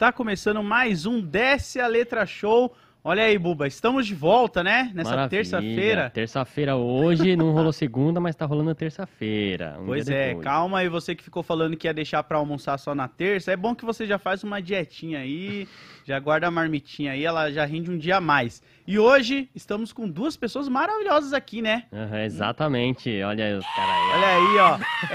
[0.00, 2.74] Está começando mais um Desce a Letra Show.
[3.02, 4.90] Olha aí, Buba, estamos de volta, né?
[4.94, 5.30] Nessa Maravilha.
[5.30, 6.10] terça-feira.
[6.10, 9.78] Terça-feira hoje, não rolou segunda, mas tá rolando terça-feira.
[9.80, 10.44] um Pois é, depois.
[10.44, 13.50] calma aí, você que ficou falando que ia deixar pra almoçar só na terça.
[13.52, 15.66] É bom que você já faz uma dietinha aí,
[16.04, 18.62] já guarda a marmitinha aí, ela já rende um dia a mais.
[18.86, 21.84] E hoje estamos com duas pessoas maravilhosas aqui, né?
[21.90, 24.10] Aham, exatamente, olha aí os caras aí.
[24.14, 24.58] Olha aí,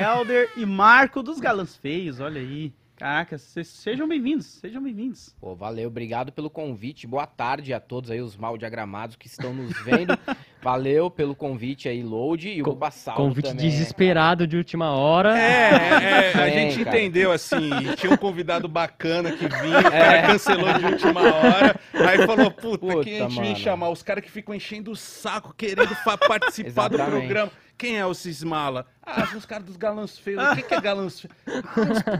[0.04, 0.16] ó.
[0.17, 2.73] Helder e Marco dos Galãs Feios, olha aí.
[2.98, 5.36] Caraca, sejam bem-vindos, sejam bem-vindos.
[5.41, 7.05] Pô, valeu, obrigado pelo convite.
[7.05, 10.17] Boa tarde a todos aí, os mal diagramados que estão nos vendo.
[10.63, 12.48] valeu pelo convite aí, Load.
[12.48, 15.38] E o Salvo Convite também, desesperado de última hora.
[15.38, 16.98] É, é, a Bem, gente cara.
[16.98, 22.25] entendeu assim, tinha um convidado bacana que vinha, o cara cancelou de última hora, aí
[22.25, 23.55] falou, puta, Puta, quem a gente vem mano.
[23.58, 23.89] chamar?
[23.89, 25.94] Os caras que ficam enchendo o saco, querendo
[26.27, 27.09] participar do Exatamente.
[27.09, 27.52] programa.
[27.78, 28.86] Quem é o Cismala?
[29.04, 30.42] Ah, são os caras dos galãs feios.
[30.52, 31.36] O que, que é galãs feios?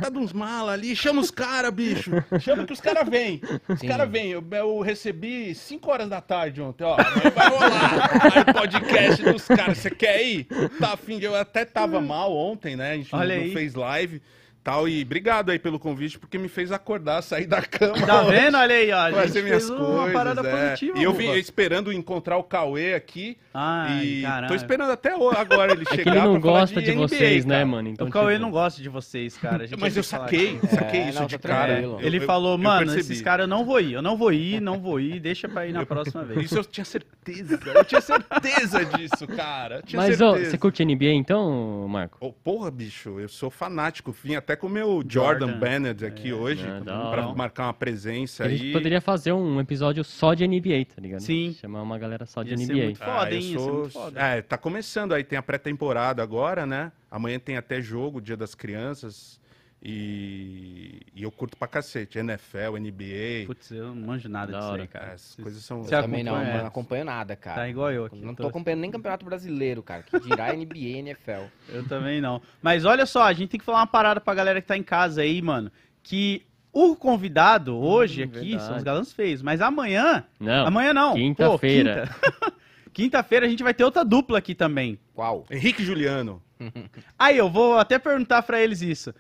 [0.06, 0.96] Ah, de uns mala ali.
[0.96, 2.12] Chama os caras, bicho.
[2.40, 3.42] Chama que os caras vêm.
[3.68, 4.32] Os caras vêm.
[4.32, 6.96] Eu, eu recebi 5 horas da tarde ontem, ó.
[7.00, 8.36] Amanhã vai rolar.
[8.36, 9.78] Aí podcast dos caras.
[9.78, 10.46] Você quer ir?
[10.80, 11.26] Tá afim de...
[11.26, 12.92] Eu até tava mal ontem, né?
[12.92, 13.54] A gente Olha não aí.
[13.54, 14.22] fez live.
[14.66, 18.04] Tal, e obrigado aí pelo convite, porque me fez acordar, sair da cama.
[18.04, 18.32] Tá hoje.
[18.32, 18.58] vendo?
[18.58, 19.12] Olha aí, ó.
[19.12, 19.96] Fazer gente minhas fez coisas.
[19.96, 20.52] uma parada é.
[20.70, 20.98] positiva.
[20.98, 23.38] E eu vim esperando encontrar o Cauê aqui.
[23.54, 24.48] Ai, e caralho.
[24.48, 26.04] tô esperando até agora ele É chegar.
[26.04, 27.66] que ele não pra falar gosta de, NBA, vocês, né, cara.
[27.68, 27.90] mano?
[27.90, 29.66] Então, o Cauê tipo, não gosta de vocês, cara.
[29.66, 31.68] A gente Mas eu saquei, saquei É, isso não, de cara.
[31.74, 32.00] tranquilo.
[32.02, 34.60] Ele Eu- falou, eu mano, esses caras eu não vou ir, eu não vou ir,
[34.60, 36.42] não vou ir, deixa pra ir na próxima vez.
[36.44, 37.60] Isso eu tinha certeza.
[37.64, 39.84] Eu tinha certeza disso, cara.
[39.86, 42.18] Tinha Mas, ó, você curte NBA então, Marco?
[42.20, 44.12] Ô, porra, bicho, eu sou fanático.
[44.24, 45.60] Vim até com o meu Jordan, Jordan.
[45.60, 47.36] Bennett aqui hoje, Ah, da pra hora.
[47.36, 48.58] marcar uma presença A aí.
[48.58, 51.22] gente poderia fazer um episódio só de NBA, tá ligado?
[51.22, 51.54] Sim.
[51.60, 52.84] Chamar uma galera só de Ia ser NBA.
[52.86, 53.32] muito foda, Ah?
[53.32, 54.20] Ia ser sou- muito foda.
[54.22, 56.92] É, tá começando aí, tem a pré-temporada agora, né?
[57.10, 59.40] Amanhã tem até jogo, Dia das Crianças.
[59.88, 62.18] E, e eu curto pra cacete.
[62.18, 63.46] NFL, NBA.
[63.46, 64.82] Putz, eu não manjo nada Da disso hora.
[64.82, 65.12] aí, cara.
[65.14, 65.84] Essas coisas são.
[65.84, 66.50] Você Eu também não, acompanha?
[66.52, 67.56] mano, não acompanho nada, cara.
[67.62, 68.18] Tá igual eu aqui.
[68.20, 70.02] Não tô- tô acompanhando nem Campeonato Brasileiro, cara.
[70.04, 71.44] Que dirá NBA e NFL.
[71.70, 72.42] Eu também não.
[72.62, 74.84] Mas olha só, a gente tem que falar uma parada pra galera que tá em
[74.84, 75.72] casa aí, mano.
[76.02, 78.64] Que o convidado hoje Hum, aqui verdade.
[78.64, 79.42] são os galãs feios.
[79.44, 80.26] Mas amanhã.
[80.40, 81.12] Não, amanhã não.
[81.12, 82.08] pô, quinta-feira.
[82.08, 82.56] quinta.
[82.96, 84.98] Quinta-feira a gente vai ter outra dupla aqui também.
[85.14, 85.46] Qual?
[85.52, 86.42] Henrique e Juliano.
[87.20, 89.14] Aí, eu vou até perguntar pra eles isso.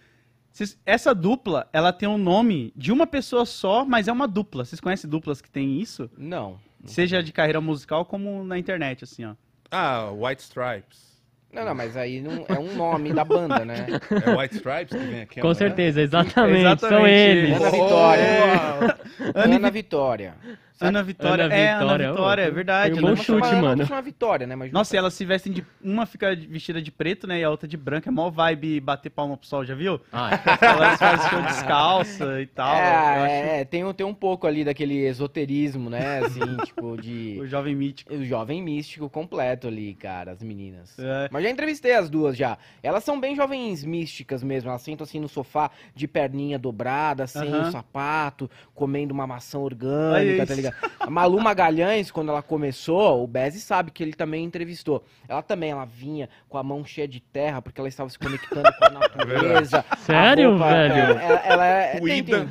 [0.85, 4.63] Essa dupla, ela tem um nome de uma pessoa só, mas é uma dupla.
[4.63, 6.09] Vocês conhecem duplas que tem isso?
[6.17, 6.57] Não.
[6.85, 9.33] Seja de carreira musical como na internet, assim, ó.
[9.71, 11.15] Ah, White Stripes.
[11.51, 13.87] Não, não, mas aí não é um nome da banda, né?
[14.25, 15.55] É White Stripes que vem aqui Com amanhã?
[15.55, 17.09] certeza, exatamente, são Exatamente.
[17.13, 17.55] eles.
[17.55, 18.97] Ana Vitória.
[19.33, 20.35] Ana Vitória.
[20.81, 21.45] Ana Vitória.
[21.45, 22.93] Ana é, Ana Vitória, Vitória, ó, é verdade.
[22.95, 23.45] foi um Ana bom Vitória.
[23.45, 23.83] chute, mano.
[23.85, 24.55] Uma Vitória, né?
[24.55, 25.65] Mas Nossa, e elas se vestem de.
[25.81, 27.39] Uma fica vestida de preto, né?
[27.39, 28.09] E a outra de branco.
[28.09, 29.99] É mó vibe bater palma pro sol, já viu?
[30.11, 30.29] Ah,
[30.61, 32.75] Elas fazem show descalça e tal.
[32.75, 32.81] eu
[33.23, 36.19] acho É, é, tem, um- tem um pouco ali daquele esoterismo, né?
[36.19, 37.37] Assim, tipo, de.
[37.41, 38.13] o jovem mítico.
[38.13, 40.97] O jovem místico completo ali, cara, as meninas.
[40.99, 41.29] É.
[41.31, 42.57] Mas já entrevistei as duas já.
[42.83, 44.69] Elas são bem jovens místicas mesmo.
[44.69, 47.69] Elas sentam assim no sofá de perninha dobrada, sem Aham.
[47.69, 50.64] o sapato, comendo uma maçã orgânica, tá ligado?
[50.99, 55.03] A Malu Magalhães, quando ela começou, o Bezzi sabe que ele também entrevistou.
[55.27, 58.69] Ela também, ela vinha com a mão cheia de terra, porque ela estava se conectando
[58.79, 59.85] com a natureza.
[59.89, 61.19] A Sério, roupa- velho?
[61.19, 61.91] Ela, ela é.
[61.91, 62.39] tem- Cuida.
[62.39, 62.49] tem-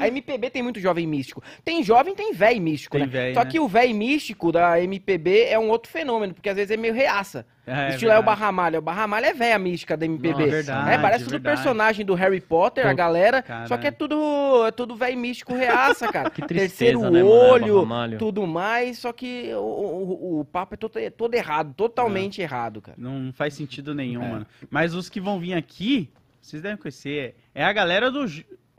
[0.00, 1.42] a MPB tem muito jovem místico.
[1.64, 3.12] Tem jovem, tem véi místico, Tem né?
[3.12, 3.50] véi, Só né?
[3.50, 6.94] que o véi místico da MPB é um outro fenômeno, porque às vezes é meio
[6.94, 7.46] reaça.
[7.66, 8.40] É, Estilo é o verdade.
[8.40, 8.78] Barramalha.
[8.80, 10.32] O Barramalha é véia mística da MPB.
[10.32, 11.56] Nossa, verdade, é, parece tudo verdade.
[11.56, 13.42] personagem do Harry Potter, a Pô, galera.
[13.42, 13.68] caralho.
[13.68, 16.30] Só que é tudo, é tudo véi místico reaça, cara.
[16.30, 17.32] Que Terceiro tristeza, né, mano?
[17.32, 18.18] É, olho, Barramalho.
[18.18, 18.98] tudo mais.
[18.98, 22.96] Só que o, o, o papo é todo, é todo errado, totalmente errado, cara.
[22.98, 24.28] Não faz sentido nenhum, É.
[24.28, 24.46] mano.
[24.68, 26.10] Mas os que vão vir aqui,
[26.40, 27.36] vocês devem conhecer.
[27.54, 28.24] É a galera do.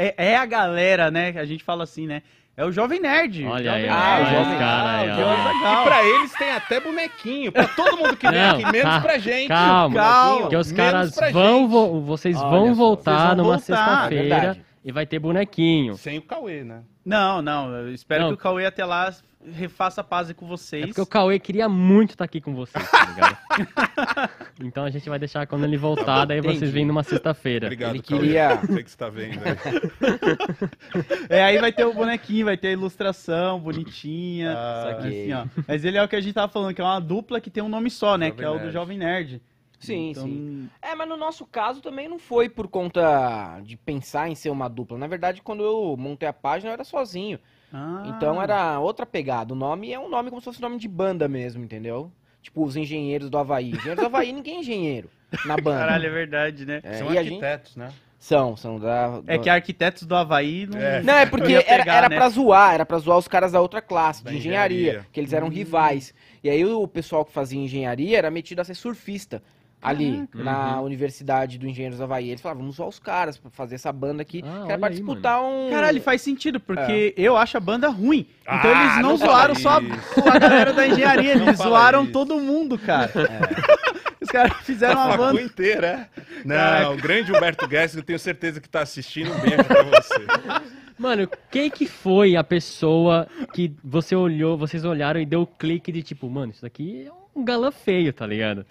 [0.02, 1.32] É, é a galera, né?
[1.32, 2.22] que A gente fala assim, né?
[2.58, 3.46] É o Jovem Nerd.
[3.46, 4.36] Olha Jovem aí, Nerd.
[4.36, 5.16] olha esse cara aí, o ó.
[5.16, 5.46] Jovem
[5.82, 7.52] E pra eles tem até bonequinho.
[7.52, 9.48] Pra todo mundo que vem aqui, menos pra gente.
[9.48, 9.96] calma.
[9.96, 10.42] Calma.
[10.42, 13.60] Porque os caras vão, vo- vocês Olha vão só, voltar vocês vão numa voltar, é
[13.60, 14.62] sexta-feira verdade.
[14.84, 15.96] e vai ter bonequinho.
[15.96, 16.82] Sem o Cauê, né?
[17.06, 17.74] Não, não.
[17.74, 18.28] Eu espero Não.
[18.30, 19.12] que o Cauê até lá
[19.54, 20.86] refaça a paz com É vocês.
[20.88, 23.38] porque o Cauê queria muito estar aqui com vocês, tá ligado?
[24.64, 27.68] então a gente vai deixar quando ele voltar, daí vocês vêm numa sexta-feira.
[27.68, 28.20] Obrigado, Ele Cauê.
[28.22, 29.40] queria- Sei que você tá vendo.
[29.40, 29.58] Né?
[31.30, 34.52] É, aí vai ter o bonequinho, vai ter a ilustração bonitinha.
[34.56, 35.46] Ah, assim, ó.
[35.68, 37.64] Mas ele é o que a gente tava falando, que é uma dupla que tem
[37.64, 38.28] um nome só, né?
[38.28, 38.72] Jovem que é o do.
[38.72, 39.42] Jovem Nerd.
[39.80, 40.70] Sim, Então, sim.
[40.82, 44.68] É, mas no nosso caso também não foi por conta de pensar em ser uma
[44.68, 44.98] dupla.
[44.98, 47.40] Na verdade, quando eu montei a página, eu era sozinho.
[47.74, 49.54] Ah, Então era outra pegada.
[49.54, 52.12] O nome é um nome como se fosse nome de banda mesmo, entendeu?
[52.42, 53.70] Tipo, os engenheiros do Havaí.
[53.72, 55.10] Engenheiros do Havaí, ninguém é engenheiro
[55.46, 55.80] na banda.
[55.80, 56.80] Caralho, é verdade, né?
[56.84, 57.90] É, São e a gente- arquitetos, né?
[58.20, 59.20] São, são da.
[59.26, 60.78] É que arquitetos do Havaí não.
[60.80, 61.02] É.
[61.02, 62.16] Não, é porque era, pegar, era né?
[62.16, 65.08] pra zoar, era pra zoar os caras da outra classe, Da de engenharia, engenharia.
[65.12, 65.50] que eles eram Hum.
[65.50, 66.14] rivais.
[66.44, 69.42] E aí o pessoal que fazia engenharia era metido a ser surfista
[69.82, 70.44] ali Caraca.
[70.44, 70.86] na Uhum.
[70.86, 72.30] Universidade do Engenheiros do Havaí.
[72.30, 74.88] Eles falavam, vamos zoar os caras pra fazer essa banda aqui, Ah, que era pra
[74.90, 75.70] aí, disputar um...
[75.70, 78.28] Caralho, faz sentido, porque eu acho a banda ruim.
[78.44, 80.30] Então Ah, eles não, não zoaram só isso.
[80.30, 82.12] a galera da engenharia, eles zoaram isso.
[82.12, 83.12] todo mundo, cara.
[83.16, 83.82] É.
[84.22, 85.42] Os caras fizeram a uma banda.
[85.42, 86.22] inteira, é?
[86.46, 86.90] Não, Caraca.
[86.92, 89.32] o grande Humberto Guedes, eu tenho certeza que tá assistindo.
[89.34, 90.62] Um beijo pra você.
[90.98, 95.92] Mano, quem que foi a pessoa que você olhou, vocês olharam e deu o clique
[95.92, 98.64] de tipo, mano, isso daqui é um galã feio, tá ligado?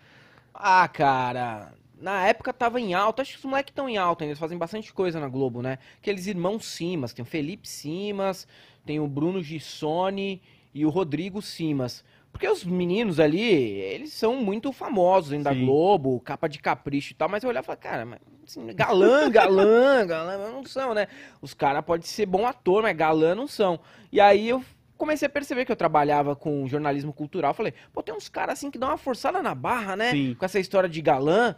[0.62, 4.33] Ah, cara, na época tava em alta, acho que os moleques estão em alta ainda,
[4.33, 5.79] eles fazem bastante coisa na Globo, né?
[5.99, 8.47] Aqueles irmãos Simas, tem o Felipe Simas,
[8.85, 10.43] tem o Bruno Gissoni
[10.75, 12.05] e o Rodrigo Simas.
[12.31, 15.61] Porque os meninos ali, eles são muito famosos ainda da.
[15.61, 19.31] Globo, capa de capricho e tal, mas eu olhava e falava, cara, mas assim, galã,
[19.31, 21.09] galã, galã, não são, né?
[21.43, 23.81] Os caras podem ser bom ator, mas galã não são.
[24.12, 24.62] E aí eu
[25.00, 27.55] comecei a perceber que eu trabalhava com jornalismo cultural.
[27.55, 30.11] Falei, pô, tem uns caras assim que dão uma forçada na barra, né?
[30.12, 30.37] Sim.
[30.38, 31.56] Com essa história de galã.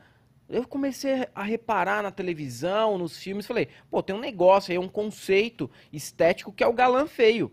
[0.49, 3.47] Eu comecei a reparar na televisão, nos filmes.
[3.47, 7.51] Falei, pô, tem um negócio aí, um conceito estético que é o galã feio.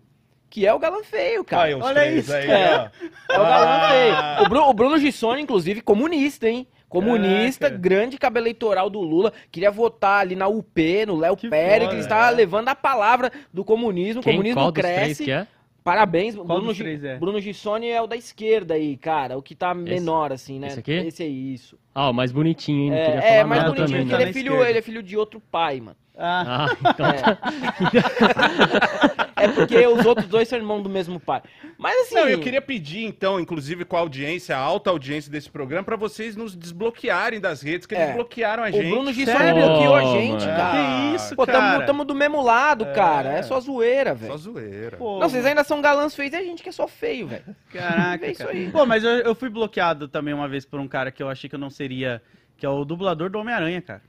[0.50, 1.78] Que é o galã feio, cara.
[1.78, 2.92] Os Olha isso, aí, cara.
[3.30, 3.34] ó.
[3.34, 3.90] É o galã Ah.
[3.90, 4.46] feio.
[4.46, 6.68] O, Bru- o Bruno Gissoni, inclusive, comunista, hein?
[6.90, 7.80] Comunista, Caraca.
[7.82, 9.32] grande cabo eleitoral do Lula.
[9.52, 12.36] Queria votar ali na UP, no Léo Pérez, que estava é.
[12.36, 14.22] levando a palavra do comunismo.
[14.22, 15.24] O Quem, comunismo qual dos três cresce.
[15.26, 15.48] que é?
[15.90, 17.18] Parabéns, Qual Bruno, três é?
[17.18, 19.36] Bruno Gissoni é o da esquerda aí, cara.
[19.40, 20.68] O que tá menor, assim, né?
[20.68, 20.92] esse aqui?
[20.92, 21.80] Esse aí, isso.
[21.96, 22.90] Ah, o mais bonitinho, hein?
[22.92, 24.08] Não queria É, falar é mais nada bonitinho, também.
[24.08, 24.70] porque tá ele é, filho, esquerda.
[24.70, 25.98] ele é filho de outro pai, mano.
[26.16, 27.24] Ah, Ah, então É
[29.48, 31.42] porque os outros dois são irmãos do mesmo pai.
[31.78, 32.16] Mas assim.
[32.16, 35.96] Não, eu queria pedir, então, inclusive com a audiência, a alta audiência desse programa, pra
[35.96, 38.04] vocês nos desbloquearem das redes, que É.
[38.04, 38.90] eles bloquearam a O gente.
[38.90, 39.66] Bruno Gissoni Sério?
[39.66, 40.58] bloqueou a gente, mano.
[40.58, 40.78] cara.
[41.10, 41.86] que isso, Pô, tamo, cara.
[41.86, 43.30] tamo do mesmo lado, cara.
[43.34, 44.38] É só zoeira, Só velho.
[44.38, 44.98] zoeira.
[44.98, 47.56] Pô, Não, vocês ainda são galãs feios e a gente que é só feio, velho.
[47.72, 48.52] Caraca, É isso cara.
[48.52, 48.70] aí.
[48.72, 51.50] Pô, mas eu, eu fui bloqueado também uma vez por um cara que eu achei
[51.50, 52.22] que eu não seria,
[52.58, 54.02] que é o dublador do Homem-Aranha, cara.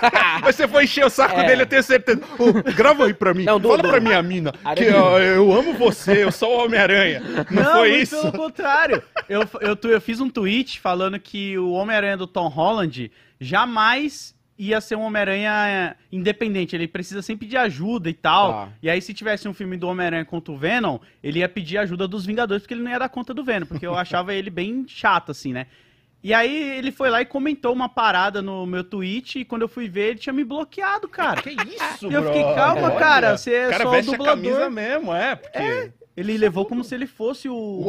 [0.42, 1.46] Mas você foi encher o saco É.
[1.46, 2.20] dele, eu tenho certeza.
[2.38, 3.44] Ô, grava aí pra mim.
[3.44, 4.96] Não, do- Fala do- pra minha mina que Aranha.
[5.02, 7.20] ó, eu amo você, eu sou o Homem-Aranha.
[7.50, 8.20] Não, foi muito isso?
[8.20, 9.02] pelo contrário.
[9.28, 13.10] Eu, eu, eu fiz um tweet falando que o Homem-Aranha do Tom Holland
[13.54, 16.76] jamais ia ser um Homem-Aranha independente.
[16.76, 18.52] Ele precisa sempre de ajuda e tal.
[18.52, 18.68] Tá.
[18.82, 22.06] E aí, se tivesse um filme do Homem-Aranha contra o Venom, ele ia pedir ajuda
[22.06, 23.64] dos Vingadores, porque ele não ia dar conta do Venom.
[23.66, 25.66] Porque eu achava ele bem chato, assim, né?
[26.22, 29.68] E aí ele foi lá e comentou uma parada no meu tweet, e quando eu
[29.68, 31.40] fui ver, ele tinha me bloqueado, cara.
[31.40, 34.16] Que isso, E eu fiquei, calma, cara, Olha, você é cara só o veste a
[34.18, 34.42] dublador.
[34.42, 35.92] camisa mesmo, é, porque...
[36.16, 37.88] Ele levou como se ele fosse o, O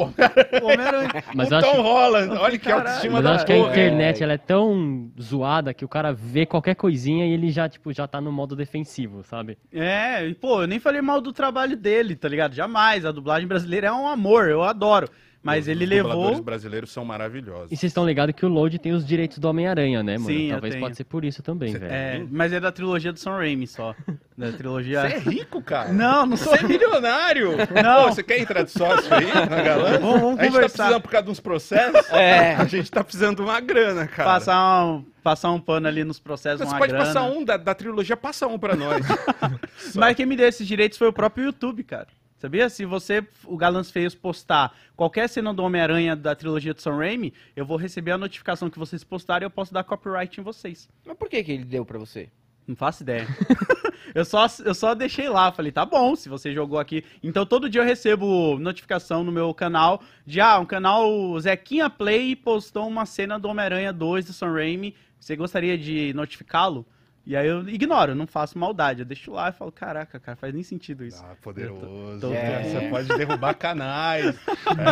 [0.66, 1.10] Homem-Aranha.
[1.36, 2.86] Mas o Tom acho- Holland, olha que Caralho.
[2.88, 6.14] autoestima Mas eu da acho que a internet ela é tão zoada que o cara
[6.14, 9.58] vê qualquer coisinha e ele já, tipo, já tá no modo defensivo, sabe?
[9.74, 12.54] É, e, pô, eu nem falei mal do trabalho dele, tá ligado?
[12.54, 13.06] Jamais.
[13.06, 15.10] A dublagem brasileira é um amor, eu adoro.
[15.44, 16.40] Mas Os ele levou.
[16.44, 17.72] brasileiros são maravilhosos.
[17.72, 20.26] E vocês estão ligados que o Load tem os direitos do Homem-Aranha, né, mano?
[20.30, 20.86] Sim, eu Talvez tenho.
[20.86, 21.92] pode ser por isso também, Você- velho.
[21.92, 23.96] É, mas é da trilogia do Sam Raimi só.
[24.38, 25.02] Da trilogia.
[25.02, 25.92] Você é rico, cara.
[25.92, 26.56] Não, não sou.
[26.56, 27.52] Você é milionário.
[27.84, 28.04] Não.
[28.06, 29.98] Pô, você quer entrar de sócio aí na Galã?
[30.00, 30.78] Vamos, vamos a gente tá conversar.
[30.84, 32.10] precisando por causa de uns processos.
[32.12, 32.56] É.
[32.56, 34.30] A gente tá precisando de uma grana, cara.
[34.34, 37.06] Passar um, passar um pano ali nos processos, Você uma pode grana.
[37.06, 39.04] passar um da, da trilogia, passa um pra nós.
[39.96, 42.08] Mas quem me deu esses direitos foi o próprio YouTube, cara.
[42.42, 42.68] Sabia?
[42.72, 47.32] Se você, o Galãs Feios, postar qualquer cena do Homem-Aranha da trilogia do Sam Raimi,
[47.56, 50.90] eu vou receber a notificação que vocês postarem e eu posso dar copyright em vocês.
[51.06, 52.30] Mas por que que ele deu pra você?
[52.66, 53.28] Não faço ideia.
[54.16, 57.06] eu, só, eu só deixei lá, falei, tá bom, se você jogou aqui.
[57.22, 62.36] Então todo dia eu recebo notificação no meu canal de, ah, um canal Zequinha Play
[62.36, 64.96] postou uma cena do Homem-Aranha 2 do Sam Raimi.
[65.20, 66.88] Você gostaria de notificá-lo?
[67.24, 69.02] E aí eu ignoro, não faço maldade.
[69.02, 71.24] Eu deixo lá e falo, caraca, cara, faz nem sentido isso.
[71.24, 72.20] Ah, poderoso.
[72.20, 72.64] tô- É.
[72.64, 74.36] Você pode derrubar canais.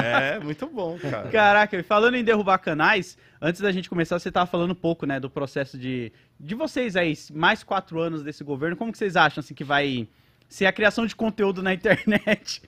[0.03, 1.27] É, muito bom, cara.
[1.29, 5.05] Caraca, e falando em derrubar canais, antes da gente começar, você tava falando um pouco,
[5.07, 9.15] né, do processo de, de vocês aí, mais quatro anos desse governo, como que vocês
[9.15, 10.07] acham, assim, que vai
[10.47, 12.61] ser a criação de conteúdo na internet?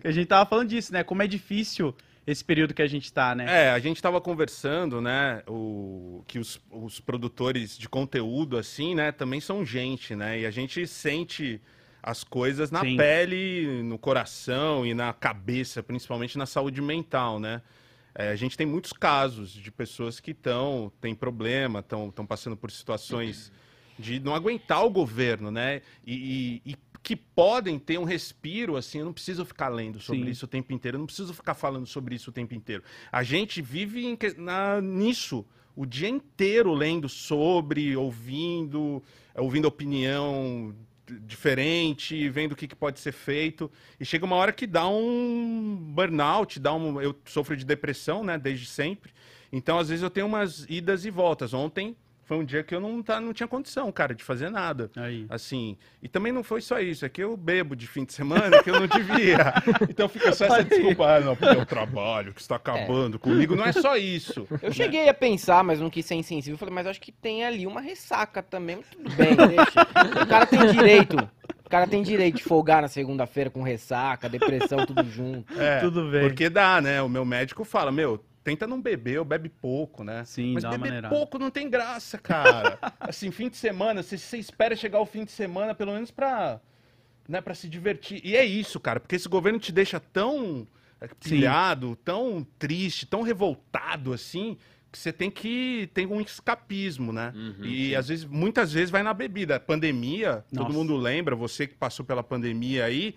[0.00, 1.94] que a gente tava falando disso, né, como é difícil
[2.30, 3.66] esse período que a gente tá, né?
[3.66, 9.10] É, a gente estava conversando, né, o, que os, os produtores de conteúdo, assim, né,
[9.10, 11.60] também são gente, né, e a gente sente
[12.02, 12.96] as coisas na Sim.
[12.96, 17.60] pele, no coração e na cabeça, principalmente na saúde mental, né.
[18.14, 22.70] é, a gente tem muitos casos de pessoas que estão, têm problema, estão passando por
[22.70, 23.52] situações
[23.98, 25.82] de não aguentar o governo, né?
[26.06, 30.24] E, e, e que podem ter um respiro, assim, eu não preciso ficar lendo sobre
[30.24, 30.30] Sim.
[30.30, 32.82] isso o tempo inteiro, eu não preciso ficar falando sobre isso o tempo inteiro.
[33.10, 39.02] A gente vive em na- nisso o dia inteiro lendo sobre, ouvindo,
[39.34, 40.74] eh, ouvindo opinião
[41.22, 43.70] diferente, vendo o que, que pode ser feito.
[43.98, 47.00] E chega uma hora que dá um burnout, dá um.
[47.00, 49.12] Eu sofro de depressão, né, desde sempre.
[49.52, 51.52] Então, às vezes, eu tenho umas idas e voltas.
[51.52, 51.96] Ontem
[52.30, 54.88] foi um dia que eu não, tá, não tinha condição, cara, de fazer nada.
[54.94, 55.26] Aí.
[55.28, 58.62] Assim, e também não foi só isso, é que eu bebo de fim de semana
[58.62, 59.52] que eu não devia.
[59.90, 60.64] Então fica só essa aí.
[60.64, 63.56] desculpa, ah, não, porque é o trabalho que está acabando comigo.
[63.56, 64.46] Não é só isso.
[64.62, 66.54] Eu cheguei a pensar, mas não quis ser insensível.
[66.54, 68.78] Eu falei, mas acho que tem ali uma ressaca também.
[68.92, 69.82] Tudo bem, deixa.
[70.22, 71.16] O cara tem direito.
[71.64, 75.60] O cara tem direito de folgar na segunda-feira com ressaca, depressão, tudo junto.
[75.60, 76.22] É, Tudo bem.
[76.22, 77.02] Porque dá, né?
[77.02, 80.24] O meu médico fala, meu, tenta não beber, eu bebe pouco, né?
[80.24, 81.14] Sim, Mas dá beber maneirada.
[81.14, 82.78] pouco não tem graça, cara.
[83.00, 86.60] assim, fim de semana, você, você espera chegar o fim de semana, pelo menos pra,
[87.28, 88.20] né, pra se divertir.
[88.24, 90.66] E é isso, cara, porque esse governo te deixa tão
[91.00, 94.56] é, pilhado, tão triste, tão revoltado, assim,
[94.90, 97.32] que você tem que ter um escapismo, né?
[97.34, 99.60] Uhum, e às vezes, muitas vezes vai na bebida.
[99.60, 100.66] Pandemia, Nossa.
[100.66, 103.14] todo mundo lembra, você que passou pela pandemia aí,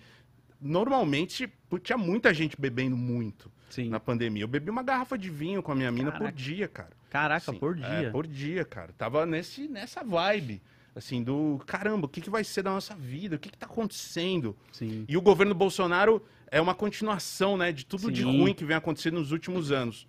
[0.60, 1.50] normalmente
[1.82, 3.88] tinha muita gente bebendo muito Sim.
[3.88, 4.44] na pandemia.
[4.44, 6.30] Eu bebi uma garrafa de vinho com a minha mina Caraca.
[6.30, 6.92] por dia, cara.
[7.10, 7.86] Caraca, Assim, por dia.
[7.86, 8.92] É, por dia, cara.
[8.96, 10.62] Tava nesse, nessa vibe,
[10.94, 13.36] assim, do caramba, o que, que vai ser da nossa vida?
[13.36, 14.56] O que, que tá acontecendo?
[14.72, 15.04] Sim.
[15.08, 18.40] E o governo Bolsonaro é uma continuação, né, de tudo de Sim.
[18.40, 20.06] ruim que vem acontecendo nos últimos anos.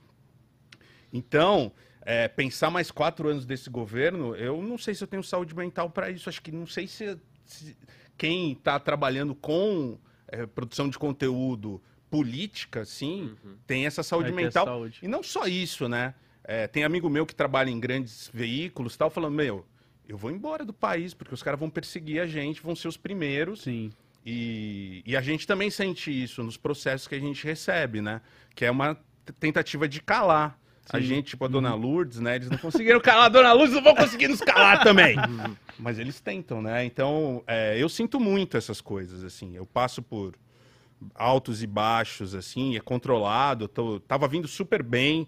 [1.12, 5.55] Então, é, pensar mais quatro anos desse governo, eu não sei se eu tenho saúde
[5.55, 6.29] mental para isso.
[6.29, 7.75] Acho que não sei se, se
[8.15, 13.35] quem está trabalhando com é, produção de conteúdo política, sim,
[13.65, 14.65] tem essa saúde Vai mental.
[14.65, 15.00] saúde.
[15.01, 16.13] E não só isso, né?
[16.43, 19.65] É, tem amigo meu que trabalha em grandes veículos e tal, falando, meu,
[20.07, 22.97] eu vou embora do país, porque os caras vão perseguir a gente, vão ser os
[22.97, 23.63] primeiros.
[23.63, 23.91] Sim.
[24.25, 28.21] E, e a gente também sente isso nos processos que a gente recebe, né?
[28.55, 28.97] Que é uma
[29.39, 30.59] tentativa de calar.
[30.91, 31.05] A Sim.
[31.05, 32.35] gente, tipo a Dona Lourdes, né?
[32.35, 35.15] Eles não conseguiram calar a Dona Lourdes, não vão conseguir nos calar também.
[35.79, 36.85] Mas eles tentam, né?
[36.85, 39.55] Então, é, eu sinto muito essas coisas, assim.
[39.55, 40.35] Eu passo por
[41.13, 43.67] altos e baixos, assim, é controlado.
[43.67, 45.27] Tô, tava vindo super bem,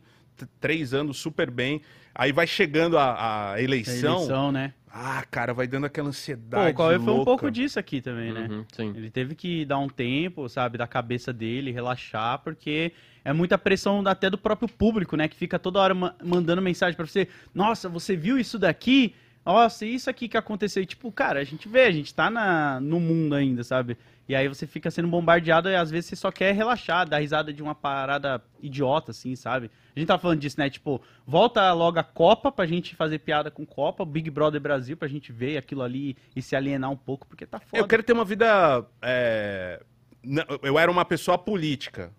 [0.60, 1.82] três anos super bem.
[2.14, 4.16] Aí vai chegando a, a A eleição.
[4.16, 4.74] eleição, né?
[4.90, 6.72] Ah, cara, vai dando aquela Pô, ansiedade.
[6.72, 8.48] o Cauê foi um pouco disso aqui também, né?
[8.50, 8.94] Uhum, sim.
[8.96, 12.92] Ele teve que dar um tempo, sabe, da cabeça dele, relaxar, porque
[13.24, 15.28] é muita pressão até do próprio público, né?
[15.28, 17.28] Que fica toda hora ma- mandando mensagem pra você.
[17.54, 19.14] Nossa, você viu isso daqui?
[19.46, 20.82] Nossa, isso aqui que aconteceu.
[20.82, 23.98] E, tipo, cara, a gente vê, a gente tá na, no mundo ainda, sabe?
[24.28, 27.54] E aí você fica sendo bombardeado e às vezes você só quer relaxar, dar risada
[27.54, 29.72] de uma parada idiota, assim, sabe?
[29.96, 30.70] A gente tá falando disso, né?
[30.70, 35.08] Tipo, volta logo a Copa pra gente fazer piada com Copa, Big Brother Brasil pra
[35.08, 37.82] gente ver aquilo ali e se alienar um pouco, porque tá foda.
[37.82, 38.86] Eu quero ter uma vida.
[39.02, 39.82] é,
[40.62, 42.12] Eu era uma pessoa política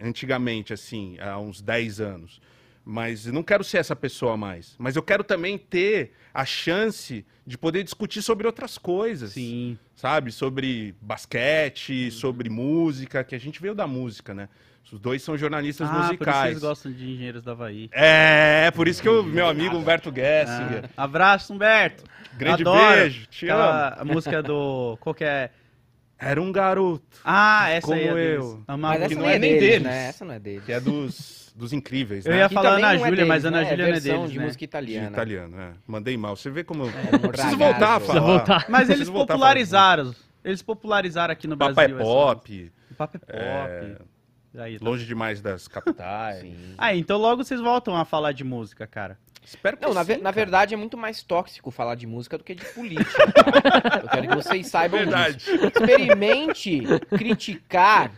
[0.00, 2.40] antigamente, assim, há uns 10 anos.
[2.84, 4.74] Mas eu não quero ser essa pessoa mais.
[4.78, 9.32] Mas eu quero também ter a chance de poder discutir sobre outras coisas.
[9.32, 9.78] Sim.
[9.94, 10.32] Sabe?
[10.32, 14.48] Sobre basquete, sobre música, que a gente veio da música, né?
[14.92, 16.48] Os dois são jornalistas Ah, por isso musicais.
[16.54, 17.88] vocês gostam de Engenheiros da Havaí.
[17.92, 20.90] É, é por isso que o meu amigo Humberto Gessinger.
[20.96, 22.02] Ah, abraço, Humberto.
[22.36, 22.96] Grande Adoro.
[22.96, 23.60] beijo, te amo.
[23.62, 24.96] Aquela a música do...
[25.00, 25.50] Qual que é?
[26.18, 27.18] Era um garoto.
[27.24, 28.44] Ah, essa Como aí é deles.
[28.44, 28.62] eu.
[28.66, 29.18] Amava Mas que essa muito.
[29.20, 29.82] não, não é, é nem deles, deles.
[29.84, 30.06] né?
[30.08, 30.64] Essa não é deles.
[30.64, 32.38] Que é dos, dos incríveis, Eu né?
[32.38, 33.64] ia Que falar também Ana não é Júlia, deles, mas Ana né?
[33.70, 34.44] Júlia é não é versão deles, de né?
[34.44, 35.10] música De italiana.
[35.10, 35.72] italiano, é.
[35.86, 36.34] Mandei mal.
[36.36, 36.84] Você vê como.
[36.86, 37.56] um Preciso ragazzo.
[37.56, 38.26] voltar a Precisa falar.
[38.36, 38.66] voltar.
[38.68, 39.48] Mas eles Preciso voltar a falar.
[39.48, 40.14] popularizaram.
[40.44, 41.96] Eles popularizaram aqui no Papai Brasil.
[41.96, 42.72] essa Pop, música.
[42.96, 44.04] Papo é pop.
[44.58, 44.84] Aí, tá.
[44.84, 46.40] longe demais das capitais.
[46.40, 46.74] Sim.
[46.76, 49.16] Ah, então logo vocês voltam a falar de música, cara.
[49.44, 50.32] Espero que Não, na, sim, ve- na cara.
[50.34, 53.32] verdade é muito mais tóxico falar de música do que de política.
[53.32, 54.00] tá?
[54.02, 55.36] Eu quero que vocês saibam Verdade.
[55.36, 55.50] disso.
[55.66, 56.82] Experimente
[57.16, 58.12] criticar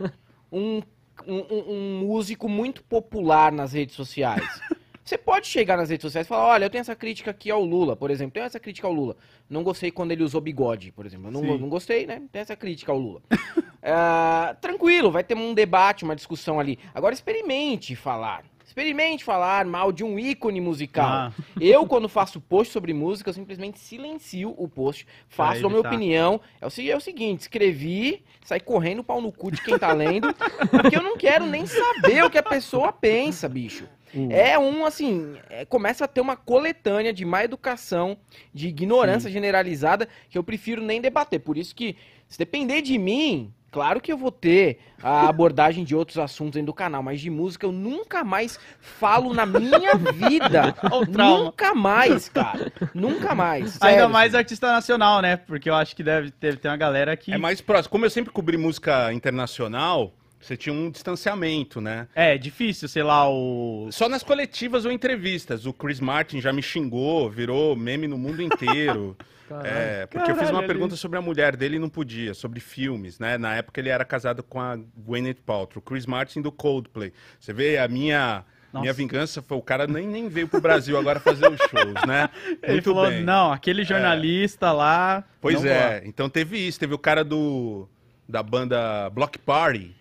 [0.50, 0.82] um,
[1.26, 4.42] um, um- músico muito popular nas redes sociais.
[5.04, 7.62] Você pode chegar nas redes sociais e falar, olha, eu tenho essa crítica aqui ao
[7.64, 8.32] Lula, por exemplo.
[8.34, 9.16] Tenho essa crítica ao Lula.
[9.50, 11.26] Não gostei quando ele usou bigode, por exemplo.
[11.26, 12.22] Eu não, não gostei, né?
[12.30, 13.20] Tem essa crítica ao Lula.
[13.84, 16.78] Ah, tranquilo, vai ter um debate, uma discussão ali.
[16.94, 18.44] Agora experimente falar.
[18.72, 21.06] Experimente falar mal de um ícone musical.
[21.06, 21.32] Ah.
[21.60, 26.40] Eu, quando faço post sobre música, eu simplesmente silencio o post, faço a minha opinião.
[26.58, 30.34] É o, é o seguinte, escrevi, saí correndo pau no cu de quem tá lendo,
[30.72, 33.86] porque eu não quero nem saber o que a pessoa pensa, bicho.
[34.30, 38.16] É um, assim, é, começa a ter uma coletânea de má educação,
[38.54, 41.40] de ignorância generalizada, que eu prefiro nem debater.
[41.40, 45.96] Por isso que, se depender de mim, Claro que eu vou ter a abordagem de
[45.96, 50.74] outros assuntos dentro do canal, mas de música eu nunca mais falo na minha vida.
[51.08, 52.70] Nunca mais, cara.
[52.94, 53.80] Nunca mais.
[53.80, 54.10] Ainda sério.
[54.10, 55.38] mais artista nacional, né?
[55.38, 57.32] Porque eu acho que deve ter, ter uma galera que.
[57.32, 57.92] É mais próximo.
[57.92, 62.08] Como eu sempre cobri música internacional, você tinha um distanciamento, né?
[62.14, 63.88] É, difícil, sei lá, o.
[63.92, 65.64] Só nas coletivas ou entrevistas.
[65.66, 69.16] O Chris Martin já me xingou, virou meme no mundo inteiro.
[69.64, 72.32] É, porque eu fiz Caralho, uma ele- pergunta sobre a mulher dele e não podia,
[72.32, 73.36] sobre filmes, né?
[73.36, 77.12] Na época ele era casado com a Gwyneth Paltrow, Chris Martin do Coldplay.
[77.38, 78.80] Você vê, a minha, Nossa.
[78.80, 82.30] minha vingança foi o cara nem, nem veio pro Brasil agora fazer os shows, né?
[82.62, 83.22] Ele Muito falou, bem.
[83.22, 85.22] não, aquele jornalista lá.
[85.38, 86.08] Pois é, gosta.
[86.08, 86.80] então teve isso.
[86.80, 87.86] Teve o cara do
[88.26, 89.94] da banda Block Party,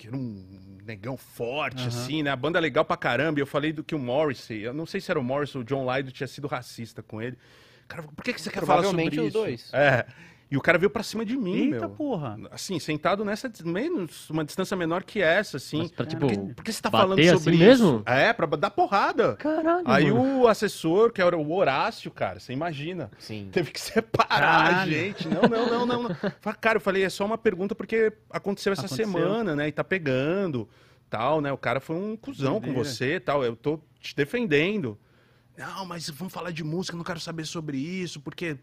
[0.00, 1.88] que era um negão forte, Aham.
[1.88, 2.30] assim, né?
[2.30, 3.38] A banda legal pra caramba.
[3.38, 5.62] E eu falei do que o Morrissey, eu não sei se era o Morrissey ou
[5.62, 7.36] o John Lydon tinha sido racista com ele.
[7.86, 9.38] Cara, por que, que você quer falar sobre Provavelmente os isso?
[9.38, 9.70] dois.
[9.74, 10.06] É.
[10.50, 11.90] E o cara veio pra cima de mim, Eita meu.
[11.90, 12.36] porra.
[12.50, 15.78] Assim, sentado nessa, menos, uma distância menor que essa, assim.
[15.78, 17.64] Mas pra, tipo, Por que, por que você tá falando assim sobre isso?
[17.64, 18.02] mesmo?
[18.04, 19.36] É, pra dar porrada.
[19.36, 19.84] Caralho.
[19.84, 20.40] Aí mano.
[20.40, 23.12] o assessor, que era o Horácio, cara, você imagina.
[23.18, 23.48] Sim.
[23.52, 24.80] Teve que separar Caralho.
[24.80, 25.28] a gente.
[25.28, 26.02] Não, não, não, não.
[26.08, 26.14] não.
[26.40, 29.06] Fala, Cara, eu falei, é só uma pergunta porque aconteceu essa Aconteceu.
[29.06, 29.68] semana, né?
[29.68, 30.68] E tá pegando,
[31.08, 31.52] tal, né?
[31.52, 32.84] O cara foi um cuzão com Doideira.
[32.88, 33.44] você, tal.
[33.44, 34.98] Eu tô te defendendo.
[35.56, 38.56] Não, mas vamos falar de música, não quero saber sobre isso, porque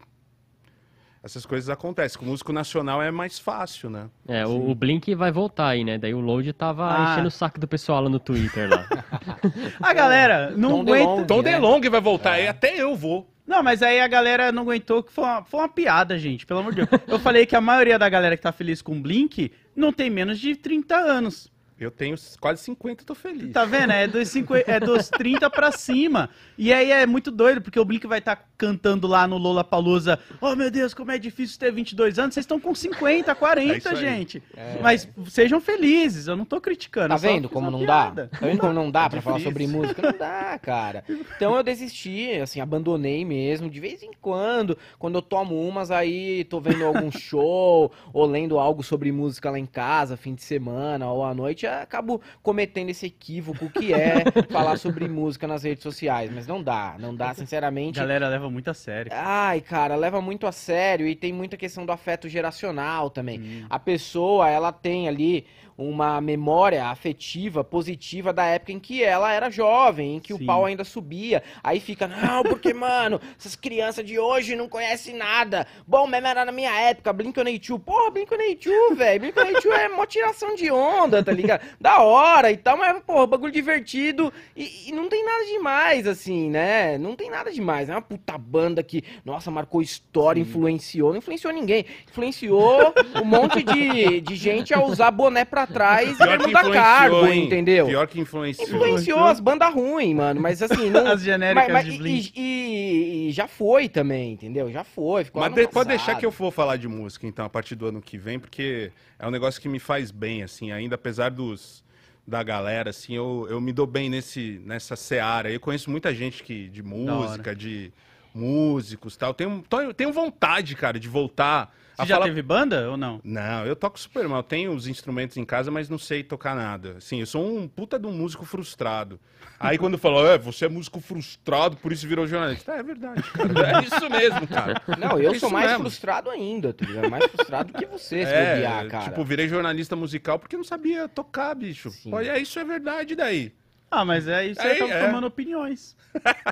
[1.22, 2.18] essas coisas acontecem.
[2.18, 4.08] Com músico nacional é mais fácil, né?
[4.26, 5.98] É, o, o Blink vai voltar aí, né?
[5.98, 7.12] Daí o Load tava Ah.
[7.12, 8.86] enchendo o saco do pessoal lá no Twitter lá.
[9.80, 10.98] A galera não Tom aguenta.
[11.06, 11.26] DeLonge.
[11.26, 11.50] Tom né?
[11.52, 13.28] DeLonge vai voltar aí, até eu vou.
[13.46, 16.60] Não, mas aí a galera não aguentou, que foi uma, foi uma piada, gente, pelo
[16.60, 17.02] amor de Deus.
[17.08, 20.10] Eu falei que a maioria da galera que tá feliz com o Blink não tem
[20.10, 21.50] menos de 30 anos.
[21.80, 23.52] Eu tenho quase 50, tô feliz.
[23.52, 23.92] Tá vendo?
[23.92, 26.28] É dos, 50, é dos 30 pra cima.
[26.56, 30.18] E aí é muito doido, porque o Blink vai estar cantando lá no Lollapalooza.
[30.40, 32.34] Oh, meu Deus, como é difícil ter 22 anos.
[32.34, 33.96] Vocês estão com 50, É 40, isso aí.
[33.96, 34.42] gente.
[34.82, 37.10] Mas sejam felizes, eu não tô criticando.
[37.10, 38.10] Tá vendo como não dá?
[38.10, 39.52] Tá vendo como não dá pra É falar difícil.
[39.52, 40.02] sobre música?
[40.02, 41.04] Não dá, cara.
[41.36, 43.70] Então eu desisti, assim, abandonei mesmo.
[43.70, 48.58] De vez em quando, quando eu tomo umas, aí tô vendo algum show ou lendo
[48.58, 52.90] algo sobre música lá em casa, fim de semana ou à noite, eu acabo cometendo
[52.90, 56.30] esse equívoco que é falar sobre música nas redes sociais.
[56.32, 57.98] Mas não dá, não dá, A sinceramente.
[57.98, 59.12] galera leva muito a sério.
[59.14, 63.40] Ai, cara, leva muito a sério e tem muita questão do afeto geracional também.
[63.40, 63.66] Hum.
[63.68, 65.46] A pessoa, ela tem ali
[65.78, 70.42] uma memória afetiva positiva da época em que ela era jovem, em que Sim.
[70.42, 71.40] o pau ainda subia.
[71.62, 75.68] Aí fica, não, porque, mano, essas crianças de hoje não conhecem nada.
[75.86, 77.78] Bom, mesmo era na minha época, Blink-182.
[77.78, 79.20] Porra, Blink-182, velho.
[79.20, 81.62] Blink-182 é mó tiração de onda, tá ligado?
[81.80, 86.50] Da hora e tal, mas, porra, bagulho divertido e, e não tem nada demais, assim,
[86.50, 86.98] né?
[86.98, 87.88] Não tem nada demais.
[87.88, 91.10] É uma puta banda que, nossa, marcou história, influenciou.
[91.10, 91.86] Não influenciou ninguém.
[92.10, 97.32] Influenciou um monte de, de gente a usar boné pra trás e bermuda cargo, influenciou,
[97.32, 97.44] hein?
[97.46, 97.86] entendeu?
[97.86, 98.66] Pior que influenciou.
[98.68, 100.40] Influenciou as bandas ruins, mano.
[100.40, 101.06] Mas assim, não.
[101.06, 102.32] As genéricas mas- mas- de e, Blink.
[102.36, 104.70] e- e já foi também, entendeu?
[104.72, 105.24] Já foi.
[105.24, 107.86] Ficou Mas de- pode deixar que eu for falar de música, então, a partir do
[107.86, 111.84] ano que vem, porque é um negócio que me faz bem, assim, ainda apesar dos
[112.26, 115.50] da galera, assim, eu, eu me dou bem nesse, nessa seara.
[115.50, 117.90] Eu conheço muita gente que, de música, de
[118.34, 119.32] músicos tal.
[119.34, 119.64] Tenho,
[119.96, 122.26] tenho vontade, cara, de voltar Você a já falar...
[122.26, 123.20] teve banda ou não?
[123.24, 124.42] Não, eu toco super mal.
[124.42, 126.94] Tenho os instrumentos em casa, mas não sei tocar nada.
[126.98, 129.18] Assim, eu sou um puta de um músico frustrado.
[129.58, 132.72] Aí quando falou, é, você é músico frustrado, por isso virou jornalista.
[132.72, 133.80] É, é verdade, cara.
[133.80, 134.80] É isso mesmo, cara.
[134.96, 135.82] Não, eu É sou mais mesmo.
[135.84, 137.10] frustrado ainda, tá ligado?
[137.10, 139.04] Mais frustrado que você, se É, bobear, cara.
[139.04, 141.90] tipo, virei jornalista musical porque não sabia tocar, bicho.
[141.90, 142.14] Sim.
[142.14, 143.52] Olha, isso é verdade daí.
[143.90, 145.06] Ah, mas aí você Aí, acaba é.
[145.06, 145.96] tomando opiniões.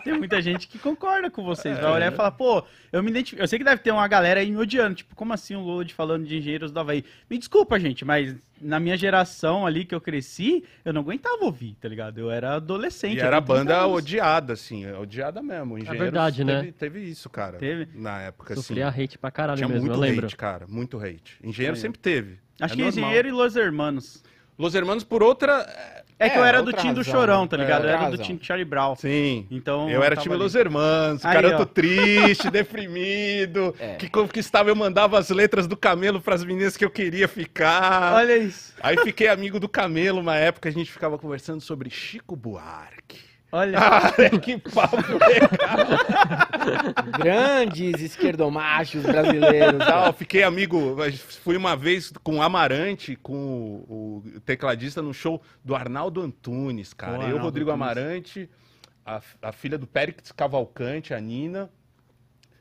[0.05, 1.79] Tem muita gente que concorda com vocês.
[1.79, 3.43] Vai olhar e falar, pô, eu me identifico.
[3.43, 4.95] Eu sei que deve ter uma galera aí me odiando.
[4.95, 7.05] Tipo, como assim o Load falando de engenheiros do Havaí?
[7.29, 11.75] Me desculpa, gente, mas na minha geração ali que eu cresci, eu não aguentava ouvir,
[11.81, 12.19] tá ligado?
[12.19, 13.17] Eu era adolescente.
[13.17, 13.97] E era tenho 30 banda anos.
[13.99, 15.77] odiada, assim, odiada mesmo.
[15.77, 16.61] Engenheiros verdade, né?
[16.61, 17.59] teve, Teve isso, cara.
[17.59, 17.89] Teve?
[17.99, 18.63] Na época, assim.
[18.63, 20.27] Sofria hate pra caralho Tinha mesmo, muito eu lembro.
[20.27, 20.67] hate, cara.
[20.67, 21.39] Muito hate.
[21.43, 21.81] Engenheiro Aí.
[21.83, 22.39] sempre teve.
[22.61, 22.99] Acho É que normal.
[23.05, 24.23] engenheiro e Los Hermanos.
[24.59, 25.67] Los Hermanos, por outra.
[26.19, 27.49] É, que É, eu era do time do Chorão, né?
[27.49, 27.85] tá É, ligado?
[27.85, 28.97] eu era do time do Charlie Brown.
[28.97, 29.47] Sim.
[29.51, 29.91] Então.
[29.91, 30.43] Eu era time ali.
[30.43, 31.65] Los Hermanos, Aí, garoto ó.
[31.67, 33.97] triste, deprimido, É.
[33.97, 38.15] que conquistava, eu mandava as letras do Camelo pras meninas que eu queria ficar.
[38.15, 38.73] Olha isso.
[38.83, 42.96] Aí fiquei amigo do Camelo, uma época a gente ficava conversando sobre Chico Buarque.
[43.53, 43.79] Olha.
[43.79, 44.97] Ah, que papo
[47.19, 49.79] Grandes esquerdomachos brasileiros.
[49.79, 50.13] legal.
[50.13, 50.97] Fiquei amigo,
[51.43, 53.35] fui uma vez com o Amarante, com
[53.89, 57.13] o, o tecladista no show do Arnaldo Antunes, cara.
[57.13, 57.87] Pô, eu, Arnaldo Rodrigo Antunes.
[57.87, 58.51] Amarante,
[59.05, 61.71] a, a filha do Périx Cavalcante, a Nina.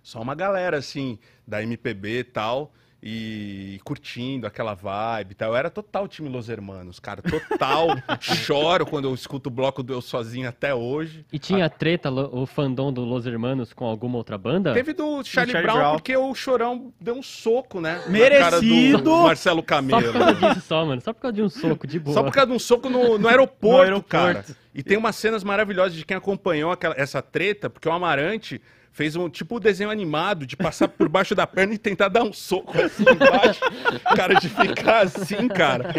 [0.04, 1.18] Só uma galera, assim,
[1.48, 2.72] da MPB e tal.
[3.08, 5.52] E curtindo aquela vibe e tal.
[5.52, 7.22] Eu era total time Los Hermanos, cara.
[7.22, 7.90] Total.
[8.20, 11.24] Choro quando eu escuto o bloco do Eu Sozinho até hoje.
[11.32, 14.74] E tinha treta, lo- o fandom do Los Hermanos com alguma outra banda?
[14.74, 15.92] Teve do Charlie, Charlie Brown, Brown.
[15.94, 18.02] porque o Chorão deu um soco, né?
[18.06, 18.44] na Merecido!
[18.98, 20.14] cara do Marcelo Só por Camelo.
[20.14, 21.02] causa disso só, mano.
[21.02, 22.14] Só por causa de um soco, de boa.
[22.16, 24.08] Só por causa de um soco no, no aeroporto, No aeroporto.
[24.10, 24.46] cara.
[24.74, 28.60] E tem umas cenas maravilhosas de quem acompanhou aquela- essa treta, porque o Amarante
[28.96, 32.32] fez um tipo desenho animado de passar por baixo da perna e tentar dar um
[32.32, 33.60] soco assim embaixo.
[34.16, 35.90] cara, de ficar assim, cara.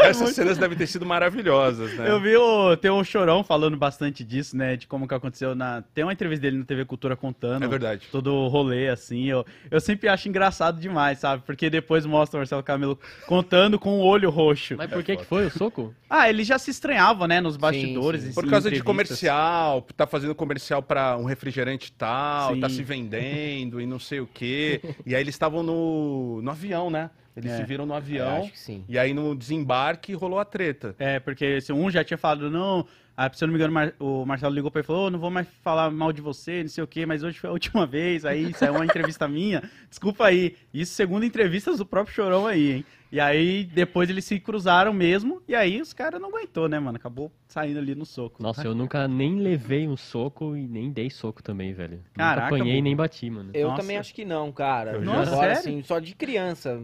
[0.00, 2.08] Essas cenas devem ter sido maravilhosas, né?
[2.08, 2.76] Eu vi o.
[2.76, 4.76] Tem o Chorão falando bastante disso, né?
[4.76, 5.82] De como que aconteceu na.
[5.92, 7.64] Tem uma entrevista dele na TV Cultura contando.
[7.64, 8.06] É verdade.
[8.12, 9.24] Todo o rolê, assim.
[9.26, 11.42] Eu, eu sempre acho engraçado demais, sabe?
[11.44, 14.76] Porque depois mostra o Marcelo Camelo contando com o olho roxo.
[14.78, 15.92] Mas por que que foi o soco?
[16.08, 17.40] Ah, ele já se estranhava, né?
[17.40, 18.22] Nos bastidores.
[18.22, 18.30] sim.
[18.30, 22.60] em- Por causa de comercial, tá fazendo comercial pra um refrigerante tal, Sim.
[22.60, 24.80] tá se vendendo e não sei o quê.
[25.06, 27.10] E aí eles estavam no, no avião, né?
[27.36, 27.56] Eles É.
[27.58, 28.36] se viram no Eu avião.
[28.42, 28.84] acho que sim.
[28.88, 30.94] E aí no desembarque rolou a treta.
[30.98, 32.86] É, porque se um já tinha falado, não.
[33.16, 35.18] Ah, se eu não me engano, o Marcelo ligou pra ele e falou: "Ô, não
[35.18, 37.86] vou mais falar mal de você, não sei o quê, mas hoje foi a última
[37.86, 38.24] vez.
[38.26, 39.62] Aí saiu uma entrevista minha.
[39.88, 40.54] Desculpa aí.
[40.74, 42.84] Isso segundo entrevistas do próprio Chorão aí, hein?
[43.10, 45.40] E aí depois eles se cruzaram mesmo.
[45.48, 46.96] E aí os caras não aguentou, né, mano?
[46.96, 48.42] Acabou saindo ali no soco.
[48.42, 52.02] Nossa, eu nunca nem levei um soco e nem dei soco também, velho.
[52.12, 52.84] Caraca, nunca apanhei Bubu.
[52.84, 53.50] nem bati, mano.
[53.54, 53.80] Eu Nossa.
[53.80, 54.92] também acho que não, cara.
[54.92, 56.82] Eu já- Agora, Nossa, assim, só de criança.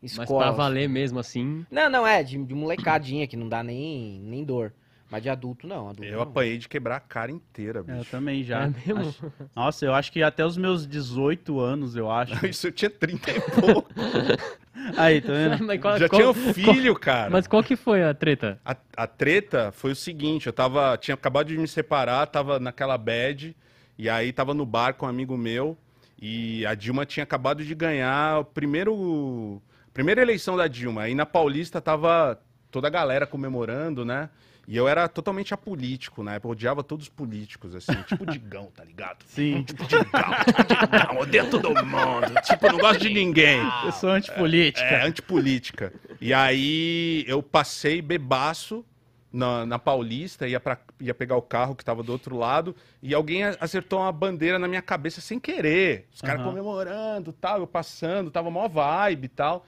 [0.00, 0.44] Mas Escola.
[0.44, 1.66] pra valer mesmo assim.
[1.70, 4.72] Não, não, é, de, de molecadinha, que não dá nem, nem dor.
[5.10, 5.88] Mas de adulto, não.
[5.88, 6.22] Adulto, Eu não.
[6.22, 8.10] apanhei de quebrar a cara inteira, É, Eu bicho.
[8.10, 8.64] também já.
[8.64, 9.08] É mesmo?
[9.08, 12.44] Acho- Nossa, eu acho que até os meus 18 anos, eu acho.
[12.46, 13.88] Isso eu tinha 30 e pouco.
[14.96, 15.64] Aí, tá vendo?
[15.64, 17.30] Mas qual- Já qual- tinha um filho, cara.
[17.30, 18.60] Mas qual que foi a treta?
[18.64, 22.96] A, a treta foi o seguinte, eu tava, tinha acabado de me separar, tava naquela
[22.98, 23.56] bad,
[23.98, 25.76] e aí tava no bar com um amigo meu,
[26.20, 29.62] e a Dilma tinha acabado de ganhar o primeiro,
[29.94, 32.38] primeira eleição da Dilma, aí na Paulista tava
[32.70, 34.28] toda a galera comemorando, né?
[34.68, 38.66] E eu era totalmente apolítico na época, eu odiava todos os políticos, assim, tipo Digão,
[38.74, 39.24] tá ligado?
[39.24, 39.62] Sim.
[39.62, 43.60] Tipo Digão, tipo Digão, odeio todo mundo, tipo, não gosto de ninguém.
[43.84, 44.84] Eu sou antipolítica.
[44.86, 45.92] É, antipolítica.
[46.20, 48.84] E aí eu passei bebaço
[49.32, 53.14] na, na Paulista, ia, pra, ia pegar o carro que tava do outro lado, e
[53.14, 56.08] alguém acertou uma bandeira na minha cabeça sem querer.
[56.12, 56.50] Os caras Aham.
[56.50, 59.64] comemorando tal, eu passando, tava mó vibe e tal.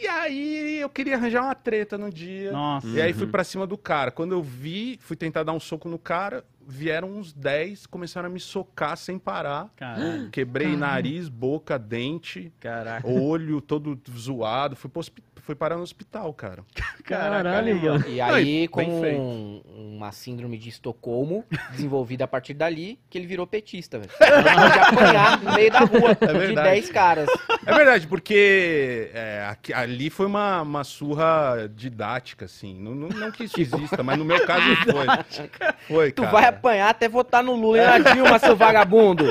[0.00, 2.52] E aí eu queria arranjar uma treta no dia.
[2.52, 2.86] Nossa.
[2.86, 4.10] E aí fui pra cima do cara.
[4.10, 8.30] Quando eu vi, fui tentar dar um soco no cara, vieram uns 10, começaram a
[8.30, 9.70] me socar sem parar.
[9.74, 10.30] Caralho.
[10.30, 13.08] Quebrei nariz, boca, dente, Caraca.
[13.08, 14.76] olho todo zoado.
[14.76, 16.62] Fui, pro hospi- fui parar no hospital, cara.
[17.04, 18.04] Caralho, mano.
[18.06, 19.18] E aí, com feito.
[19.18, 19.62] um-
[19.96, 24.10] uma síndrome de Estocolmo, desenvolvida a partir dali, que ele virou petista, velho.
[24.20, 26.68] de apanhar no meio da rua, de É verdade.
[26.70, 27.28] 10 caras.
[27.66, 32.78] É verdade, porque é, aqui- ali foi uma, uma surra didática, assim.
[32.78, 35.48] Não, não, não que isso exista, mas no meu caso foi.
[35.88, 36.32] Foi, Tu cara.
[36.32, 39.24] vai apanhar até votar no Lula e na Dilma, seu vagabundo.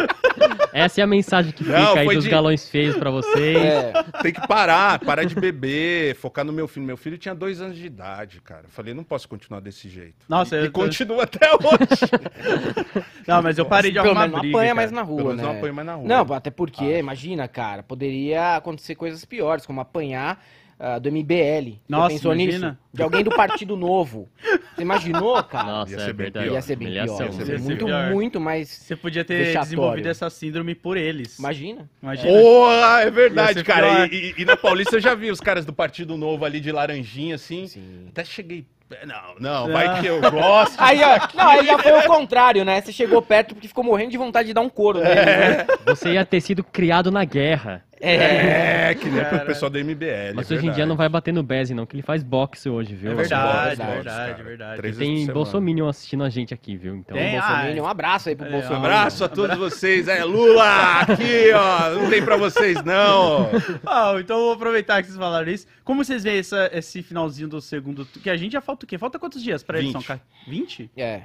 [0.74, 3.58] Essa é a mensagem que fica Não, aí foi dos de- galões feios pra vocês.
[3.58, 3.94] É.
[4.22, 6.86] Tem que parar, parar de beber, focar no meu filho.
[6.86, 8.64] Meu filho tinha dois anos de idade, cara.
[8.66, 10.26] Eu falei, não posso continuar desse jeito.
[10.30, 13.06] Nossa, e, eu- e continua até hoje.
[13.28, 14.76] Não, mas eu parei de Pelo arrumar menos não briga, apanha cara.
[14.76, 15.44] mais na Pelo rua, menos né?
[15.52, 16.08] não apanho mais na rua.
[16.08, 16.94] Não, até porque, Acho.
[17.00, 20.44] imagina, cara, poderia acontecer coisas piores, como apanhar
[20.80, 21.80] ah, do MBL.
[21.90, 22.68] Nossa, pensou imagina.
[22.70, 22.78] nisso?
[22.94, 24.30] De alguém do Partido Novo.
[24.76, 25.64] Você imaginou, cara?
[25.66, 26.46] Nossa, Ia é ser bem verdade.
[26.46, 26.56] pior.
[26.56, 27.26] Ia ser bem Humilhação, pior.
[27.28, 28.12] Ia ser Ia ser muito, pior.
[28.12, 28.70] muito mais...
[28.70, 29.64] Você podia ter Vexatório.
[29.66, 31.40] desenvolvido essa síndrome por eles.
[31.40, 31.90] Imagina.
[32.02, 32.32] Imagina.
[32.42, 34.08] Porra, é verdade, cara.
[34.08, 36.72] E, e- e na Paulista eu já vi os caras do Partido Novo ali de
[36.72, 37.68] laranjinha, assim.
[37.68, 38.06] Sim.
[38.10, 38.66] Até cheguei.
[39.06, 39.70] Não, não, Ah.
[39.70, 40.76] vai que eu gosto.
[40.78, 42.80] Aí, ó, não, aí já foi o contrário, né?
[42.80, 45.68] Você chegou perto porque ficou morrendo de vontade de dar um couro nele, né?
[45.86, 47.84] Você ia ter sido criado na guerra.
[48.00, 50.34] É, que nem pro pessoal do MBL.
[50.36, 50.90] Mas é hoje em dia verdade.
[50.90, 53.12] não vai bater no Bezzi, não, que ele faz boxe hoje, viu?
[53.12, 54.44] É verdade, boxe, verdade, cara.
[54.44, 54.78] verdade.
[54.78, 55.34] Três vezes por Tem semana.
[55.34, 56.96] Bolsominion assistindo a gente aqui, viu?
[56.96, 58.82] Então, Tem, Bolsonaro, um abraço aí pro É, Bolsonaro.
[58.82, 60.08] Um abraço a todos vocês.
[60.08, 61.90] É, Lula, aqui, ó.
[61.96, 63.50] Não tem pra vocês, não.
[63.86, 65.66] Ah, então eu vou aproveitar que vocês falaram isso.
[65.84, 68.06] Como vocês veem essa- esse finalzinho do segundo...
[68.06, 68.98] Que a gente já falta o quê?
[68.98, 70.02] Falta quantos dias pra eleição?
[70.02, 70.08] 20.
[70.08, 70.22] cara?
[70.48, 70.92] 20?
[70.98, 71.22] É.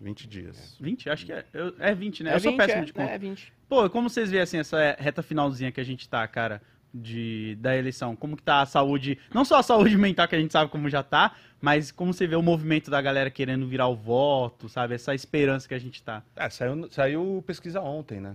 [0.00, 0.76] 20 dias.
[0.80, 1.10] 20?
[1.10, 1.44] Acho que é.
[1.52, 2.30] eu- é 20, né?
[2.32, 3.10] É eu sou 20, péssimo é, de conta.
[3.10, 3.52] É 20.
[3.68, 7.76] Pô, como vocês veem assim essa reta finalzinha que a gente tá, cara, de da
[7.76, 8.16] eleição?
[8.16, 10.88] Como que tá a saúde, não só a saúde mental que a gente sabe como
[10.88, 14.94] já tá, mas como você vê o movimento da galera querendo virar o voto, sabe?
[14.94, 16.22] Essa esperança que a gente tá.
[16.36, 18.32] É, saiu, saiu pesquisa ontem, né?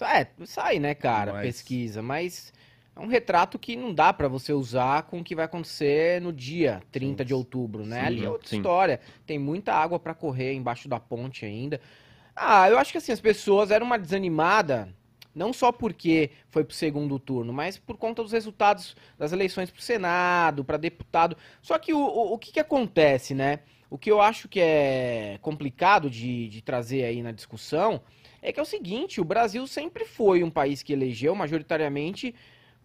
[0.00, 2.52] É, sai, né, cara, Mas- pesquisa, mas
[2.94, 6.32] é um retrato que não dá pra você usar com o que vai acontecer no
[6.32, 8.00] dia 30 de outubro, né?
[8.00, 8.56] Sim, Ali é outra sim.
[8.56, 9.00] história.
[9.26, 11.80] Tem muita água pra correr embaixo da ponte ainda.
[12.36, 14.94] Ah, eu acho que assim, as pessoas eram uma desanimada
[15.34, 19.80] Não só porque foi pro segundo turno, mas por conta dos resultados das eleições pro
[19.82, 21.36] Senado, para deputado.
[21.62, 23.60] Só que o, o, o que, que acontece, né?
[23.88, 28.02] O que eu acho que é complicado de, de trazer aí na discussão
[28.42, 32.34] é que é o seguinte: o Brasil sempre foi um país que elegeu majoritariamente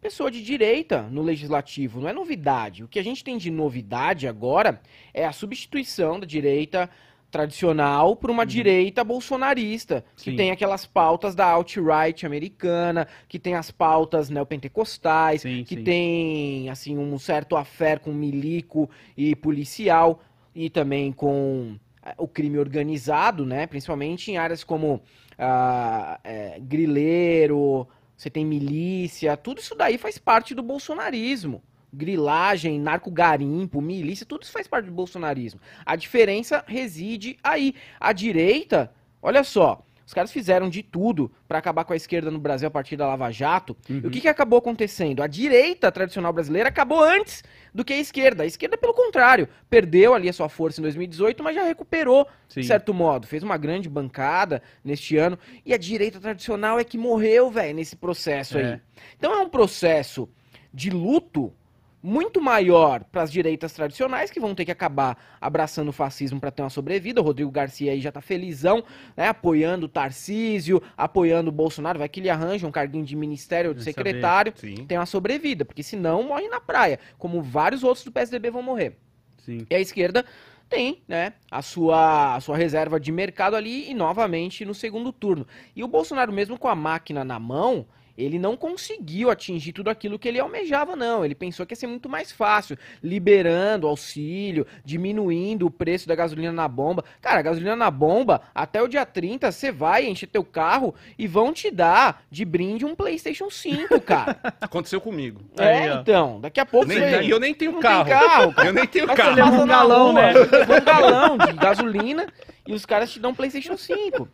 [0.01, 1.99] pessoa de direita no legislativo.
[2.01, 2.83] Não é novidade.
[2.83, 4.81] O que a gente tem de novidade agora
[5.13, 6.89] é a substituição da direita
[7.29, 10.35] tradicional por uma direita bolsonarista, que Sim.
[10.35, 15.83] tem aquelas pautas da alt-right americana, que tem as pautas neopentecostais, Sim, que sim.
[15.83, 20.21] tem assim um certo affair com milico e policial
[20.55, 23.67] e também com ah, o crime organizado, né?
[23.67, 25.01] Principalmente em áreas como
[25.37, 31.63] ah, é, grileiro, você tem milícia, tudo isso daí faz parte do bolsonarismo.
[31.93, 35.61] Grilagem, narco-garimpo, milícia, tudo isso faz parte do bolsonarismo.
[35.85, 37.75] A diferença reside aí.
[37.99, 42.39] A direita, olha só, os caras fizeram de tudo pra acabar com a esquerda no
[42.39, 43.75] Brasil a partir da Lava Jato.
[43.89, 43.99] Uhum.
[44.05, 45.21] E o que, que acabou acontecendo?
[45.21, 47.43] A direita tradicional brasileira acabou antes
[47.73, 48.43] do que a esquerda.
[48.43, 52.61] A esquerda, pelo contrário, perdeu ali a sua força em 2018, mas já recuperou Sim.
[52.61, 53.27] de certo modo.
[53.27, 55.37] Fez uma grande bancada neste ano.
[55.65, 58.63] E a direita tradicional é que morreu, velho, nesse processo É.
[58.75, 58.81] aí.
[59.17, 60.29] Então é um processo
[60.73, 61.53] de luto
[62.01, 66.51] muito maior para as direitas tradicionais, que vão ter que acabar abraçando o fascismo para
[66.51, 67.21] ter uma sobrevida.
[67.21, 68.83] O Rodrigo Garcia aí já tá felizão,
[69.15, 69.27] né?
[69.27, 71.99] Apoiando o Tarcísio, apoiando o Bolsonaro.
[71.99, 74.53] Vai que ele arranja um carguinho de ministério ou de secretário.
[74.87, 78.97] Tem uma sobrevida, porque senão morre na praia, como vários outros do PSDB vão morrer.
[79.39, 79.65] Sim.
[79.69, 80.25] E a esquerda
[80.69, 85.47] tem, né, a sua, a sua reserva de mercado ali e novamente no segundo turno.
[85.75, 87.85] E o Bolsonaro, mesmo com a máquina na mão,
[88.17, 91.23] ele não conseguiu atingir tudo aquilo que ele almejava, não.
[91.23, 96.51] Ele pensou que ia ser muito mais fácil, liberando auxílio, diminuindo o preço da gasolina
[96.51, 97.03] na bomba.
[97.21, 101.27] Cara, a gasolina na bomba, até o dia 30, você vai encher teu carro e
[101.27, 104.39] vão te dar de brinde um PlayStation 5, cara.
[104.59, 105.41] Aconteceu comigo.
[105.57, 107.21] é, Aí, então, daqui a pouco Nem, você...
[107.21, 108.05] e eu nem tenho não carro.
[108.05, 108.67] tem carro, cara.
[108.69, 109.35] Eu nem tenho você carro.
[109.35, 110.33] leva um galão, rua, né?
[110.33, 112.27] um galão de gasolina
[112.65, 114.27] e os caras te dão um PlayStation 5.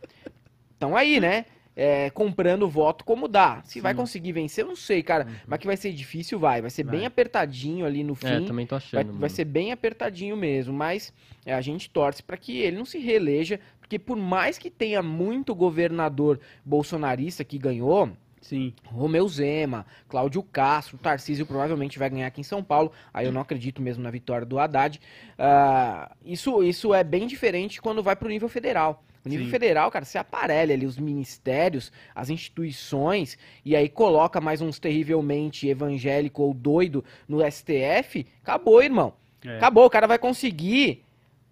[0.76, 1.44] Então aí, né?
[1.76, 3.60] É, comprando voto como dá.
[3.64, 3.96] Se vai Sim.
[3.96, 5.26] conseguir vencer, eu não sei, cara.
[5.46, 6.60] Mas que vai ser difícil, vai.
[6.60, 7.06] Vai ser bem Vai.
[7.06, 8.44] apertadinho ali no É, fim.
[8.46, 9.06] também tô vai, achando.
[9.06, 9.30] vai mano.
[9.30, 10.72] ser bem apertadinho mesmo.
[10.72, 11.12] Mas
[11.44, 13.58] é, a gente torce pra que ele não se reeleja.
[13.80, 18.08] Porque por mais que tenha muito governador bolsonarista que ganhou,
[18.40, 18.72] Sim.
[18.86, 22.92] Romeu Zema, Cláudio Castro, Tarcísio provavelmente vai ganhar aqui em São Paulo.
[23.12, 25.00] Aí eu não acredito mesmo na vitória do Haddad.
[25.38, 29.02] Ah, isso, isso é bem diferente quando vai pro nível federal.
[29.24, 29.50] No nível Sim.
[29.52, 35.66] federal, cara, você aparelha ali os ministérios, as instituições, e aí coloca mais uns terrivelmente
[35.68, 39.14] evangélico ou doido no STF, acabou, irmão.
[39.44, 39.56] É.
[39.56, 41.02] Acabou, o cara vai conseguir.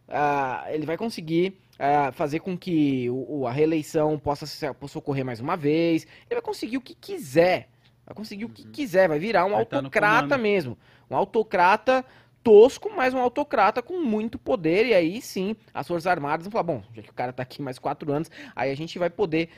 [0.09, 5.25] ah, ele vai conseguir ah, fazer com que o, o- a reeleição possa, possa ocorrer
[5.25, 6.07] mais uma vez.
[6.29, 7.69] Ele vai conseguir o que quiser.
[8.05, 9.09] Vai conseguir o que quiser.
[9.09, 9.55] Vai virar um Uhum.
[9.57, 10.77] Vai tá autocrata mesmo.
[11.11, 12.05] Um autocrata
[12.43, 14.87] tosco, mas um autocrata com muito poder.
[14.87, 17.63] E aí sim, as Forças Armadas vão falar: bom, já que o cara tá aqui
[17.63, 19.49] mais quatro anos, aí a gente vai poder.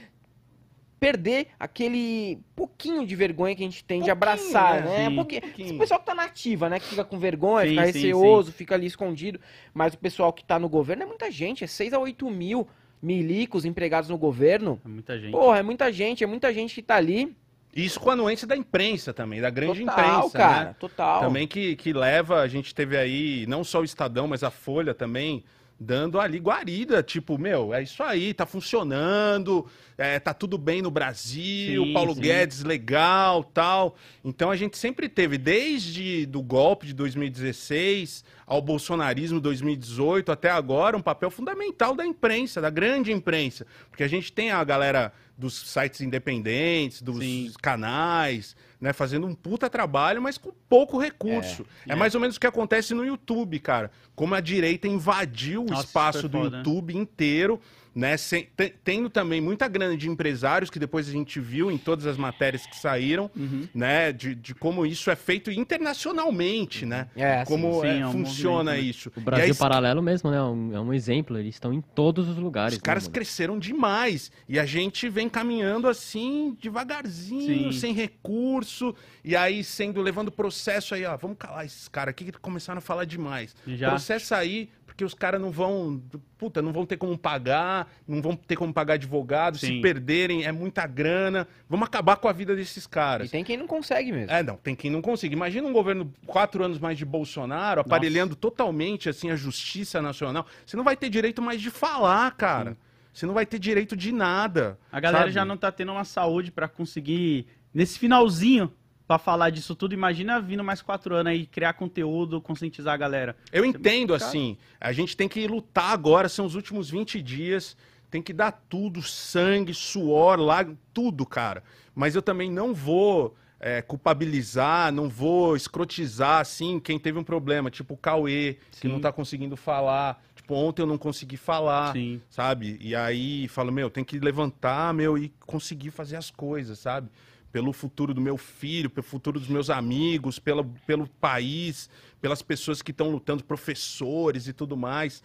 [1.00, 4.88] Perder aquele pouquinho de vergonha que a gente tem de Pouquinho, abraçar, né?
[4.90, 4.96] né?
[5.04, 5.12] Sim.
[5.12, 5.42] Um pouquinho.
[5.58, 6.80] Esse pessoal que tá nativa, né?
[6.80, 9.38] Que fica com vergonha, Sim, fica sim, receoso, fica ali escondido.
[9.74, 12.66] Mas o pessoal que tá no governo é muita gente, é 6 a 8 mil
[13.02, 14.80] milicos empregados no governo.
[14.82, 15.32] É muita gente.
[15.32, 17.36] Porra, é muita gente, é muita gente que tá ali.
[17.74, 20.76] Isso com a anuência da imprensa também, da grande total, imprensa, cara, né?
[20.78, 21.20] total.
[21.20, 24.94] Também que, que leva, a gente teve aí, não só o Estadão, mas a Folha
[24.94, 25.44] também,
[25.78, 29.66] dando ali guarida, tipo, meu, é isso aí, tá funcionando,
[29.98, 32.20] é, tá tudo bem no Brasil, Sim, Paulo sim.
[32.20, 33.96] Guedes legal, tal.
[34.24, 40.96] Então a gente sempre teve, desde do golpe de 2016 ao bolsonarismo 2018 até agora,
[40.96, 45.54] um papel fundamental da imprensa, da grande imprensa, porque a gente tem a galera dos
[45.70, 47.52] sites independentes, dos Sim.
[47.60, 51.66] canais, né, fazendo um puta trabalho, mas com pouco recurso.
[51.88, 51.96] É, É.
[51.96, 53.90] mais ou menos o que acontece no YouTube, cara.
[54.14, 56.58] Como a direita invadiu o Nossa, espaço isso do foda, né?
[56.58, 57.60] YouTube inteiro,
[57.94, 61.78] né, sem- te- tendo também muita grana de empresários, que depois a gente viu em
[61.78, 63.68] todas as matérias que saíram, Uhum.
[63.74, 67.08] né, de, de como isso é feito internacionalmente, né?
[67.16, 68.80] É, assim, como sim, é, é um funciona né?
[68.80, 69.10] isso.
[69.16, 70.36] O Brasil aí, Paralelo mesmo, né?
[70.38, 71.38] É um, é um exemplo.
[71.38, 72.74] Eles estão em todos os lugares.
[72.74, 74.30] Os caras né, cresceram demais.
[74.48, 77.78] E a gente vem caminhando assim, devagarzinho, Sim.
[77.78, 78.94] sem recurso.
[79.24, 81.16] E aí, sendo, levando processo aí, ó.
[81.16, 83.54] Vamos calar esses caras aqui que começaram a falar demais.
[83.66, 83.90] Já.
[83.90, 86.00] Processo aí, porque os caras não vão.
[86.38, 89.58] Puta, não vão ter como pagar, não vão ter como pagar advogado.
[89.58, 89.80] Se Sim.
[89.80, 91.48] perderem, é muita grana.
[91.68, 93.28] Vamos acabar com a vida desses E caras.
[93.30, 94.30] tem quem não consegue mesmo.
[94.30, 95.34] É, não, tem quem não consiga.
[95.34, 100.46] Imagina um governo quatro anos mais de Bolsonaro, aparelhando totalmente assim a justiça nacional.
[100.64, 102.76] Você não vai ter direito mais de falar, cara.
[103.12, 104.78] você não vai ter direito de nada.
[104.92, 105.32] A galera sabe?
[105.34, 108.72] já não tá tendo uma saúde pra conseguir, nesse finalzinho,
[109.06, 109.94] pra falar disso tudo.
[109.94, 113.36] Imagina vindo mais quatro anos aí, criar conteúdo, conscientizar a galera.
[113.52, 117.76] Eu é entendo assim, a gente tem que lutar agora, são os últimos 20 dias,
[118.10, 121.62] tem que dar tudo, sangue, suor, lá, tudo, cara.
[121.94, 127.70] Mas eu também não vou é, culpabilizar, não vou escrotizar, assim, quem teve um problema,
[127.70, 128.88] tipo o Cauê, que Sim.
[128.88, 130.22] não tá conseguindo falar.
[130.36, 132.20] Tipo, ontem eu não consegui falar, Sim.
[132.28, 132.76] sabe?
[132.80, 137.08] E aí falo, meu, tem que levantar, meu, e conseguir fazer as coisas, sabe?
[137.54, 141.88] Pelo futuro do meu filho, pelo futuro dos meus amigos, pela, pelo país,
[142.20, 145.22] pelas pessoas que estão lutando, professores e tudo mais,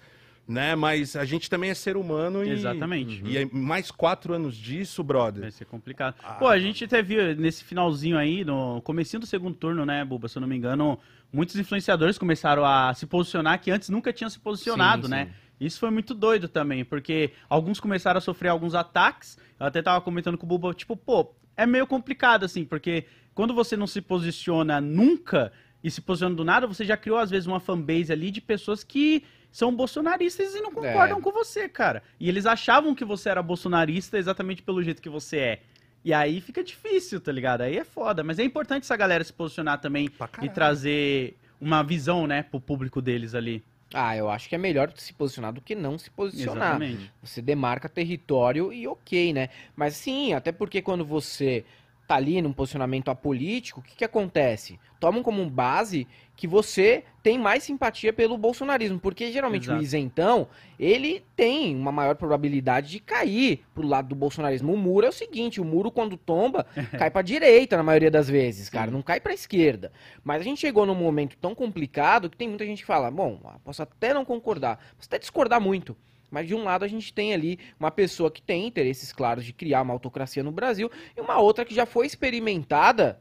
[0.48, 0.76] né?
[0.76, 2.52] Mas a gente também é ser humano e...
[2.52, 3.24] Exatamente.
[3.26, 5.42] E mais quatro anos disso, brother.
[5.42, 6.14] Vai ser complicado.
[6.22, 10.06] Ah, Pô, a gente até viu nesse finalzinho aí, no comecinho do segundo turno, né,
[10.06, 10.28] Buba?
[10.28, 11.00] Se eu não me engano,
[11.34, 15.26] muitos influenciadores começaram a se posicionar que antes nunca tinham se posicionado, Sim, né?
[15.26, 15.66] sim.
[15.66, 19.36] Isso foi muito doido também, porque alguns começaram a sofrer alguns ataques.
[19.60, 23.54] Eu até tava comentando com o Buba, tipo, pô, é meio complicado assim, porque quando
[23.54, 25.52] você não se posiciona nunca
[25.84, 28.84] e se posiciona do nada, você já criou às vezes uma fanbase ali de pessoas
[28.84, 31.22] que são bolsonaristas e não concordam É.
[31.22, 32.04] com você, cara.
[32.20, 35.62] E eles achavam que você era bolsonarista exatamente pelo jeito que você é.
[36.06, 37.62] E aí fica difícil, tá ligado?
[37.62, 38.24] Aí é foda.
[38.24, 40.10] Mas é importante essa galera se posicionar também
[40.42, 43.64] e trazer uma visão, né, pro público deles ali.
[43.94, 46.82] Ah, eu acho que é melhor se posicionar do que não se posicionar.
[46.82, 47.12] Exatamente.
[47.24, 49.50] Você demarca território e ok, né?
[49.76, 51.66] Mas sim, até porque quando você
[52.10, 54.80] tá ali num posicionamento apolítico, o que, que acontece?
[55.00, 59.80] Tomam como base que você tem mais simpatia pelo bolsonarismo, porque geralmente Exato.
[59.80, 60.48] o isentão,
[60.80, 64.74] ele tem uma maior probabilidade de cair pro lado do bolsonarismo.
[64.74, 66.66] O muro é o seguinte, o muro quando tomba,
[66.98, 68.94] cai pra direita na maioria das vezes, cara, Sim.
[68.94, 69.92] não cai pra esquerda.
[70.24, 73.40] Mas a gente chegou num momento tão complicado que tem muita gente que fala, bom,
[73.64, 75.96] posso até não concordar, posso até discordar muito,
[76.30, 79.54] mas de um lado a gente tem ali uma pessoa que tem interesses claros de
[79.54, 83.20] criar uma autocracia no Brasil e uma outra que já foi experimentada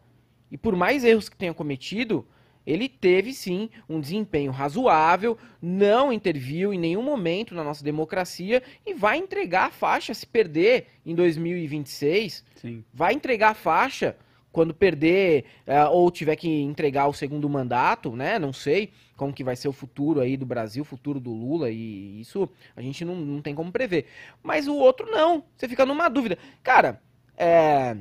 [0.50, 2.26] e por mais erros que tenha cometido,
[2.66, 8.92] ele teve sim um desempenho razoável, não interviu em nenhum momento na nossa democracia e
[8.92, 12.84] vai entregar a faixa se perder em 2026 Sim.
[12.92, 14.16] vai entregar a faixa
[14.52, 18.38] quando perder eh, ou tiver que entregar o segundo mandato, né?
[18.38, 21.70] Não sei como que vai ser o futuro aí do Brasil, o futuro do Lula,
[21.70, 24.06] e isso a gente não, não tem como prever.
[24.42, 26.38] Mas o outro não, você fica numa dúvida.
[26.62, 27.02] Cara,
[27.36, 27.96] é,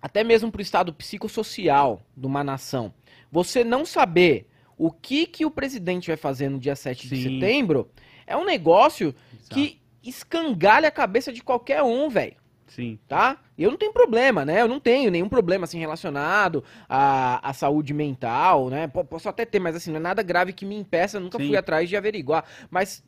[0.00, 2.94] até mesmo pro estado psicossocial de uma nação,
[3.32, 7.40] você não saber o que, que o presidente vai fazer no dia 7 de Sim.
[7.40, 7.90] setembro
[8.24, 9.54] é um negócio Exato.
[9.54, 12.36] que escangalha a cabeça de qualquer um, velho
[12.68, 12.98] Sim.
[13.08, 13.38] tá?
[13.56, 14.60] Eu não tenho problema, né?
[14.62, 18.86] Eu não tenho nenhum problema assim relacionado à, à saúde mental, né?
[18.86, 21.46] Po- Posso até ter, mas assim, não é nada grave que me impeça, nunca Sim.
[21.48, 22.44] fui atrás de averiguar.
[22.70, 23.02] Mas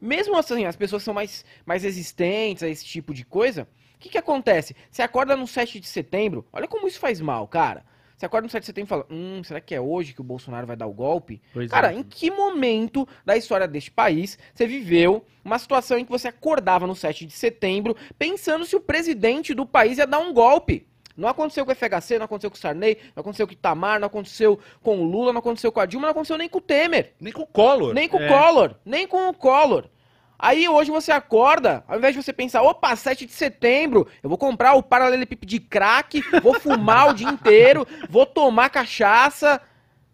[0.00, 3.68] mesmo assim, as pessoas são mais, mais resistentes a esse tipo de coisa.
[3.96, 4.76] O que que acontece?
[4.90, 7.84] Você acorda no 7 de setembro, olha como isso faz mal, cara.
[8.16, 10.24] Você acorda no 7 de setembro e fala, hum, será que é hoje que o
[10.24, 11.42] Bolsonaro vai dar o golpe?
[11.52, 11.96] Pois Cara, é.
[11.96, 16.86] em que momento da história deste país você viveu uma situação em que você acordava
[16.86, 20.86] no 7 de setembro pensando se o presidente do país ia dar um golpe?
[21.14, 23.98] Não aconteceu com o FHC, não aconteceu com o Sarney, não aconteceu com o Itamar,
[23.98, 26.60] não aconteceu com o Lula, não aconteceu com a Dilma, não aconteceu nem com o
[26.60, 27.94] Temer, Nem com o Collor.
[27.94, 28.26] nem com É.
[28.26, 29.88] o Collor, nem com o Collor.
[30.38, 34.36] Aí hoje você acorda, ao invés de você pensar, opa, 7 de setembro, eu vou
[34.38, 39.60] comprar o paralelepípedo de crack, vou fumar o dia inteiro, vou tomar cachaça.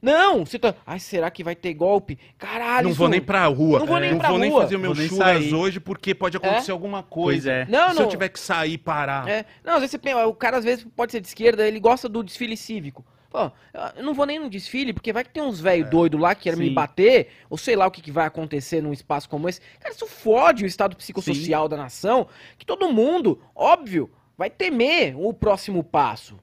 [0.01, 0.75] Não, você tá.
[0.85, 2.19] Ai, será que vai ter golpe?
[2.37, 3.79] Caralho, Não vou nem pra rua.
[3.79, 4.63] Não vou nem não pra vou nem rua.
[4.63, 7.53] fazer o meu Vou nem churras hoje porque pode acontecer alguma Pois coisa.
[7.53, 7.67] é.
[7.67, 8.03] Não, Se não.
[8.03, 9.29] eu tiver que sair e parar.
[9.29, 11.79] É, não, às vezes você pensa, o cara às vezes pode ser de esquerda, ele
[11.79, 13.05] gosta do desfile cívico.
[13.33, 13.51] Pô,
[13.97, 16.43] eu não vou nem no desfile, porque vai que tem uns velho doido lá que
[16.43, 16.69] querem me É.
[16.69, 16.75] Sim.
[16.75, 19.59] bater, ou sei lá o que, que vai acontecer num espaço como esse.
[19.81, 25.33] Cara, isso fode o estado psicossocial da nação, que todo mundo, óbvio, vai temer o
[25.33, 26.39] próximo passo.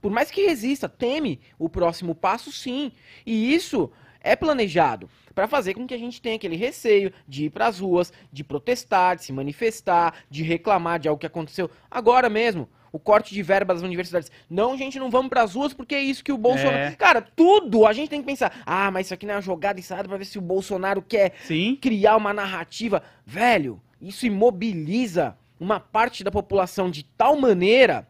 [0.00, 2.90] Por mais que resista, teme o próximo passo sim.
[3.24, 3.88] E isso
[4.20, 7.78] é planejado para fazer com que a gente tenha aquele receio de ir para as
[7.78, 12.68] ruas, de protestar, de se manifestar, de reclamar de algo que aconteceu agora mesmo.
[12.92, 14.30] O corte de verba das universidades.
[14.48, 16.76] Não, gente, não vamos para as ruas porque é isso que o Bolsonaro.
[16.76, 16.90] É.
[16.92, 18.62] Cara, tudo a gente tem que pensar.
[18.66, 21.32] Ah, mas isso aqui não é uma jogada ensaiada para ver se o Bolsonaro quer
[21.44, 21.76] Sim.
[21.80, 23.02] criar uma narrativa.
[23.24, 28.06] Velho, isso imobiliza uma parte da população de tal maneira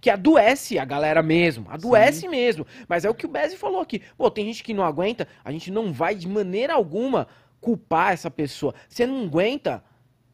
[0.00, 1.66] que adoece a galera mesmo.
[1.68, 2.66] Adoece mesmo.
[2.88, 4.00] Mas é o que o Bezzi falou aqui.
[4.16, 7.26] Pô, tem gente que não aguenta, a gente não vai de maneira alguma
[7.60, 8.74] culpar essa pessoa.
[8.88, 9.84] Você não aguenta,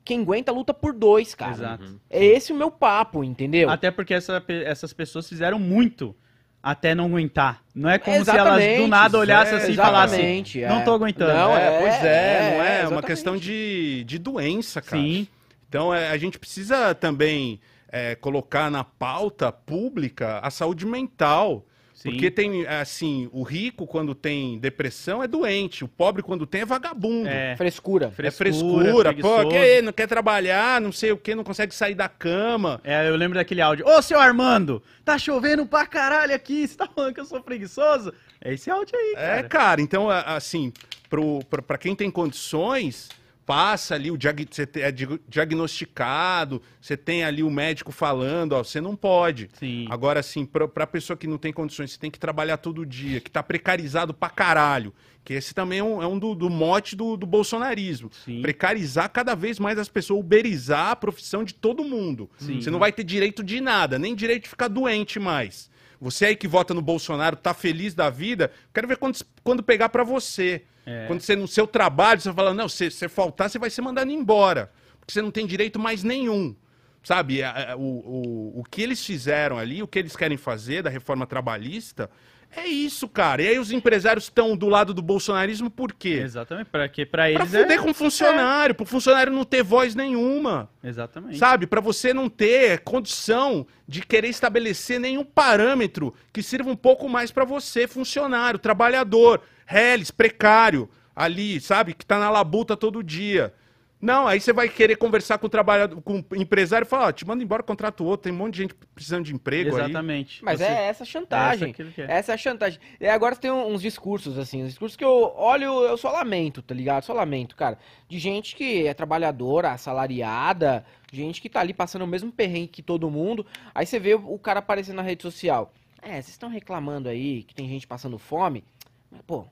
[0.06, 1.52] quem aguenta luta por dois, cara.
[1.52, 2.00] Exato.
[2.08, 3.68] É esse o meu papo, entendeu?
[3.68, 6.14] Até porque essa essas pessoas fizeram muito
[6.62, 7.62] até não aguentar.
[7.74, 10.68] Não é como se elas Exatamente, do nada olhassem é, assim e falassem, exatamente, é.
[10.68, 11.32] não tô aguentando.
[11.32, 12.52] Não, É, é, pois é, é, não é?
[12.52, 13.06] É uma exatamente.
[13.06, 15.02] questão de, de doença, cara.
[15.02, 15.28] Sim.
[15.68, 21.66] Então é, a gente precisa também é, colocar na pauta pública a saúde mental.
[21.96, 22.10] Sim.
[22.10, 25.82] Porque tem, assim, o rico, quando tem depressão, é doente.
[25.82, 27.26] O pobre, quando tem, é vagabundo.
[27.26, 28.12] É, Frescura.
[28.18, 29.48] É frescura, pô, preguiçoso.
[29.48, 32.82] que não quer trabalhar, não sei o que, não consegue sair da cama.
[32.84, 33.86] É, eu lembro daquele áudio.
[33.88, 38.12] Ô, seu Armando, tá chovendo pra caralho aqui, você tá falando que eu sou preguiçoso?
[38.44, 39.48] É esse áudio aí, É, cara.
[39.48, 40.74] cara, então, assim,
[41.08, 43.08] pro, pro, pra quem tem condições,
[43.46, 48.62] passa ali, o diag, você é di- diagnosticado, você tem ali o médico falando, ó,
[48.64, 49.48] você não pode.
[49.58, 49.86] Sim.
[49.88, 53.20] Agora, assim, pra, pra pessoa que não tem condições, você tem que trabalhar todo dia,
[53.20, 54.92] que tá precarizado pra caralho,
[55.24, 58.10] que esse também é um, é um do, do mote do, do bolsonarismo.
[58.24, 58.42] Sim.
[58.42, 62.28] Precarizar cada vez mais as pessoas, uberizar a profissão de todo mundo.
[62.38, 62.60] Sim.
[62.60, 65.70] Você não vai ter direito de nada, nem direito de ficar doente mais.
[66.00, 69.88] Você aí que vota no Bolsonaro, tá feliz da vida, quero ver quando, quando pegar
[69.88, 70.62] pra você.
[70.84, 71.06] É.
[71.06, 74.10] Quando você no seu trabalho, você fala, não, se você faltar, você vai ser mandado
[74.10, 74.70] embora.
[75.00, 76.54] Porque você não tem direito mais nenhum.
[77.02, 80.82] Sabe, a- a- o, o, o que eles fizeram ali, o que eles querem fazer
[80.82, 82.10] da reforma trabalhista,
[82.56, 83.42] é isso, cara.
[83.42, 86.20] E aí os empresários estão do lado do bolsonarismo por quê?
[86.22, 87.78] Exatamente, pra, que pra Pra eles fuder é...
[87.78, 90.70] com funcionário, pro funcionário não ter voz nenhuma.
[90.82, 91.38] Exatamente.
[91.38, 91.66] Sabe?
[91.66, 97.30] Pra você não ter condição de querer estabelecer nenhum parâmetro que sirva um pouco mais
[97.30, 101.94] pra você, funcionário, trabalhador, reles, precário, ali, sabe?
[101.94, 103.52] Que tá na labuta todo dia.
[103.98, 107.12] Não, aí você vai querer conversar com o trabalhador, com o empresário e falar, ó,
[107.12, 109.84] te manda embora, contrato outro, tem um monte de gente precisando de emprego aí.
[109.84, 110.44] Exatamente.
[110.44, 111.68] Mas Você- é essa a chantagem.
[111.70, 112.10] Essa que ele quer.
[112.10, 112.78] Essa é a chantagem.
[113.00, 116.74] E agora tem uns discursos, assim, uns discursos que eu olho, eu só lamento, tá
[116.74, 117.04] ligado?
[117.04, 117.78] Só lamento, cara.
[118.06, 122.82] De gente que é trabalhadora, assalariada, gente que tá ali passando o mesmo perrengue que
[122.82, 123.46] todo mundo.
[123.74, 125.72] Aí você vê o cara aparecendo na rede social.
[126.02, 128.62] É, vocês estão reclamando aí que tem gente passando fome.
[129.10, 129.46] Mas, pô,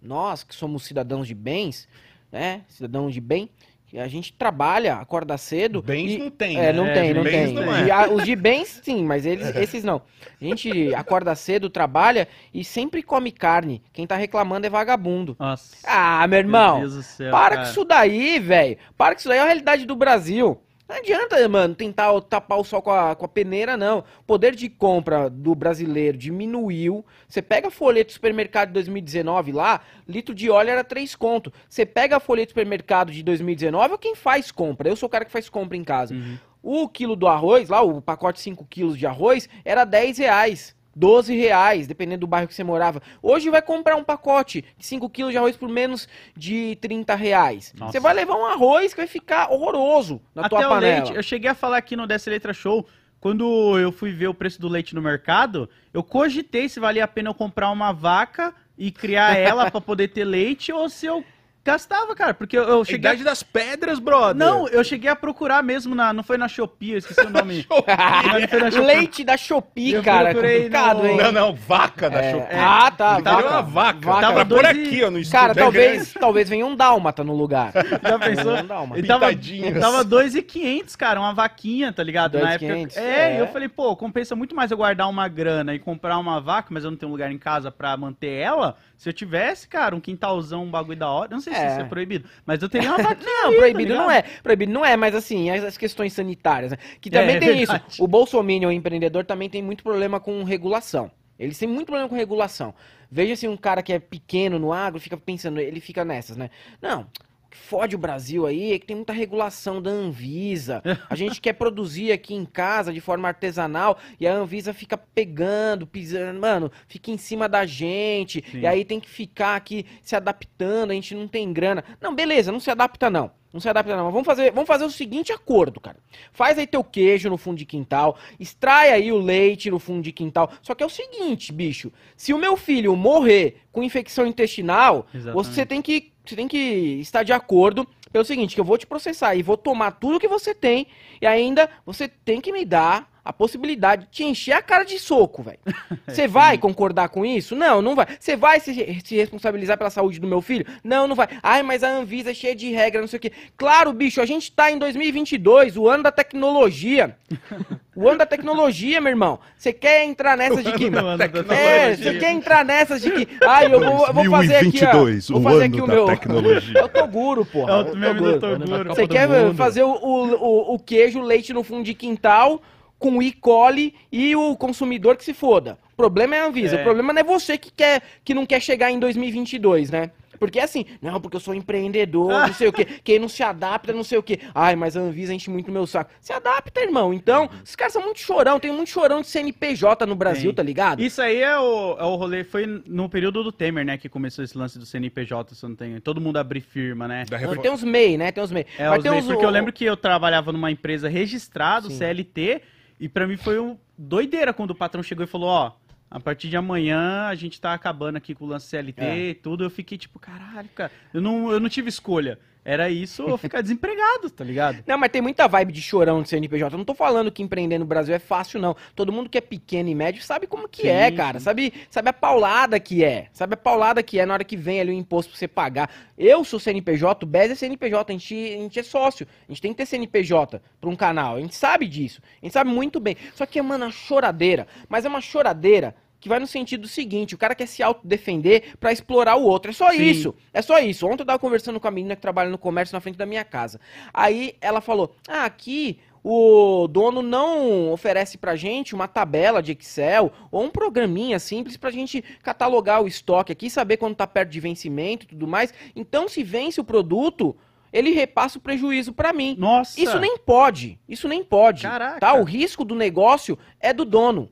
[0.00, 1.86] nós que somos cidadãos de bens,
[2.32, 2.64] né?
[2.68, 3.50] Cidadãos de bem,
[3.98, 5.82] a gente trabalha, acorda cedo.
[5.82, 6.72] Bens e- não tem, É, né?
[6.72, 7.54] não É, tem, não bens tem.
[7.54, 7.86] não é.
[7.86, 10.02] E a- os de bens, sim, mas eles, esses não.
[10.40, 13.82] A gente acorda cedo, trabalha e sempre come carne.
[13.92, 15.36] Quem tá reclamando é vagabundo.
[15.38, 15.76] Nossa.
[15.84, 17.66] Ah, meu Meu irmão, Deus do céu, para cara.
[17.66, 18.76] com isso daí, velho.
[18.96, 20.60] Para com isso daí, é a realidade do Brasil.
[20.90, 24.00] Não adianta, mano, tentar tapar o sol com a, com a peneira, não.
[24.00, 27.06] O poder de compra do brasileiro diminuiu.
[27.28, 31.52] Você pega a folha do supermercado de 2019 lá, litro de óleo era 3 conto.
[31.68, 34.88] Você pega a folha do supermercado de 2019, é quem faz compra.
[34.88, 36.12] Eu sou o cara que faz compra em casa.
[36.12, 36.36] Uhum.
[36.60, 40.74] O quilo do arroz, lá, o pacote 5 quilos de arroz, era 10 reais.
[40.94, 43.00] 12 reais, dependendo do bairro que você morava.
[43.22, 47.72] Hoje vai comprar um pacote de 5 quilos de arroz por menos de 30 reais.
[47.76, 47.92] Nossa.
[47.92, 50.80] Você vai levar um arroz que vai ficar horroroso na Até tua o panela.
[50.80, 52.86] leite, eu cheguei a falar aqui no Dessa Letra Show,
[53.20, 57.08] quando eu fui ver o preço do leite no mercado, eu cogitei se valia a
[57.08, 61.22] pena eu comprar uma vaca e criar ela pra poder ter leite ou se eu
[61.64, 63.14] gastava, cara, porque eu, eu A cheguei a...
[63.14, 64.34] idade das pedras, brother.
[64.36, 67.66] Não, eu cheguei a procurar mesmo na, não foi na Shopee, eu esqueci o nome.
[67.68, 68.80] Shopee.
[68.80, 71.16] Leite da Shopee, Eu cara, é procurei no- hein?
[71.16, 72.56] Não, não, vaca da É, Shopee.
[72.56, 73.16] Ah, tá.
[73.16, 74.00] Queria uma vaca.
[74.00, 74.20] Vaca.
[74.20, 75.40] Tava por e- aqui, ó, no estúdio.
[75.40, 77.72] Cara, é talvez, talvez venha um dálmata no lugar.
[78.02, 78.54] Já pensou?
[78.56, 79.00] Um dálmata.
[79.00, 79.80] E tava, Pitadinhas.
[79.80, 82.38] tava 2,500, cara, uma vaquinha, tá ligado?
[82.38, 83.00] Na 2.500, época.
[83.00, 83.36] É, é.
[83.36, 86.68] e eu falei, pô, compensa muito mais eu guardar uma grana e comprar uma vaca,
[86.70, 88.76] mas eu não tenho lugar em casa pra manter ela.
[88.96, 91.28] Se eu tivesse, cara, um quintalzão, um bagulho da hora.
[91.30, 91.70] Não sei se É.
[91.72, 93.30] isso é proibido, mas eu teria uma vaquinha.
[93.42, 94.22] Não, ali, proibido tá não é.
[94.42, 96.78] Proibido não é, mas assim, as as questões sanitárias, né?
[97.00, 97.72] Que também É, tem é isso.
[97.98, 101.10] O Bolsonaro, o empreendedor, também tem muito problema com regulação.
[101.38, 102.74] Eles têm muito problema com regulação.
[103.10, 106.50] Veja assim, um cara que é pequeno no agro, fica pensando, ele fica nessas, né?
[106.82, 107.06] Não,
[107.50, 110.82] que fode o Brasil aí é que tem muita regulação da Anvisa.
[111.08, 115.86] A gente quer produzir aqui em casa de forma artesanal e a Anvisa fica pegando,
[115.86, 118.44] pisando, mano, fica em cima da gente.
[118.50, 118.60] Sim.
[118.60, 121.84] E aí tem que ficar aqui se adaptando, a gente não tem grana.
[122.00, 123.32] Não, beleza, não se adapta não.
[123.52, 124.04] Não se adapta não.
[124.04, 125.96] Mas vamos fazer, vamos fazer o seguinte acordo, cara.
[126.32, 130.12] Faz aí teu queijo no fundo de quintal, extrai aí o leite no fundo de
[130.12, 130.52] quintal.
[130.62, 135.34] Só que é o seguinte, bicho, se o meu filho morrer com infecção intestinal, Exatamente.
[135.34, 136.58] você tem que você tem que
[137.00, 140.28] estar de acordo pelo seguinte, que eu vou te processar e vou tomar tudo que
[140.28, 140.86] você tem
[141.20, 144.98] e ainda você tem que me dar a possibilidade de te encher a cara de
[144.98, 145.58] soco, velho.
[146.06, 147.54] Você vai concordar com isso?
[147.54, 148.06] Não, não vai.
[148.18, 150.66] Você vai se, se responsabilizar pela saúde do meu filho?
[150.82, 151.28] Não, não vai.
[151.42, 153.32] Ai, mas a Anvisa é cheia de regra, não sei o quê.
[153.56, 157.16] Claro, bicho, a gente tá em 2022, o ano da tecnologia.
[158.00, 159.38] O ano da tecnologia, meu irmão.
[159.58, 160.84] Você quer entrar nessas de que...
[160.86, 163.28] O É, você quer entrar nessas de que...
[163.44, 164.92] Ai, eu vou, eu vou fazer aqui, ó.
[164.92, 166.06] 2022, Vou o fazer ano aqui o da meu...
[166.06, 166.78] tecnologia.
[166.78, 167.72] É o Toguro, porra.
[167.72, 168.46] É É o o meme do Toguro.
[168.54, 168.88] Ano da Toguro.
[168.88, 169.54] Copa Você quer Mundo.
[169.54, 172.62] fazer o, o, o, o queijo, leite no fundo de quintal
[173.00, 173.32] com E.
[173.32, 175.76] coli e o consumidor que se foda.
[175.94, 176.76] O problema é a Anvisa.
[176.76, 176.80] É.
[176.80, 180.12] O problema não é você que, quer, que não quer chegar em 2022, né?
[180.38, 182.86] Porque é assim, não, porque eu sou empreendedor, não sei o quê.
[183.04, 184.40] Quem não se adapta, não sei o quê.
[184.54, 186.10] Ai, mas a Anvisa enche muito meu saco.
[186.18, 187.12] Se adapta, irmão.
[187.12, 188.58] Então, os caras são muito chorão.
[188.58, 190.54] Tem muito chorão de CNPJ no Brasil, Tem.
[190.54, 191.02] tá ligado?
[191.02, 194.42] Isso aí é o, é o rolê, foi no período do Temer, né, que começou
[194.42, 196.00] esse lance do CNPJ, se eu não tenho.
[196.00, 197.26] Todo mundo abrir firma, né?
[197.30, 198.32] Reforma- tem uns MEI, né?
[198.32, 198.64] Tem uns MEI.
[198.78, 201.90] É, Mas os tem MEI, uns- porque eu lembro que eu trabalhava numa empresa registrada,
[201.90, 201.96] Sim.
[201.98, 202.62] CLT,
[203.00, 205.72] e pra mim foi um doideira quando o patrão chegou e falou, ó,
[206.10, 209.18] a partir de amanhã a gente tá acabando aqui com o lance CLT É.
[209.30, 209.64] e tudo.
[209.64, 212.38] Eu fiquei tipo, caralho, cara, eu não, eu não tive escolha.
[212.64, 214.84] Era isso ou ficar desempregado, tá ligado?
[214.86, 216.74] Não, mas tem muita vibe de chorão de CNPJ.
[216.74, 218.76] Eu não tô falando que empreender no Brasil é fácil, não.
[218.94, 221.38] Todo mundo que é pequeno e médio sabe como que Sim, é, cara.
[221.38, 221.44] sim.
[221.44, 223.28] Sabe, sabe a paulada que é.
[223.32, 225.90] Sabe a paulada que é na hora que vem ali o imposto pra você pagar.
[226.18, 229.26] Eu sou CNPJ, o Bez é CNPJ, a gente, a gente é sócio.
[229.48, 231.36] A gente tem que ter CNPJ pra um canal.
[231.36, 232.20] A gente sabe disso.
[232.42, 233.16] A gente sabe muito bem.
[233.34, 234.66] Só que é, mano, uma choradeira.
[234.88, 238.92] Mas é uma choradeira que vai no sentido seguinte, o cara quer se autodefender pra
[238.92, 239.70] explorar o outro.
[239.70, 240.02] É só Sim.
[240.02, 240.34] isso.
[240.52, 241.06] É só isso.
[241.06, 243.44] Ontem eu tava conversando com a menina que trabalha no comércio na frente da minha
[243.44, 243.80] casa.
[244.12, 250.30] Aí ela falou: Ah, aqui o dono não oferece pra gente uma tabela de Excel
[250.50, 254.60] ou um programinha simples pra gente catalogar o estoque aqui, saber quando tá perto de
[254.60, 255.72] vencimento e tudo mais.
[255.96, 257.56] Então, se vence o produto,
[257.92, 259.56] ele repassa o prejuízo pra mim.
[259.58, 260.00] Nossa!
[260.00, 261.00] Isso nem pode.
[261.08, 261.82] Isso nem pode.
[261.82, 262.20] Caraca.
[262.20, 262.34] Tá?
[262.34, 264.50] O risco do negócio é do dono.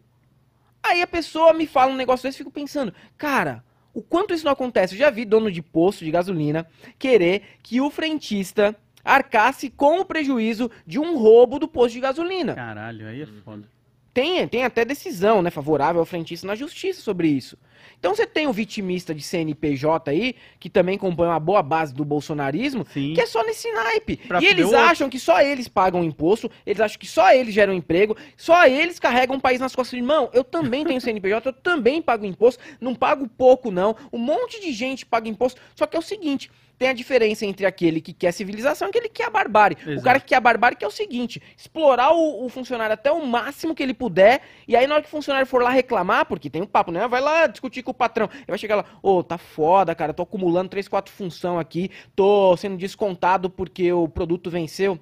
[0.82, 4.44] Aí a pessoa me fala um negócio desse e fico pensando, cara, o quanto isso
[4.44, 4.94] não acontece?
[4.94, 6.66] Eu já vi dono de posto de gasolina
[6.98, 12.54] querer que o frentista arcasse com o prejuízo de um roubo do posto de gasolina.
[12.54, 13.68] Caralho, aí é foda.
[14.12, 17.56] Tem, tem até decisão, né, favorável ao frentista na justiça sobre isso.
[17.98, 22.04] Então você tem o vitimista de CNPJ aí, que também compõe uma boa base do
[22.04, 23.14] bolsonarismo, Sim.
[23.14, 24.16] que é só nesse naipe.
[24.16, 24.80] Pra e eles outro.
[24.80, 29.00] acham que só eles pagam imposto, eles acham que só eles geram emprego, só eles
[29.00, 29.98] carregam o país nas costas.
[29.98, 33.96] Irmão, eu também tenho CNPJ, eu também pago imposto, não pago pouco não.
[34.12, 37.66] Um monte de gente paga imposto, só que é o seguinte, tem a diferença entre
[37.66, 39.76] aquele que quer civilização e aquele que quer a barbárie.
[39.84, 40.04] O Exato.
[40.04, 43.26] cara que quer a barbárie que é o seguinte, explorar o, o funcionário até o
[43.26, 46.48] máximo que ele puder, e aí na hora que o funcionário for lá reclamar, porque
[46.48, 47.06] tem um papo, né?
[47.08, 48.28] Vai lá discutir com o patrão.
[48.32, 52.56] Ele vai chegar lá, ô, tá foda, cara, tô acumulando três, quatro função aqui, tô
[52.56, 54.98] sendo descontado porque o produto venceu.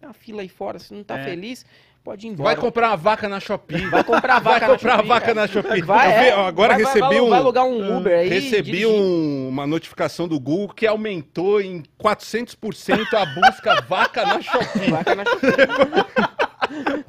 [0.00, 1.24] Tem uma fila aí fora, se não tá É.
[1.24, 1.64] feliz,
[2.06, 2.54] pode ir embora.
[2.54, 3.84] Vai comprar uma vaca na Shopee.
[3.88, 5.82] Vai comprar Vai vaca comprar na Shopee, vaca na Shopee.
[5.82, 7.30] Vai, é, agora vai- vai- recebi vai, um.
[7.30, 8.28] vai alugar um Uber aí.
[8.28, 14.90] Recebi um- uma notificação do Google que aumentou em 400% a busca vaca na Shopee.
[14.90, 15.50] Vaca na Shopee.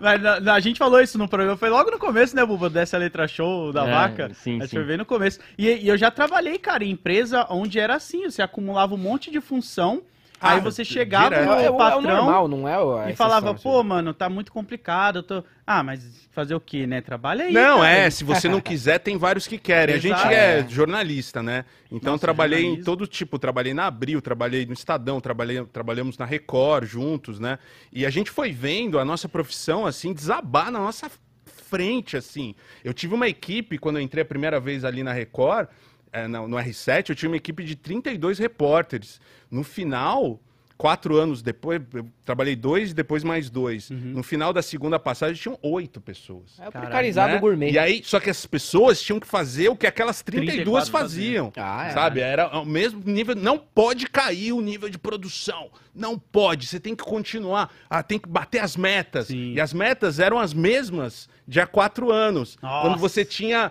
[0.00, 2.98] Mas a, a gente falou isso no programa, foi logo no começo, né, Buba, dessa
[2.98, 4.30] letra show da É, vaca.
[4.34, 4.96] sim, a gente sim.
[4.96, 5.38] no começo.
[5.56, 9.30] E, e eu já trabalhei, cara, em empresa onde era assim, você acumulava um monte
[9.30, 10.02] de função,
[10.40, 11.46] Ah, aí você chegava direto.
[11.46, 13.62] no É, é o patrão normal, não é e falava, assim.
[13.62, 15.44] pô, mano, tá muito complicado, eu tô...
[15.66, 17.00] Ah, mas fazer o quê, né?
[17.00, 17.90] Trabalha aí, Não, cara.
[17.90, 19.94] é, se você não quiser, tem vários que querem.
[19.94, 20.34] A gente Exato.
[20.34, 21.64] é jornalista, né?
[21.90, 22.84] Então Nossa, trabalhei em jornalismo.
[22.84, 27.58] todo tipo, trabalhei na Abril, trabalhei no Estadão, trabalhei, trabalhamos na Record juntos, né?
[27.92, 31.10] E a gente foi vendo a nossa profissão assim desabar na nossa
[31.46, 32.54] frente, assim.
[32.82, 35.68] Eu tive uma equipe quando eu entrei a primeira vez ali na Record,
[36.12, 39.20] é, no, no R7, eu tinha uma equipe de 32 repórteres.
[39.54, 40.40] No final,
[40.76, 43.88] quatro anos depois, eu trabalhei dois e depois mais dois.
[43.90, 44.14] Uhum.
[44.16, 46.58] No final da segunda passagem, tinham oito pessoas.
[46.58, 47.38] É o Caralho, precarizado né?
[47.38, 47.70] gourmet.
[47.70, 51.52] E aí, só que as pessoas tinham que fazer o que aquelas 32 34 faziam.
[51.56, 51.90] Ah, é.
[51.90, 52.20] Sabe?
[52.20, 53.36] Era o mesmo nível.
[53.36, 55.70] Não pode cair o nível de produção.
[55.94, 56.66] Não pode.
[56.66, 57.72] Você tem que continuar.
[57.88, 59.28] Ah, tem que bater as metas.
[59.28, 59.52] Sim.
[59.52, 62.58] E as metas eram as mesmas de há quatro anos.
[62.60, 62.88] Nossa.
[62.88, 63.70] Quando você tinha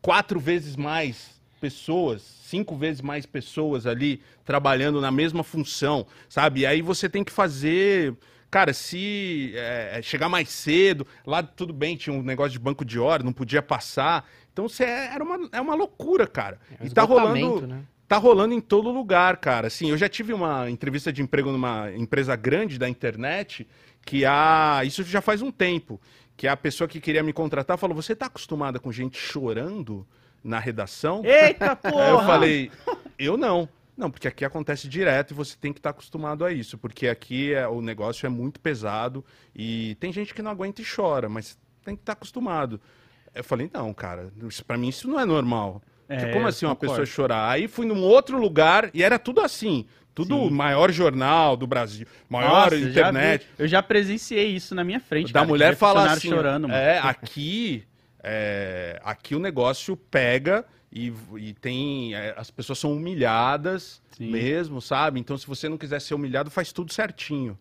[0.00, 6.62] quatro vezes mais pessoas, cinco vezes mais pessoas ali trabalhando na mesma função, sabe?
[6.62, 8.16] E aí você tem que fazer.
[8.50, 12.98] Cara, se é, chegar mais cedo, lá tudo bem, tinha um negócio de banco de
[12.98, 14.28] hora, não podia passar.
[14.52, 16.58] Então você é, era uma, é uma loucura, cara.
[16.80, 17.84] É um e tá rolando, né?
[18.08, 19.68] tá rolando em todo lugar, cara.
[19.68, 23.66] Assim, eu já tive uma entrevista de emprego numa empresa grande da internet,
[24.04, 24.82] que a.
[24.84, 26.00] Isso já faz um tempo.
[26.36, 30.04] Que a pessoa que queria me contratar falou: Você tá acostumada com gente chorando
[30.42, 31.22] na redação?
[31.24, 32.02] Eita, porra!
[32.04, 32.70] Aí eu falei,
[33.18, 33.68] eu não.
[33.96, 37.52] Não, porque aqui acontece direto e você tem que estar acostumado a isso, porque aqui
[37.52, 39.22] é, o negócio é muito pesado
[39.54, 42.80] e tem gente que não aguenta e chora, mas tem que estar acostumado.
[43.34, 44.32] Eu falei, não, cara,
[44.66, 45.82] pra mim isso não é normal.
[46.08, 47.00] É, Como assim uma concordo.
[47.02, 47.48] pessoa chorar?
[47.50, 49.86] Aí fui num outro lugar e era tudo assim.
[50.14, 50.50] Tudo Sim.
[50.50, 53.42] maior jornal do Brasil, maior Nossa, eu já internet.
[53.56, 55.32] vi- eu já presenciei isso na minha frente.
[55.32, 56.74] da cara, mulher falar assim, chorando, mano.
[56.78, 57.82] é, aqui,
[58.22, 64.30] é, aqui o negócio pega e, e tem, é, as pessoas são humilhadas Sim.
[64.30, 65.18] mesmo, sabe?
[65.18, 67.58] Então se você não quiser ser humilhado, faz tudo certinho.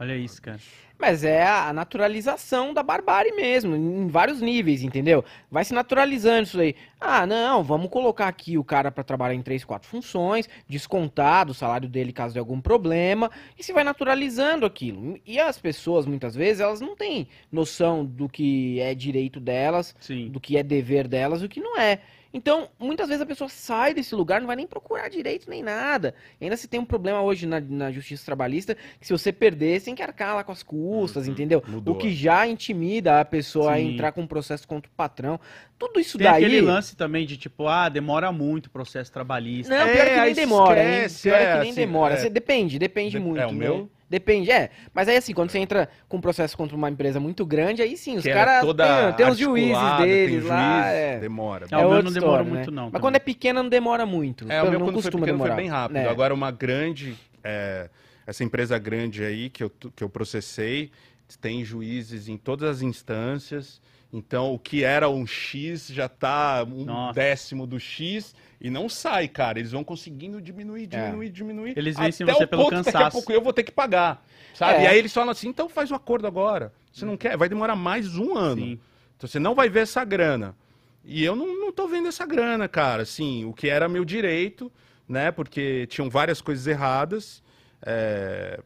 [0.00, 0.58] Olha isso, cara.
[0.98, 5.22] Mas é a naturalização da barbárie mesmo, em vários níveis, entendeu?
[5.50, 6.74] Vai se naturalizando isso aí.
[6.98, 11.52] Ah, não, vamos colocar aqui o cara pra trabalhar em três, quatro funções, descontar do
[11.52, 15.18] salário dele caso de algum problema, e se vai naturalizando aquilo.
[15.26, 20.28] E as pessoas, muitas vezes, elas não têm noção do que é direito delas, Sim.
[20.28, 22.00] do que é dever delas e o que não é.
[22.32, 26.14] Então, muitas vezes a pessoa sai desse lugar, não vai nem procurar direito nem nada.
[26.40, 29.80] E ainda se tem um problema hoje na, na justiça trabalhista, que se você perder,
[29.80, 31.62] você tem que arcar lá com as custas, Uhum, entendeu?
[31.66, 31.94] mudou.
[31.94, 33.92] O que já intimida a pessoa a Sim.
[33.94, 35.40] entrar com um processo contra o patrão.
[35.80, 36.44] Tudo isso Tem daí.
[36.44, 39.74] aquele lance também de tipo, ah, demora muito o processo trabalhista.
[39.74, 40.88] Não, É, pior que nem demora, hein?
[41.06, 42.14] esquece, Pior é, é, que nem assim, demora.
[42.14, 42.16] é.
[42.18, 43.40] Você- depende, depende De- muito.
[43.40, 43.74] é, o entendeu?
[43.76, 44.70] meu- Depende, é.
[44.92, 47.96] Mas aí assim, quando você entra com um processo contra uma empresa muito grande, aí
[47.96, 50.86] sim, os caras toda tem, tem os juízes deles tem lá.
[50.88, 51.18] é.
[51.20, 51.66] Demora.
[51.70, 53.00] É, o meu não demora história, muito, não, Mas também.
[53.00, 54.50] quando é pequena, não demora muito.
[54.50, 55.54] É, o meu não quando foi costuma pequeno demorar.
[55.54, 55.96] foi bem rápido.
[55.98, 56.08] É.
[56.08, 57.88] Agora uma grande, é,
[58.26, 60.90] essa empresa grande aí que eu, que eu processei,
[61.40, 63.80] tem juízes em todas as instâncias.
[64.12, 67.14] Então o que era um X já tá um Nossa.
[67.14, 69.58] décimo do X e não sai, cara.
[69.60, 70.86] Eles vão conseguindo diminuir, É.
[70.86, 71.78] diminuir, diminuir.
[71.78, 73.16] Eles vencem até você o pelo ponto que Daqui a cansaço.
[73.16, 74.80] pouco eu vou ter que pagar, sabe?
[74.80, 74.82] É.
[74.82, 76.72] E aí eles falam assim, então faz o acordo agora.
[76.92, 77.36] Você não quer?
[77.36, 78.60] Vai demorar mais um ano.
[78.62, 78.80] Sim.
[79.16, 80.56] Então você não vai ver essa grana.
[81.04, 83.02] E eu não, não tô vendo essa grana, cara.
[83.04, 84.70] Assim, o que era meu direito,
[85.08, 85.30] né?
[85.30, 87.42] Porque tinham várias coisas erradas.
[87.86, 88.60] é,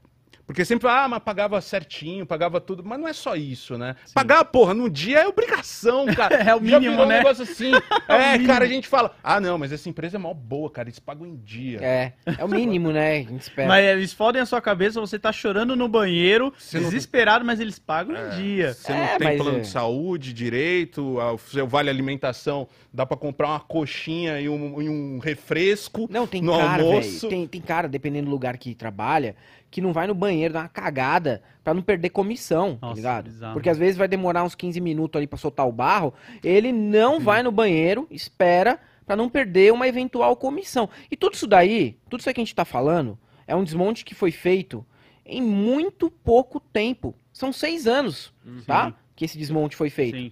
[0.47, 2.84] Porque sempre, ah, mas pagava certinho, pagava tudo.
[2.84, 3.97] Mas não é só isso, né?
[4.14, 6.34] Pagar, porra, num dia é obrigação, cara.
[6.36, 7.18] É o Já mínimo, um né?
[7.18, 7.72] negócio assim.
[8.09, 8.47] é, mínimo.
[8.49, 10.88] cara, a gente fala, ah, não, mas essa empresa é mó boa, cara.
[10.88, 11.78] Eles pagam em dia.
[11.82, 13.12] É, é o mínimo, né?
[13.12, 13.68] A gente espera.
[13.68, 17.59] Mas eles fodem a sua cabeça, você tá chorando no banheiro, Você não- desesperado, mas
[17.59, 18.74] eles pagam em dia.
[18.74, 19.61] Você É, não tem mas plano é.
[19.62, 24.88] de saúde direito, o seu vale alimentação, dá pra comprar uma coxinha e um, e
[24.90, 26.07] um refresco.
[26.11, 27.28] Não, tem no cara, almoço.
[27.28, 29.34] Tem, tem cara, dependendo do lugar que trabalha,
[29.74, 33.24] que não vai no banheiro dar uma cagada pra não perder comissão, tá Nossa, ligado?
[33.24, 33.54] bizarro.
[33.54, 36.14] Porque às vezes vai demorar uns 15 minutos ali pra soltar o barro,
[36.44, 40.88] ele não vai no banheiro, espera pra não perder uma eventual comissão.
[41.10, 43.18] E tudo isso daí, tudo isso que a gente tá falando,
[43.48, 44.86] é um desmonte que foi feito
[45.26, 47.12] em muito pouco tempo.
[47.32, 48.32] São seis anos,
[48.64, 48.94] tá?
[49.16, 50.16] Que esse desmonte foi feito.
[50.16, 50.30] Sim.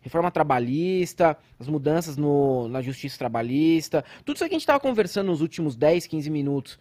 [0.00, 5.26] Reforma trabalhista, as mudanças no, na justiça trabalhista, tudo isso que a gente estava conversando
[5.26, 6.78] nos últimos 10, 15 minutos.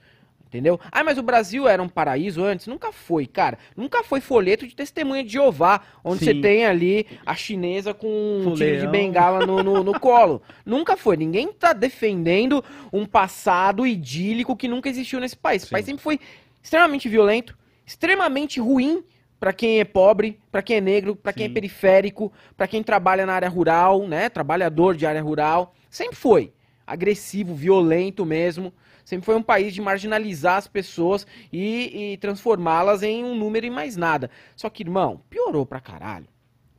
[0.55, 0.79] Entendeu?
[0.89, 2.65] Ah, mas o Brasil era um paraíso antes?
[2.65, 3.57] Nunca foi, cara.
[3.75, 6.25] Nunca foi folheto de testemunha de Jeová, onde Sim.
[6.25, 10.41] você tem ali a chinesa com um tiro de bengala no, no, no colo.
[10.65, 11.17] Nunca foi.
[11.17, 15.63] Ninguém tá defendendo um passado idílico que nunca existiu nesse país.
[15.63, 15.75] Esse Sim.
[15.75, 16.19] país sempre foi
[16.63, 19.03] extremamente violento, extremamente ruim
[19.39, 23.25] pra quem é pobre, pra quem é negro, pra quem é periférico, pra quem trabalha
[23.25, 24.29] na área rural, né?
[24.29, 25.75] Trabalhador de área rural.
[25.89, 26.53] Sempre foi
[26.87, 28.73] agressivo, violento mesmo.
[29.05, 33.69] Sempre foi um país de marginalizar as pessoas e, e transformá-las em um número e
[33.69, 34.31] mais nada.
[34.55, 36.27] Só que, irmão, piorou pra caralho.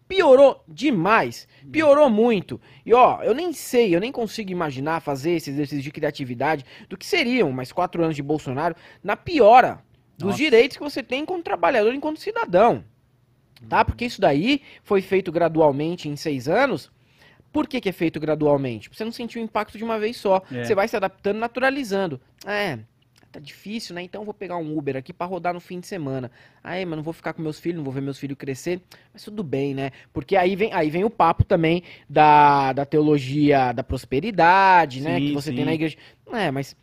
[0.08, 1.48] Piorou demais.
[1.70, 2.60] Piorou muito.
[2.84, 6.96] E ó, eu nem sei, eu nem consigo imaginar fazer esse exercício de criatividade do
[6.96, 9.84] que seriam mais quatro anos de Bolsonaro na piora
[10.18, 10.38] dos Nossa.
[10.38, 12.84] direitos que você tem enquanto trabalhador, enquanto cidadão.
[13.68, 13.84] Tá?
[13.84, 16.90] Porque isso daí foi feito gradualmente em seis anos.
[17.52, 18.90] Por que, que é feito gradualmente?
[18.92, 20.42] Você não sentir o impacto de uma vez só.
[20.52, 20.64] É.
[20.64, 22.20] Você vai se adaptando, naturalizando.
[22.46, 22.78] É,
[23.32, 24.02] tá difícil, né?
[24.02, 26.30] Então eu vou pegar um Uber aqui pra rodar no fim de semana.
[26.64, 28.80] Aí, mas não vou ficar com meus filhos, não vou ver meus filhos crescer.
[29.12, 29.90] Mas tudo bem, né?
[30.12, 35.18] Porque aí vem, aí vem o papo também da, da teologia da prosperidade, né?
[35.18, 35.56] Sim, Que você sim.
[35.56, 35.96] tem na igreja.
[36.32, 36.74] É, mas.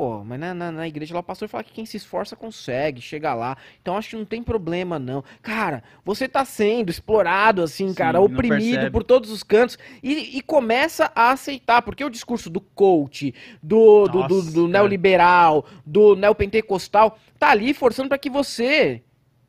[0.00, 3.02] Pô, mas na, na, na igreja lá o pastor fala que quem se esforça consegue,
[3.02, 3.54] chega lá.
[3.82, 5.22] Então acho que não tem problema, não.
[5.42, 8.90] Cara, você tá sendo explorado, assim, Sim, cara, não oprimido percebe.
[8.92, 14.08] por todos os cantos e, e começa a aceitar, porque o discurso do coach, do,
[14.08, 14.68] do, do- Nossa, do cara.
[14.72, 19.02] neoliberal, do neopentecostal, tá ali forçando para que você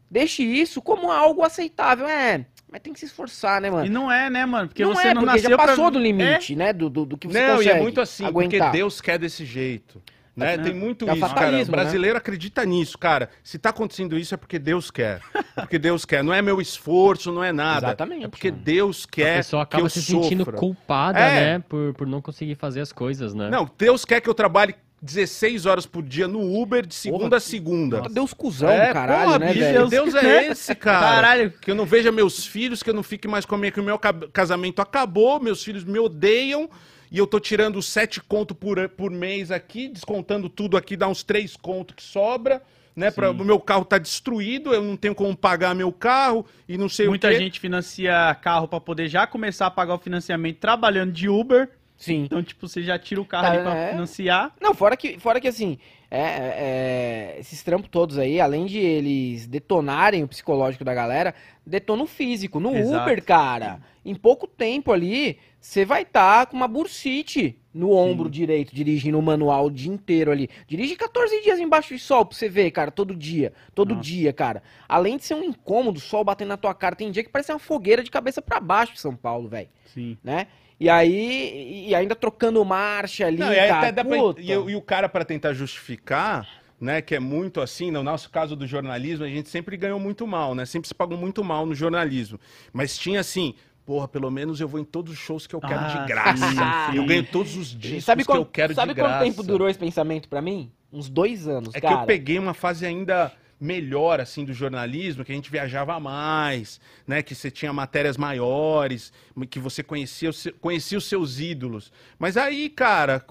[0.09, 2.05] deixe isso como algo aceitável.
[2.05, 3.85] É, mas tem que se esforçar, né, mano?
[3.85, 4.67] E não é, né, mano?
[4.67, 6.73] Porque não você é, não porque nasceu já pra- passou do É, limite, né?
[6.73, 8.59] Do, do, do que você Não, consegue e é muito assim, aguentar.
[8.67, 10.01] porque Deus quer desse jeito.
[10.41, 10.57] Né?
[10.57, 11.49] Tá Tem muito É isso, cara.
[11.49, 11.65] O né?
[11.65, 13.29] brasileiro acredita nisso, cara.
[13.43, 15.21] Se tá acontecendo isso é porque Deus quer.
[15.55, 16.23] É porque Deus quer.
[16.23, 17.87] Não é meu esforço, não é nada.
[17.87, 18.63] Exatamente, É porque mano.
[18.63, 20.59] Deus a quer pessoa que acaba eu se sentindo sofra.
[20.59, 21.57] culpada, É.
[21.57, 21.63] né?
[21.67, 23.49] Por, por não conseguir fazer as coisas, né?
[23.49, 27.37] Não, Deus quer que eu trabalhe 16 horas por dia no Uber de segunda Porra,
[27.37, 28.01] a segunda.
[28.09, 29.87] Deus cuzão É, caralho, porra, né, velho?
[29.87, 30.99] Deus é esse, cara.
[31.15, 31.51] Caralho.
[31.59, 33.79] Que eu não veja meus filhos, que eu não fique mais com a minha, que
[33.79, 36.69] o meu ca- casamento acabou, meus filhos me odeiam,
[37.11, 41.23] e eu tô tirando sete conto por, por mês aqui, descontando tudo aqui, dá uns
[41.23, 42.63] três conto que sobra,
[42.95, 43.11] né?
[43.11, 46.87] Pra, o meu carro tá destruído, eu não tenho como pagar meu carro, e não
[46.87, 47.37] sei Muita o quê.
[47.37, 51.69] gente financia carro pra poder já começar a pagar o financiamento trabalhando de Uber.
[52.01, 52.23] Sim.
[52.23, 53.91] Então, tipo, você já tira o carro Tá, ali pra é.
[53.91, 54.55] financiar.
[54.59, 55.77] Não, fora que, fora que assim,
[56.09, 61.35] é, é, é, esses trampos todos aí, além de eles detonarem o psicológico da galera,
[61.65, 62.59] detonam o físico.
[62.59, 63.03] No Exato.
[63.03, 68.75] Uber, cara, em pouco tempo ali, você vai estar com uma bursite no ombro direito,
[68.75, 70.49] dirigindo o manual o dia inteiro ali.
[70.67, 73.53] Dirige 14 dias embaixo de sol pra você ver, cara, todo dia.
[73.75, 74.03] Todo Nossa.
[74.03, 74.63] dia, cara.
[74.89, 77.53] Além de ser um incômodo, o sol batendo na tua cara, tem dia que parece
[77.53, 79.69] uma fogueira de cabeça pra baixo em São Paulo, velho.
[79.85, 80.17] Sim.
[80.23, 80.47] Né?
[80.81, 83.79] E aí, e ainda trocando marcha ali, Não, e aí cara.
[83.81, 86.47] até dá pra- e, o- e o cara, para tentar justificar,
[86.79, 90.25] né, que é muito assim, no nosso caso do jornalismo, a gente sempre ganhou muito
[90.25, 90.65] mal, né?
[90.65, 92.39] Sempre se pagou muito mal no jornalismo.
[92.73, 93.53] Mas tinha assim,
[93.85, 96.47] porra, pelo menos eu vou em todos os shows que eu quero Ah, de graça.
[96.47, 97.07] sim, eu sim.
[97.07, 99.23] ganho todos os discos sabe que eu quanto, quero sabe de quanto graça.
[99.25, 100.71] tempo durou esse pensamento pra mim?
[100.91, 101.97] Uns dois anos, É cara.
[101.97, 103.31] que eu peguei uma fase ainda
[103.61, 107.21] melhor, assim, do jornalismo, que a gente viajava mais, né?
[107.21, 109.13] Que você tinha matérias maiores,
[109.49, 111.91] que você conhecia, conhecia os seus ídolos.
[112.17, 113.23] Mas aí, cara,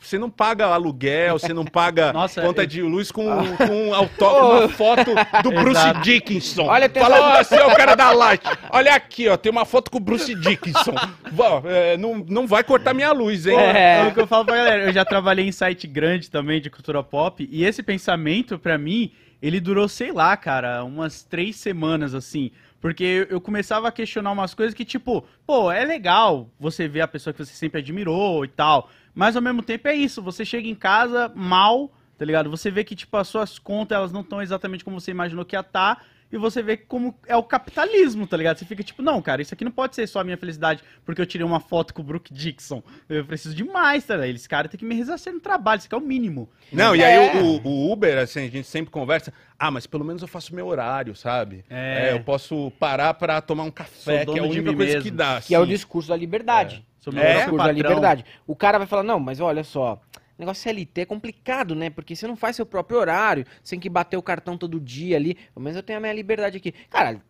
[0.00, 3.24] você não paga aluguel, você não paga Nossa, conta eu- de luz com,
[3.56, 5.76] com um autógrafo, uma foto do Bruce.
[6.02, 6.64] Dickinson.
[6.66, 8.42] Olha, tem Fala, essa- ó, você é o cara da Light.
[8.70, 10.94] Olha aqui, ó, tem uma foto com o Bruce Dickinson.
[11.30, 13.56] Vó, é, não, não vai cortar minha luz, hein?
[13.56, 14.00] É.
[14.00, 14.82] É o que eu falo pra galera.
[14.84, 17.48] Eu já trabalhei em site grande também de cultura pop.
[17.52, 22.50] E esse pensamento, pra mim, ele durou, sei lá, cara, umas três semanas, assim.
[22.80, 27.08] Porque eu- começava a questionar umas coisas que, tipo, pô, é legal você ver a
[27.08, 28.90] pessoa que você sempre admirou e tal.
[29.14, 30.22] Mas ao mesmo tempo é isso.
[30.22, 32.50] Você chega em casa mal, tá ligado?
[32.50, 35.56] Você vê que, tipo, as suas contas, elas não estão exatamente como você imaginou que
[35.56, 36.04] ia estar.
[36.32, 38.58] E você vê como é o capitalismo, tá ligado?
[38.58, 41.20] Você fica tipo, não, cara, isso aqui não pode ser só a minha felicidade porque
[41.20, 42.82] eu tirei uma foto com o Brook Dixon.
[43.08, 44.28] Eu preciso de mais, tá ligado?
[44.30, 46.48] Eles caras têm que me ressarcir no trabalho, isso aqui é o mínimo.
[46.72, 47.16] Não, e É.
[47.36, 49.32] aí o, o Uber, assim, a gente sempre conversa.
[49.58, 51.64] Ah, mas pelo menos eu faço meu horário, sabe?
[51.70, 52.10] É.
[52.10, 55.02] É, eu posso parar pra tomar um café, que é a única coisa mesmo.
[55.02, 55.40] que dá.
[55.40, 55.70] Que é o assim.
[55.72, 56.84] discurso da liberdade.
[56.98, 58.24] Sou É, meu o discurso da liberdade.
[58.46, 60.00] O cara vai falar, não, mas olha só,
[60.38, 61.90] negócio CLT é complicado, né?
[61.90, 65.16] Porque você não faz seu próprio horário, você tem que bater o cartão todo dia
[65.16, 65.34] ali.
[65.34, 66.72] Pelo menos eu tenho a minha liberdade aqui.
[66.90, 67.20] Cara,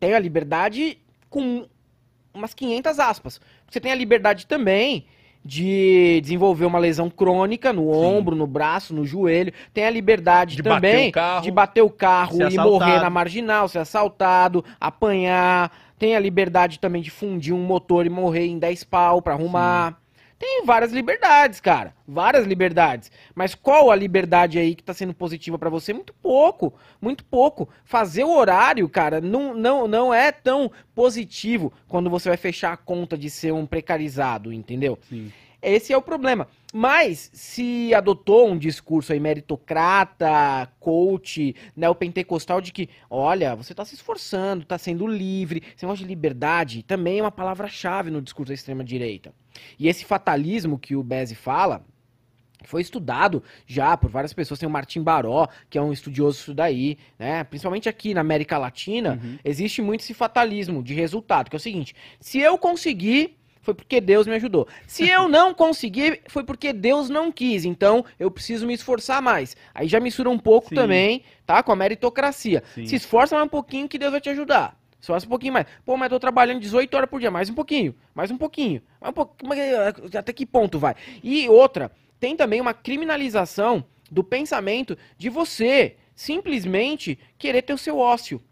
[0.00, 0.98] tenho a liberdade
[1.30, 1.66] com
[2.34, 3.40] umas 500 aspas.
[3.68, 5.06] Você tem a liberdade também
[5.44, 9.52] de desenvolver uma lesão crônica no ombro, no braço, no joelho.
[9.72, 11.42] Tem a liberdade De bater também o carro.
[11.42, 13.02] de bater o carro e morrer assaltado.
[13.02, 15.72] na marginal, ser assaltado, apanhar.
[15.98, 20.00] Tem a liberdade também de fundir um motor e morrer em 10 pau pra arrumar.
[20.38, 21.92] Tem várias liberdades, cara.
[22.06, 23.10] Várias liberdades.
[23.34, 25.92] Mas qual a liberdade aí que tá sendo positiva pra você?
[25.92, 26.72] Muito pouco.
[27.00, 27.68] Muito pouco.
[27.84, 32.76] Fazer o horário, cara, não, não, não é tão positivo quando você vai fechar a
[32.76, 34.96] conta de ser um precarizado, entendeu?
[35.08, 35.32] Sim.
[35.60, 36.46] Esse é o problema.
[36.72, 43.94] Mas se adotou um discurso aí meritocrata, coach, neopentecostal de que, olha, você tá se
[43.94, 48.54] esforçando, tá sendo livre, esse negócio de liberdade também é uma palavra-chave no discurso da
[48.54, 49.32] extrema-direita.
[49.78, 51.84] E esse fatalismo que o Bezzi fala,
[52.64, 54.58] foi estudado já por várias pessoas.
[54.58, 57.44] Tem o Martim Baró, que é um estudioso disso daí, né?
[57.44, 59.38] Principalmente aqui na América Latina, Uhum.
[59.44, 64.00] existe muito esse fatalismo de resultado, que é o seguinte: se eu conseguir, foi porque
[64.00, 64.66] Deus me ajudou.
[64.86, 67.64] Se eu não conseguir, foi porque Deus não quis.
[67.64, 69.56] Então, eu preciso me esforçar mais.
[69.74, 70.74] Aí já mistura um pouco Sim.
[70.74, 71.62] também, tá?
[71.62, 72.62] Com a meritocracia.
[72.74, 72.86] Sim.
[72.86, 74.77] Se esforça mais um pouquinho que Deus vai te ajudar.
[75.00, 75.66] Esforça um pouquinho mais.
[75.84, 77.30] Pô, mas eu tô trabalhando 18 horas por dia.
[77.30, 77.94] Mais um pouquinho.
[78.14, 78.82] Mais um pouquinho.
[79.00, 79.48] Mais um pouquinho.
[79.48, 80.94] Mas, Até que ponto vai?
[81.22, 87.98] E outra, tem também uma criminalização do pensamento de você simplesmente querer ter o seu
[87.98, 88.42] ócio.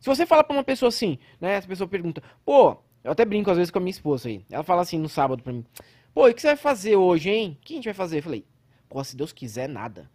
[0.00, 1.54] Se você fala pra uma pessoa assim, né?
[1.54, 4.44] Essa pessoa pergunta, pô, eu até brinco às vezes com a minha esposa aí.
[4.50, 5.64] Ela fala assim no sábado pra mim,
[6.12, 7.56] pô, e o que você vai fazer hoje, hein?
[7.58, 8.18] O que a gente vai fazer?
[8.18, 8.44] Eu falei,
[8.88, 10.10] pô, se Deus quiser, nada.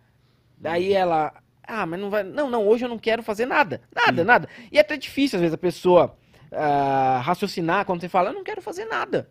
[0.58, 1.34] Daí ela,
[1.70, 2.24] ah, mas não vai.
[2.24, 3.82] Não, não, hoje eu não quero fazer nada.
[3.96, 4.50] Nada, nada.
[4.72, 6.16] E é até difícil, às vezes, a pessoa
[6.52, 9.30] ah, raciocinar quando você fala, eu não quero fazer nada.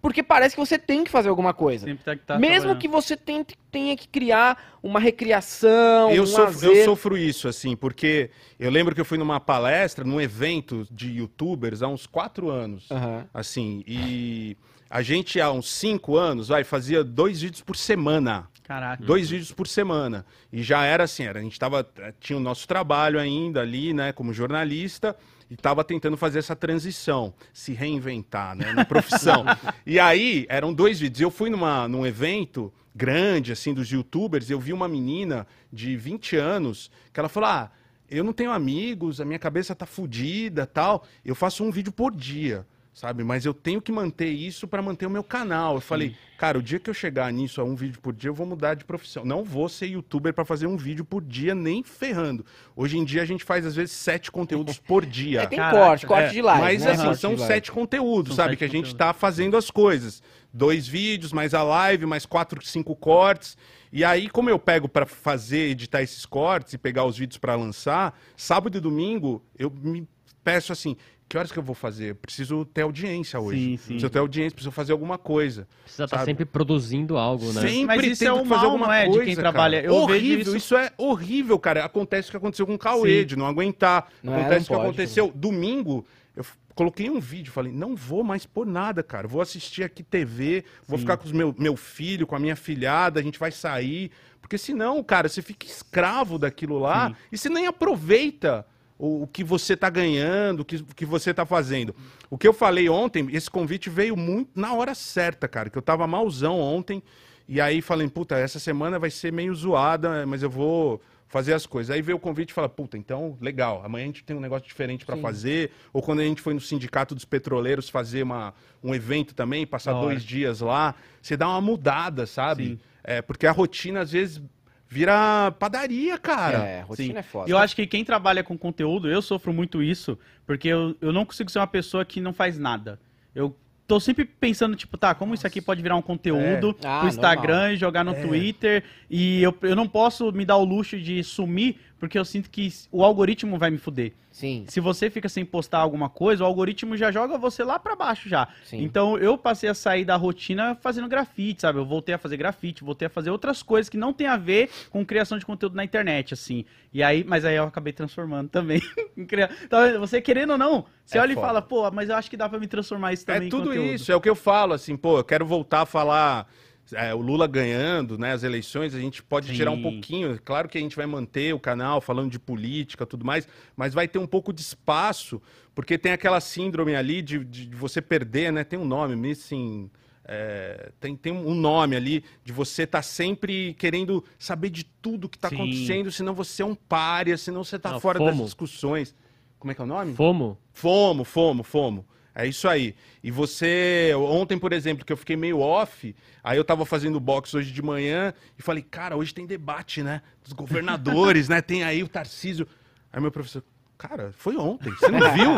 [0.00, 1.84] Porque parece que você tem que fazer alguma coisa.
[1.86, 2.80] Sempre tá, tá Mesmo trabalhando.
[2.80, 7.74] que você tente, tenha que criar uma recriação, Eu, um sofro, eu sofro isso, assim,
[7.74, 12.48] porque eu lembro que eu fui numa palestra, num evento de youtubers há uns quatro
[12.50, 12.88] anos.
[12.90, 13.26] Aham.
[13.34, 14.56] Assim, e
[14.88, 18.48] a gente há uns cinco anos, vai, fazia dois vídeos por semana.
[18.66, 19.04] Caraca.
[19.04, 20.26] Dois vídeos por semana.
[20.52, 21.88] E já era assim, era, a gente tava,
[22.18, 25.16] tinha o nosso trabalho ainda ali, né, como jornalista,
[25.48, 29.44] e tava tentando fazer essa transição, se reinventar, né, na profissão.
[29.86, 31.20] e aí, eram dois vídeos.
[31.20, 35.96] Eu fui numa, num evento grande, assim, dos youtubers, e eu vi uma menina de
[35.96, 37.70] 20 anos, que ela falou, ah,
[38.10, 42.12] eu não tenho amigos, a minha cabeça tá fodida, tal, eu faço um vídeo por
[42.12, 42.66] dia.
[42.96, 43.22] Sabe?
[43.22, 45.74] Mas eu tenho que manter isso para manter o meu canal.
[45.74, 48.34] Eu falei, cara, o dia que eu chegar nisso a um vídeo por dia, eu
[48.34, 49.22] vou mudar de profissão.
[49.22, 52.44] Não vou ser youtuber para fazer um vídeo por dia, nem ferrando.
[52.74, 55.42] Hoje em dia a gente faz, às vezes, sete conteúdos por dia.
[55.42, 56.62] É, tem Caraca, corte, corte É, de live.
[56.62, 56.92] Mas né?
[56.92, 58.52] assim, Corte são sete conteúdos, São sabe?
[58.52, 58.98] sete que a gente conteúdos.
[58.98, 60.22] tá fazendo as coisas.
[60.50, 63.58] Dois vídeos, mais a live, mais quatro, cinco cortes.
[63.92, 67.54] E aí, como eu pego pra fazer, editar esses cortes e pegar os vídeos pra
[67.56, 70.08] lançar, sábado e domingo, eu me
[70.42, 70.96] peço assim,
[71.28, 72.10] que horas que eu vou fazer?
[72.10, 73.58] Eu Preciso ter audiência hoje.
[73.58, 73.86] Sim, sim.
[73.94, 75.66] Preciso ter audiência, preciso fazer alguma coisa.
[75.82, 76.30] Precisa estar Sabe?
[76.30, 77.60] sempre produzindo algo, né?
[77.62, 79.50] Sempre Mas isso é que fazer mal, alguma não é, de coisa, quem cara.
[79.50, 79.76] trabalha.
[79.82, 80.76] Eu vejo horrível, isso- isso...
[80.76, 81.84] é horrível, cara.
[81.84, 83.26] Acontece o que aconteceu com o Cauê, Sim.
[83.26, 84.08] de não aguentar.
[84.22, 86.06] Não é, Acontece não o que pode, aconteceu domingo.
[86.36, 89.26] Eu coloquei um vídeo, falei, não vou mais por nada, cara.
[89.26, 91.02] Vou assistir aqui TV, vou Sim.
[91.02, 94.10] ficar com o meu, meu filho, com a minha filhada, a gente vai sair.
[94.40, 97.16] Porque senão, cara, você fica escravo daquilo lá Sim.
[97.32, 98.64] e você nem aproveita
[98.98, 101.94] o, o que você tá ganhando, o que, o que você tá fazendo.
[102.30, 105.82] O que eu falei ontem, esse convite veio muito na hora certa, cara, que eu
[105.82, 107.02] tava malzão ontem.
[107.48, 111.66] E aí falei, puta, essa semana vai ser meio zoada, mas eu vou fazer as
[111.66, 111.94] coisas.
[111.94, 114.66] Aí veio o convite e fala, puta, então, legal, amanhã a gente tem um negócio
[114.66, 115.22] diferente pra Sim.
[115.22, 115.70] fazer.
[115.92, 119.92] Ou quando a gente foi no Sindicato dos Petroleiros fazer uma, um evento também, passar
[119.92, 122.80] dois dias lá, você dá uma mudada, sabe?
[123.02, 124.42] É, porque a rotina, às vezes,
[124.88, 126.58] vira padaria, cara.
[126.58, 127.18] É, rotina Sim.
[127.18, 127.48] é foda.
[127.48, 131.12] E eu acho que quem trabalha com conteúdo, eu sofro muito isso, porque eu, eu
[131.12, 132.98] não consigo ser uma pessoa que não faz nada.
[133.34, 133.54] Eu
[133.86, 136.86] tô sempre pensando, tipo, tá, como isso aqui pode virar um conteúdo É.
[136.86, 137.72] Ah, pro Instagram normal.
[137.72, 138.22] e jogar no É.
[138.26, 138.84] Twitter.
[139.10, 142.68] E eu, eu não posso me dar o luxo de sumir, porque eu sinto que
[142.92, 144.12] o algoritmo vai me fuder.
[144.30, 147.96] Sim, Se você fica sem postar alguma coisa, o algoritmo já joga você lá pra
[147.96, 148.46] baixo já.
[148.64, 148.82] sim.
[148.82, 151.78] Então eu passei a sair da rotina fazendo grafite, sabe?
[151.78, 154.68] Eu voltei a fazer grafite, voltei a fazer outras coisas que não tem a ver
[154.90, 156.66] com criação de conteúdo na internet, assim.
[156.92, 158.82] E aí, mas aí eu acabei transformando também.
[159.16, 161.46] Então, você querendo ou não, você É olha e foda.
[161.46, 164.12] fala, pô, mas eu acho que dá pra me transformar isso também É tudo isso,
[164.12, 166.46] é o que eu falo, assim, pô, eu quero voltar a falar.
[166.92, 169.54] É, o Lula ganhando, né, as eleições, a gente pode Sim.
[169.54, 170.38] tirar um pouquinho.
[170.44, 174.06] Claro que a gente vai manter o canal falando de política tudo mais, mas vai
[174.06, 175.40] ter um pouco de espaço,
[175.74, 178.64] porque tem aquela síndrome ali de, de você perder, né?
[178.64, 179.90] Tem um nome, missing.
[180.24, 185.36] é, tem, tem um nome ali de você estar sempre querendo saber de tudo que
[185.36, 188.44] está acontecendo, senão você é um párea, senão você está fora das FOMO.
[188.44, 189.14] discussões.
[189.58, 190.14] Como é que é o nome?
[190.14, 190.58] Fomo?
[190.72, 192.06] Fomo, fomo, fomo.
[192.38, 192.94] É isso aí.
[193.24, 196.14] E você, ontem, por exemplo, que eu fiquei meio off,
[196.44, 200.20] aí eu tava fazendo box hoje de manhã e falei, cara, hoje tem debate, né?
[200.44, 201.62] Dos governadores, né?
[201.62, 202.68] Tem aí o Tarcísio.
[203.10, 203.64] Aí meu professor,
[203.96, 205.50] cara, foi ontem, você não viu?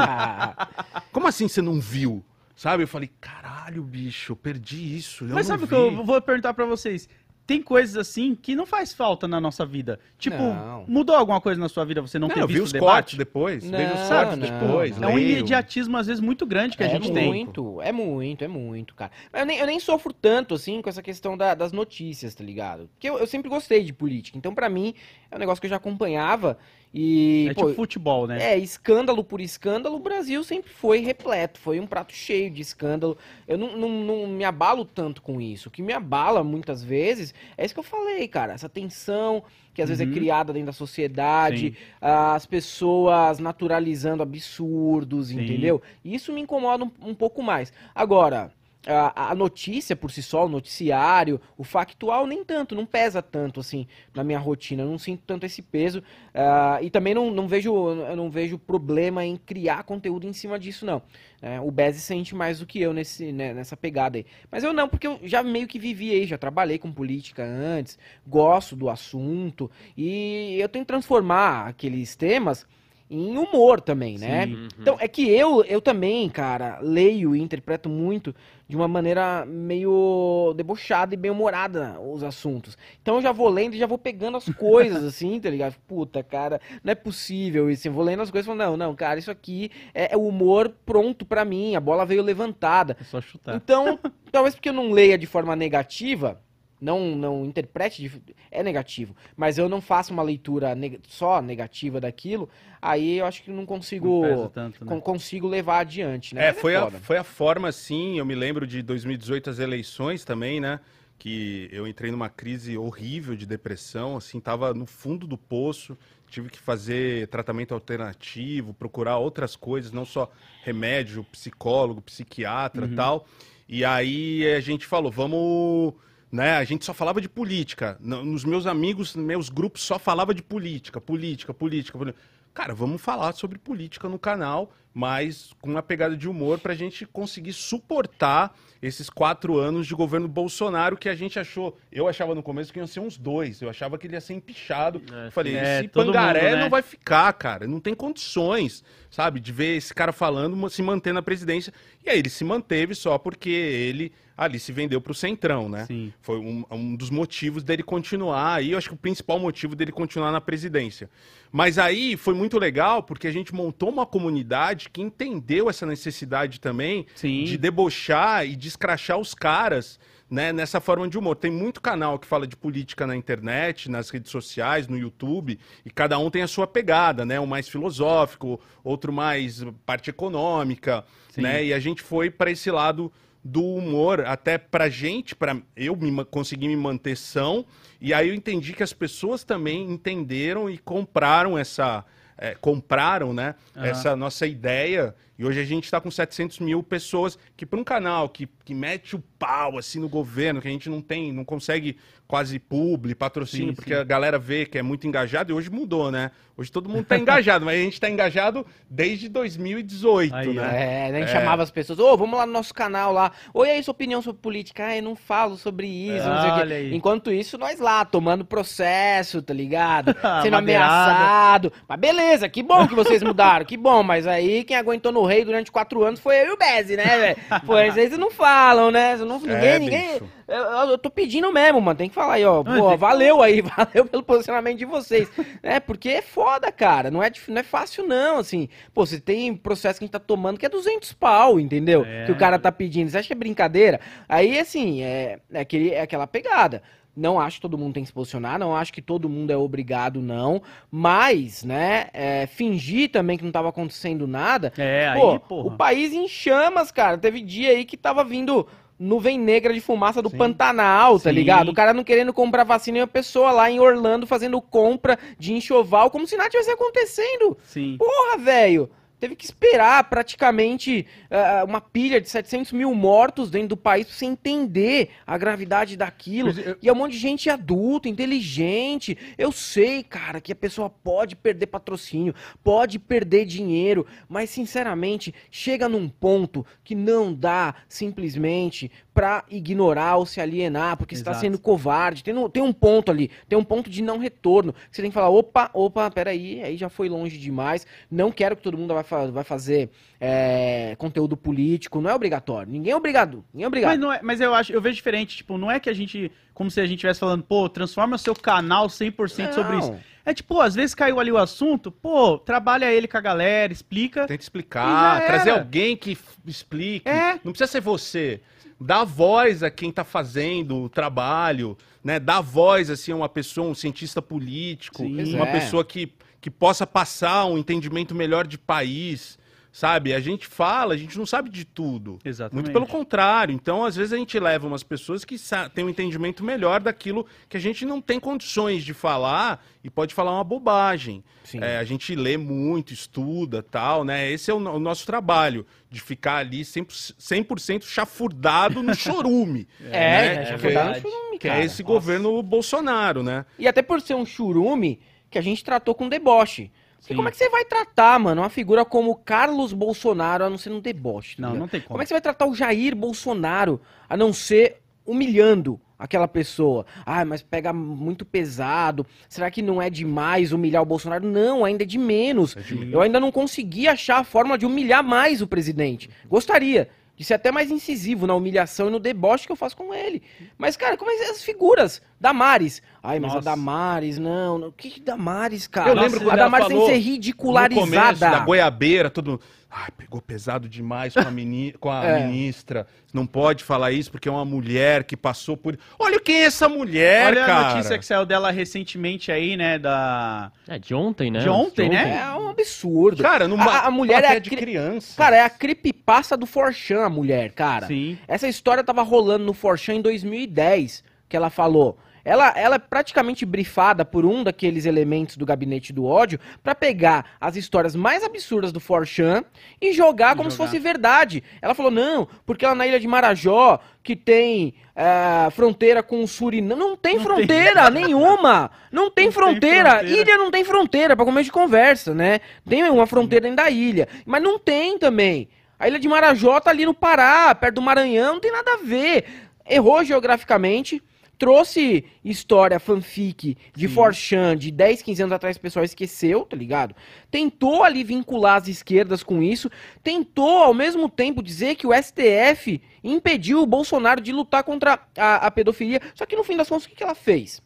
[1.11, 2.25] Como assim você não viu?
[2.55, 2.85] Sabe?
[2.85, 5.25] Eu falei, caralho, bicho, eu perdi isso.
[5.25, 7.09] Eu Mas sabe o que eu vou perguntar pra vocês?
[7.49, 9.99] Tem coisas assim que não faz falta na nossa vida.
[10.19, 10.85] Tipo, Não.
[10.87, 12.03] mudou alguma coisa na sua vida?
[12.03, 12.91] Você não, Não, ter eu vi visto os o debate?
[12.93, 13.65] cortes depois.
[13.65, 14.61] Não, vejo os cortes não.
[14.61, 15.01] depois.
[15.03, 17.27] É um imediatismo, às vezes, muito grande que a é gente tem.
[17.27, 19.11] muito, é muito, é muito, cara.
[19.33, 22.45] Mas eu nem, eu nem sofro tanto, assim, com essa questão da- das notícias, tá
[22.45, 22.87] ligado?
[22.93, 24.37] Porque eu, eu sempre gostei de política.
[24.37, 24.93] Então, pra mim,
[25.31, 26.59] é um negócio que eu já acompanhava.
[26.93, 28.43] E, É pô, tipo futebol, né?
[28.55, 33.17] É, escândalo por escândalo, o Brasil sempre foi repleto, foi um prato cheio de escândalo.
[33.47, 35.69] Eu não, não, não me abalo tanto com isso.
[35.69, 38.55] O que me abala muitas vezes é isso que eu falei, cara.
[38.55, 39.43] Essa tensão
[39.75, 40.13] que às vezes Uhum.
[40.13, 45.41] é criada dentro da sociedade, as pessoas naturalizando absurdos, Sim.
[45.41, 45.81] entendeu?
[46.05, 47.73] Isso me incomoda um, um pouco mais.
[47.95, 48.51] Agora.
[48.87, 53.87] A, notícia por si só, o noticiário, o factual, nem tanto, não pesa tanto assim
[54.15, 56.03] na minha rotina, eu não sinto tanto esse peso.
[56.33, 60.87] Ah, e também não, não vejo não vejo problema em criar conteúdo em cima disso,
[60.87, 61.03] não.
[61.43, 64.27] É, o Bez sente mais do que eu nesse, né, nessa pegada aí.
[64.51, 67.99] Mas eu não, porque eu já meio que vivi aí, já trabalhei com política antes,
[68.27, 72.67] gosto do assunto, e eu tento transformar aqueles temas
[73.11, 74.47] em humor também, né?
[74.47, 74.69] Sim.
[74.79, 78.35] Então, é que eu, eu também, cara, leio e interpreto muito
[78.69, 82.77] de uma maneira meio debochada e bem humorada os assuntos.
[83.01, 85.77] Então eu já vou lendo e já vou pegando as coisas, assim, tá ligado?
[85.87, 87.89] Puta, cara, não é possível isso.
[87.89, 90.27] Eu vou lendo as coisas e falo, não, não, cara, isso aqui é, é o
[90.27, 92.95] humor pronto pra mim, a bola veio levantada.
[93.01, 93.57] É só chutar.
[93.57, 93.99] Então,
[94.31, 96.39] talvez porque eu não leia de forma negativa,
[96.81, 102.01] não não interprete de, é negativo, mas eu não faço uma leitura neg- só negativa
[102.01, 102.49] daquilo,
[102.81, 104.91] aí eu acho que não consigo Não tanto, né?
[104.91, 106.47] con- consigo levar adiante, né?
[106.49, 108.19] É, Mas foi, a, foi a forma, sim.
[108.19, 110.81] Eu me lembro de 2018, as eleições também, né?
[111.19, 115.99] Que eu entrei numa crise horrível de depressão, assim, tava no fundo do poço.
[116.31, 120.31] Tive que fazer tratamento alternativo, procurar outras coisas, não só
[120.63, 122.95] remédio, psicólogo, psiquiatra Uhum.
[122.95, 123.27] tal.
[123.69, 125.95] E aí a gente falou, vamos.
[126.31, 127.97] Né, a gente só falava de política.
[128.01, 131.97] Nos meus amigos, meus grupos só falava de política, política, política.
[131.97, 132.21] política.
[132.53, 134.71] Cara, vamos falar sobre política no canal.
[134.95, 140.29] Mas com uma pegada de humor pra gente conseguir suportar esses quatro anos de governo
[140.29, 141.77] Bolsonaro que a gente achou.
[141.91, 143.61] Eu achava no começo que iam ser uns dois.
[143.61, 145.03] Eu achava que ele ia ser empichado.
[145.13, 146.63] É, Falei, É, esse pangaré mundo, né?
[146.63, 147.67] não vai ficar, cara.
[147.67, 151.73] Não tem condições, sabe, de ver esse cara falando, se manter na presidência.
[152.05, 155.85] E aí ele se manteve só porque ele ali se vendeu pro Centrão, né?
[155.87, 156.13] Sim.
[156.23, 158.71] Foi um, um dos motivos dele continuar aí.
[158.71, 161.11] Eu acho que o principal motivo dele continuar na presidência.
[161.51, 166.61] Mas aí foi muito legal porque a gente montou uma comunidade que entendeu essa necessidade
[166.61, 167.45] também Sim.
[167.45, 169.99] de debochar e de escrachar os caras.
[170.31, 171.37] Né, nessa forma de humor.
[171.37, 175.91] Tem muito canal que fala de política na internet, nas redes sociais, no YouTube, e
[175.91, 177.41] cada um tem a sua pegada, né?
[177.41, 181.41] Um mais filosófico, outro mais parte econômica, Sim.
[181.41, 181.65] né?
[181.65, 183.11] E a gente foi para esse lado
[183.43, 187.65] do humor, até pra gente, para eu me, me manter são,
[188.01, 192.05] e aí eu entendi que as pessoas também entenderam e compraram essa,
[192.39, 193.87] é, compraram, né, Aham.
[193.87, 197.85] essa nossa ideia, e hoje a gente está com 700 mil pessoas, que para um
[197.85, 201.45] canal que, que mete o pau, assim, no governo, que a gente não tem, não
[201.45, 204.01] consegue quase publi, patrocínio, Sim, porque sim.
[204.01, 207.17] a galera vê que é muito engajado, e hoje mudou, né, hoje todo mundo tá
[207.17, 210.63] engajado, mas a gente tá engajado desde 2018, Aí, né.
[210.63, 211.33] É, a gente É.
[211.33, 213.33] chamava as pessoas, ô, vamos lá no nosso canal lá.
[213.55, 214.85] Oi, aí, sua opinião sobre política.
[214.89, 216.75] Ah, eu não falo sobre isso, não sei o quê.
[216.75, 216.95] Aí.
[216.95, 220.15] Enquanto isso, nós lá, tomando processo, tá ligado?
[220.23, 221.73] Ah, Sendo ameaçado.
[221.89, 224.03] Mas beleza, que bom que vocês mudaram, que bom.
[224.03, 227.05] Mas aí, quem aguentou no rei durante quatro anos foi eu e o Bezzi, né,
[227.19, 227.63] velho?
[227.65, 229.17] Pô, vocês não falam, né?
[229.17, 230.21] Não, ninguém, É, ninguém...
[230.49, 231.97] Eu, eu- tô pedindo mesmo, mano.
[231.99, 232.65] Tem que falar aí, ó.
[232.65, 235.29] Pô, valeu aí, valeu pelo posicionamento de vocês.
[235.63, 237.11] É, porque é foda, cara.
[237.11, 238.69] Não é, não é fácil, não, assim.
[238.95, 242.05] Pô, você tem processo que a gente tá tomando que é 200 pau, entendeu?
[242.07, 242.25] É.
[242.25, 243.11] Que o cara tá pedindo.
[243.11, 244.01] Você acha que é brincadeira?
[244.29, 246.83] Aí, assim, é, é, aquele, é aquela pegada.
[247.15, 249.57] Não acho que todo mundo tem que se posicionar, não acho que todo mundo é
[249.57, 250.63] obrigado, não.
[250.89, 254.73] Mas, né, é, fingir também que não tava acontecendo nada.
[254.79, 255.67] É, Pô, aí, porra.
[255.67, 257.19] o país em chamas, cara.
[257.19, 258.69] Teve dia aí que tava vindo
[258.99, 260.37] nuvem negra de fumaça do Sim.
[260.37, 261.37] Pantanal, tá Sim.
[261.37, 261.69] ligado?
[261.71, 265.53] O cara não querendo comprar vacina e uma pessoa lá em Orlando fazendo compra de
[265.53, 267.57] enxoval como se nada tivesse acontecendo.
[267.63, 267.97] Sim.
[267.99, 268.91] Porra, velho.
[269.21, 274.15] Teve que esperar praticamente ah, uma pilha de 700 mil mortos dentro do país pra
[274.17, 276.51] você entender a gravidade daquilo.
[276.51, 279.17] Eu- E é um monte de gente adulta, inteligente.
[279.37, 285.89] Eu sei, cara, que a pessoa pode perder patrocínio, pode perder dinheiro, mas sinceramente, chega
[285.89, 291.45] num ponto que não dá simplesmente pra ignorar ou se alienar, porque você tá Exato.
[291.45, 292.23] sendo covarde.
[292.23, 294.73] Tem um, tem um ponto ali, tem um ponto de não retorno.
[294.91, 297.85] Você tem que falar, opa, opa, peraí, aí já foi longe demais.
[298.09, 299.91] Não quero que todo mundo fa- vai fazer
[300.21, 302.71] é, conteúdo político, não é obrigatório.
[302.71, 303.91] Ninguém é obrigado, ninguém é obrigado.
[303.91, 306.31] Mas, não é, mas eu acho, eu vejo diferente, tipo, não é que a gente,
[306.55, 309.79] como se a gente estivesse falando, pô, transforma seu canal 100% sobre Não.
[309.81, 309.95] isso.
[310.25, 313.73] É tipo, pô, às vezes caiu ali o assunto, pô, trabalha ele com a galera,
[313.73, 314.27] explica.
[314.27, 317.09] Tenta explicar, trazer alguém que explique.
[317.09, 317.35] É.
[317.43, 318.41] Não precisa ser você.
[318.81, 322.21] Dá voz a quem tá fazendo o trabalho, né?
[322.21, 325.35] Dá voz, assim, a uma pessoa, um cientista político, Sim.
[325.35, 325.53] uma É.
[325.53, 329.39] pessoa que, que possa passar um entendimento melhor de país,
[329.73, 330.13] sabe?
[330.15, 332.19] A gente fala, a gente não sabe de tudo.
[332.25, 332.65] Exatamente.
[332.65, 333.53] Muito pelo contrário.
[333.55, 335.37] Então, às vezes, a gente leva umas pessoas que
[335.75, 340.15] têm um entendimento melhor daquilo que a gente não tem condições de falar e pode
[340.15, 341.23] falar uma bobagem.
[341.45, 341.61] Sim.
[341.63, 344.31] É, a gente lê muito, estuda tal, né?
[344.31, 349.67] Esse é o, o nosso trabalho, de ficar ali 100%, 100% chafurdado no chorume.
[349.81, 350.35] É, né?
[350.35, 350.51] né?
[350.55, 351.01] É foi dar no verdade.
[351.01, 351.61] churume, Que cara.
[351.61, 351.95] é esse Nossa.
[351.95, 353.45] governo Bolsonaro, né?
[353.59, 356.71] E até por ser um churume que a gente tratou com deboche.
[357.09, 360.59] E como é que você vai tratar, mano, uma figura como Carlos Bolsonaro a não
[360.59, 361.37] ser um deboche?
[361.37, 361.61] tá Não, ligado?
[361.61, 361.89] não tem como.
[361.91, 366.85] Como é que você vai tratar o Jair Bolsonaro a não ser humilhando aquela pessoa?
[367.07, 369.07] Ah, mas pega muito pesado.
[369.29, 371.27] Será que não é demais humilhar o Bolsonaro?
[371.27, 372.55] Não, ainda é de menos.
[372.93, 376.11] Eu ainda não consegui achar a forma de humilhar mais o presidente.
[376.29, 379.93] Gostaria de ser até mais incisivo na humilhação e no deboche que eu faço com
[379.93, 380.23] ele.
[380.57, 382.01] Mas, cara, como é que as figuras?
[382.21, 382.81] Damares.
[383.03, 383.45] Ai, mas a Nossa.
[383.51, 384.57] Damares, não.
[384.57, 384.69] não.
[384.69, 385.91] O que que Damares, cara?
[385.91, 388.31] Eu lembro quando a Damares tem que ser No começo, ridicularizada.
[388.31, 389.41] da goiabeira, todo
[389.71, 392.27] Ai, pegou pesado demais com a, mini- com a É.
[392.27, 392.87] ministra.
[393.13, 395.79] Não pode falar isso porque é uma mulher que passou por...
[395.99, 397.67] Olha quem é essa mulher, Olha cara.
[397.69, 400.51] a notícia que saiu dela recentemente aí, né, da...
[400.67, 401.41] É, de ontem, né?
[401.41, 402.19] De ontem, né?
[402.19, 403.23] É um absurdo.
[403.23, 405.15] Cara, numa A- a mulher é a de cri- criança.
[405.17, 407.87] Cara, é a creepypasta do Forchan, a mulher, cara.
[407.89, 408.19] Sim.
[408.27, 411.99] Essa história tava rolando no Forchan em 2010, que ela falou.
[412.29, 417.25] Ela, ela é praticamente brifada por um daqueles elementos do gabinete do ódio pra pegar
[417.41, 419.43] as histórias mais absurdas do Forchan
[419.81, 420.69] e jogar E como se jogar.
[420.71, 421.43] fosse verdade.
[421.63, 426.29] Ela falou, não, porque lá na ilha de Marajó, que tem eh, fronteira com o
[426.29, 426.79] Suriname.
[426.79, 428.71] Não tem Não fronteira nenhuma!
[428.93, 429.91] Não tem Não tem fronteira.
[429.91, 430.21] fronteira.
[430.23, 432.41] Ilha não tem fronteira, pra começo de conversa, né?
[432.69, 434.07] Tem uma fronteira dentro da ilha.
[434.27, 435.49] Mas não tem também.
[435.79, 438.77] A ilha de Marajó tá ali no Pará, perto do Maranhão, não tem nada a
[438.85, 439.25] ver.
[439.67, 441.03] Errou geograficamente,
[441.39, 443.95] trouxe história fanfic de Sim.
[443.95, 446.95] Forchan de 10, 15 anos atrás, o pessoal esqueceu, tá ligado?
[447.31, 449.71] Tentou ali vincular as esquerdas com isso,
[450.03, 455.47] tentou ao mesmo tempo dizer que o STF impediu o Bolsonaro de lutar contra a,
[455.47, 457.63] a pedofilia, só que no fim das contas, o que, que ela fez?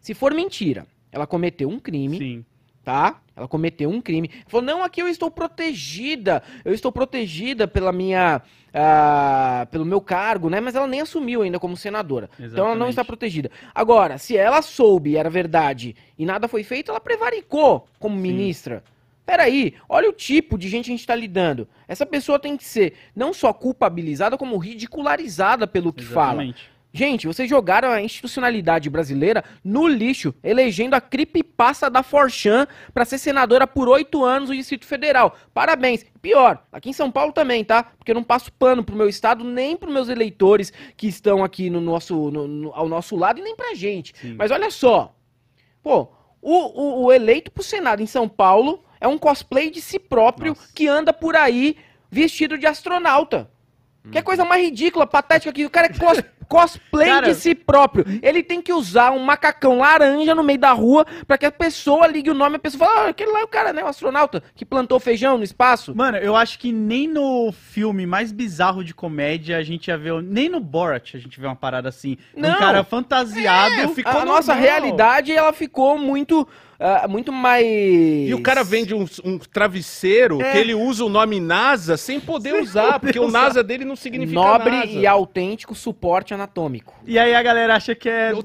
[0.00, 2.44] Se for mentira, ela cometeu um crime, Sim.
[2.88, 3.20] Tá?
[3.36, 4.30] Ela cometeu um crime.
[4.46, 6.42] Falou, não, aqui eu estou protegida.
[6.64, 8.40] Eu estou protegida pela minha.
[8.72, 10.58] ah, pelo meu cargo, né?
[10.58, 12.30] Mas ela nem assumiu ainda como senadora.
[12.40, 12.90] Então ela não Exatamente.
[12.90, 13.50] está protegida.
[13.74, 18.82] Agora, se ela soube era verdade e nada foi feito, ela prevaricou como ministra.
[19.26, 21.68] Peraí, olha o tipo de gente que a gente está lidando.
[21.86, 26.42] Essa pessoa tem que ser não só culpabilizada, como ridicularizada pelo que fala.
[26.92, 33.18] Gente, vocês jogaram a institucionalidade brasileira no lixo, elegendo a creepypasta da Forchan pra ser
[33.18, 35.36] senadora por oito anos no Distrito Federal.
[35.52, 36.04] Parabéns.
[36.22, 37.82] Pior, aqui em São Paulo também, tá?
[37.82, 41.68] Porque eu não passo pano pro meu estado, nem pros meus eleitores que estão aqui
[41.68, 44.14] no nosso, no- no- ao nosso lado e nem pra gente.
[44.18, 44.34] Sim.
[44.38, 45.14] Mas olha só.
[45.82, 46.08] Pô,
[46.40, 50.52] o, o- o eleito pro Senado em São Paulo é um cosplay de si próprio
[50.56, 50.72] Nossa.
[50.74, 51.76] que anda por aí
[52.10, 53.50] vestido de astronauta.
[54.10, 57.54] Que é coisa mais ridícula, patética que o cara é cos- cosplay Cara- de si
[57.54, 58.04] próprio.
[58.22, 62.06] Ele tem que usar um macacão laranja no meio da rua pra que a pessoa
[62.06, 63.86] ligue o nome e a pessoa fala, ah, aquele lá é o cara, né, o
[63.88, 65.94] astronauta que plantou feijão no espaço.
[65.94, 70.22] Mano, eu acho que nem no filme mais bizarro de comédia a gente ia ver.
[70.22, 72.16] Nem no Borat a gente vê uma parada assim.
[72.36, 72.50] Não.
[72.50, 73.74] Um cara fantasiado.
[73.74, 74.70] É, A, ficou a nossa normal.
[74.70, 76.46] realidade, ela ficou muito,
[76.80, 77.64] ah, muito mais...
[77.66, 80.52] E o cara vende um, um travesseiro É.
[80.52, 83.42] que ele usa o nome NASA sem poder Sem usar, poder porque o usar.
[83.42, 84.86] NASA dele não significa nobre NASA.
[84.92, 86.94] e autêntico suporte anatômico.
[87.06, 88.32] E aí a galera acha que é.
[88.32, 88.42] O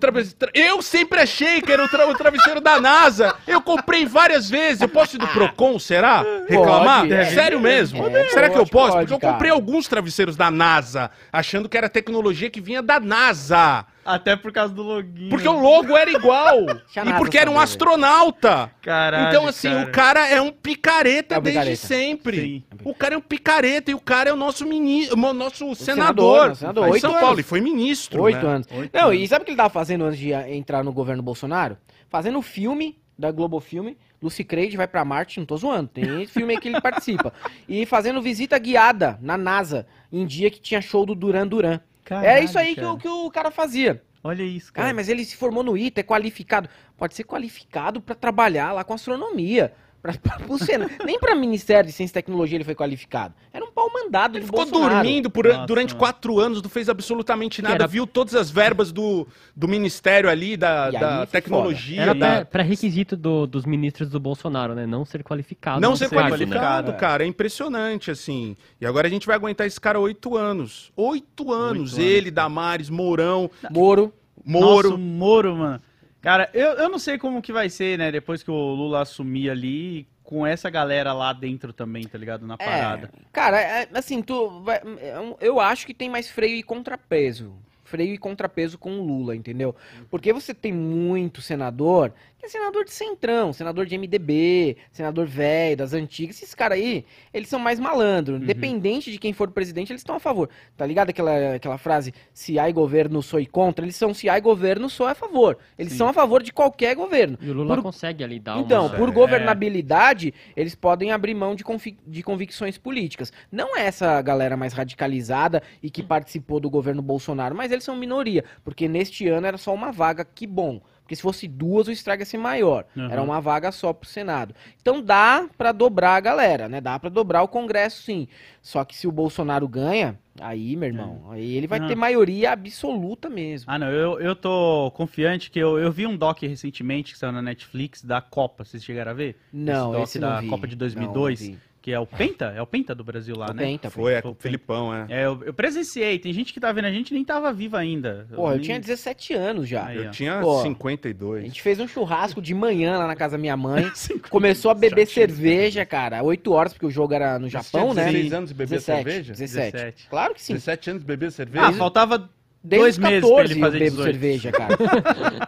[0.53, 3.35] Eu sempre achei que era o, tra- o travesseiro da NASA.
[3.47, 4.81] Eu comprei várias vezes.
[4.81, 6.23] Eu posso ir do Procon, será?
[6.47, 7.01] Reclamar?
[7.01, 7.25] Pode, é.
[7.25, 8.05] Sério mesmo?
[8.07, 8.93] É, será que eu posso?
[8.93, 9.33] pode, Porque eu cara.
[9.33, 13.85] comprei alguns travesseiros da NASA, achando que era tecnologia que vinha da NASA.
[14.05, 15.29] Até por causa do login.
[15.29, 16.57] Porque o logo era igual.
[17.05, 18.71] E porque era um astronauta.
[18.81, 19.87] Caralho, então, assim, cara.
[19.87, 21.87] o cara é um picareta É um desde picareta.
[21.87, 22.41] sempre.
[22.41, 22.63] Sim.
[22.83, 25.75] O cara é um picareta e o cara é o nosso ministro, o nosso senador,
[25.75, 26.51] senador.
[26.51, 27.21] o senador, em oito São anos.
[27.23, 28.21] Paulo, e foi ministro.
[28.23, 28.53] Oito né?
[28.55, 28.67] anos.
[28.71, 29.19] Oito Não, anos.
[29.21, 31.77] e sabe o que ele tava fazendo antes de entrar no governo Bolsonaro?
[32.09, 36.53] Fazendo filme da Globo Filme, Lucy Creed vai pra Marte, não tô zoando, tem filme
[36.53, 37.33] aí que ele participa.
[37.67, 41.79] E fazendo visita guiada na NASA, em dia que tinha show do Duran Duran.
[42.23, 42.93] É isso aí que, cara.
[42.93, 44.01] o, que o cara fazia.
[44.23, 44.89] Olha isso, cara.
[44.89, 46.69] Ah, mas ele se formou no ITA, é qualificado.
[46.97, 49.73] Pode ser qualificado pra trabalhar lá com astronomia.
[50.03, 50.91] Pra, pra, pro Senado.
[51.05, 53.33] Nem pra Ministério de Ciência e Tecnologia ele foi qualificado.
[53.53, 54.95] Era um pau mandado Ele do ficou Bolsonaro.
[54.95, 55.99] dormindo por- Nossa, durante mano.
[55.99, 59.25] quatro anos, não fez absolutamente nada, era- viu todas as verbas do,
[59.55, 62.01] do ministério ali, da, da tecnologia.
[62.01, 64.85] Era da- pré-requisito do- dos ministros do Bolsonaro, né?
[64.85, 65.79] Não ser qualificado.
[65.79, 66.57] Não no ser qualificado, né?
[66.59, 67.23] qualificado, cara.
[67.23, 68.57] É impressionante, assim.
[68.81, 70.91] E agora a gente vai aguentar esse cara oito anos.
[70.97, 71.93] Oito anos.
[71.93, 71.97] anos.
[71.97, 74.13] Ele, Damares, Mourão, Moro.
[74.45, 74.89] Moro.
[74.89, 75.81] Nossa, o Moro, mano.
[76.23, 78.09] Cara, eu, eu não sei como que vai ser, né?
[78.09, 82.47] Depois que o Lula assumir ali, com essa galera lá dentro também, tá ligado?
[82.47, 83.11] Na parada.
[83.13, 87.53] É, cara, é, assim, tu vai- é eu acho que tem mais freio e contrapeso.
[87.83, 89.75] Freio e contrapeso com o Lula, entendeu?
[90.09, 95.77] Porque você tem muito senador, que é senador de centrão, senador de MDB, senador velho,
[95.77, 96.37] das antigas.
[96.37, 98.37] Esses caras aí, eles são mais malandros.
[98.37, 98.43] Uhum.
[98.43, 100.49] Independente de quem for presidente, eles estão a favor.
[100.77, 103.83] Tá ligado aquela, aquela frase, se há governo, sou contra?
[103.85, 105.57] Eles são se há governo, sou a favor.
[105.77, 105.97] Eles Sim.
[105.99, 107.37] são a favor de qualquer governo.
[107.41, 108.95] E o Lula Por- consegue ali dar Então, uma...
[108.97, 109.11] por É.
[109.11, 113.31] governabilidade, eles podem abrir mão de, confi- de convicções políticas.
[113.51, 117.95] Não é essa galera mais radicalizada e que participou do governo Bolsonaro, mas eles são
[117.95, 120.81] minoria, porque neste ano era só uma vaga, que bom.
[121.03, 122.85] Porque se fosse duas, o estrago ia ser maior.
[122.95, 123.11] Uhum.
[123.11, 124.55] Era uma vaga só pro Senado.
[124.81, 126.79] Então dá pra dobrar a galera, né?
[126.79, 128.25] Dá pra dobrar o Congresso, sim.
[128.61, 131.87] Só que se o Bolsonaro ganha, aí, meu irmão, aí ele vai Não.
[131.89, 133.69] ter maioria absoluta mesmo.
[133.69, 137.33] Ah, não, eu, eu tô confiante que eu, eu vi um doc recentemente que saiu
[137.33, 139.37] na Netflix da Copa, vocês chegaram a ver?
[139.51, 140.49] Não, doc esse da não.
[140.49, 141.59] Copa de Não, 2002, não vi.
[141.83, 142.45] Que é o Penta?
[142.55, 143.63] É o Penta do Brasil lá, O né?
[143.63, 144.31] Penta, Foi, é Foi.
[144.31, 145.05] o Felipão, é.
[145.09, 147.77] É, eu, eu presenciei, tem gente que tá vendo a gente e nem tava viva
[147.77, 148.25] ainda.
[148.33, 149.85] Porra, eu nem- tinha 17 anos já.
[149.87, 150.09] Aí, Eu ó.
[150.11, 151.43] tinha Pô, A 52.
[151.43, 153.91] gente fez um churrasco de manhã lá na casa da minha mãe.
[153.93, 156.23] Cinquenta- Começou a beber cerveja, cara.
[156.23, 158.11] 8 horas, porque o jogo era no Japão, tinha né?
[158.11, 159.33] 16 anos e bebia 17, cerveja?
[159.33, 159.71] 17.
[159.73, 160.07] 17.
[160.09, 160.53] Claro que sim.
[160.53, 161.67] 17 anos e bebia cerveja?
[161.67, 162.29] Ah, faltava
[162.63, 164.11] desde Dois os meses pra 14 ele eu fazer bebo 18.
[164.11, 164.77] cerveja, cara.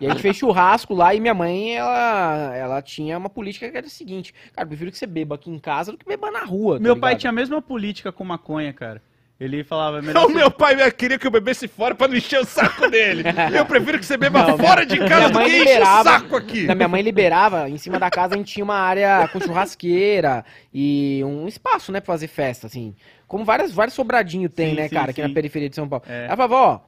[0.02, 3.78] e a gente fez churrasco lá e minha mãe, ela, ela tinha uma política que
[3.78, 6.30] era o seguinte, cara, eu prefiro que você beba aqui em casa do que beba
[6.30, 6.76] na rua.
[6.78, 7.20] tá Meu pai ligado?
[7.22, 9.02] tinha a mesma política com maconha, cara.
[9.38, 12.46] Ele falava, melhor você- meu pai queria que eu bebesse fora pra não encher o
[12.46, 13.22] saco dele.
[13.54, 16.04] Eu prefiro que você beba Não, fora de casa do mãe que enche o liberava-
[16.10, 16.74] saco aqui.
[16.74, 21.22] Minha mãe liberava, em cima da casa a gente tinha uma área com churrasqueira e
[21.26, 22.96] um espaço, né, pra fazer festa, assim.
[23.28, 25.28] Como várias, vários sobradinhos tem, Sim, né, sim, cara, aqui sim.
[25.28, 26.06] na periferia de São Paulo.
[26.08, 26.28] É.
[26.28, 26.80] Ela falava, ó,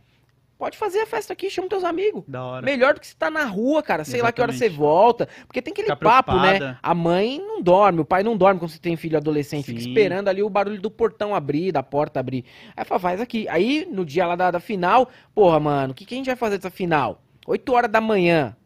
[0.57, 2.23] pode fazer a festa aqui, chama teus amigos.
[2.27, 2.65] Da hora.
[2.65, 4.03] Melhor do que você tá na rua, cara.
[4.03, 4.79] Sei lá que hora você Exatamente.
[4.79, 5.29] volta.
[5.45, 6.77] Porque tem aquele Ficar papo, né?
[6.81, 9.65] A mãe não dorme, o pai não dorme quando você tem filho adolescente.
[9.65, 9.89] Fica Sim.
[9.89, 12.43] esperando ali o barulho do portão abrir, da porta abrir.
[12.75, 13.47] Aí fala, faz aqui.
[13.47, 16.35] Aí, no dia lá da, da final, porra, mano, o que, que a gente vai
[16.35, 17.21] fazer dessa final?
[17.45, 18.56] 8 horas da manhã.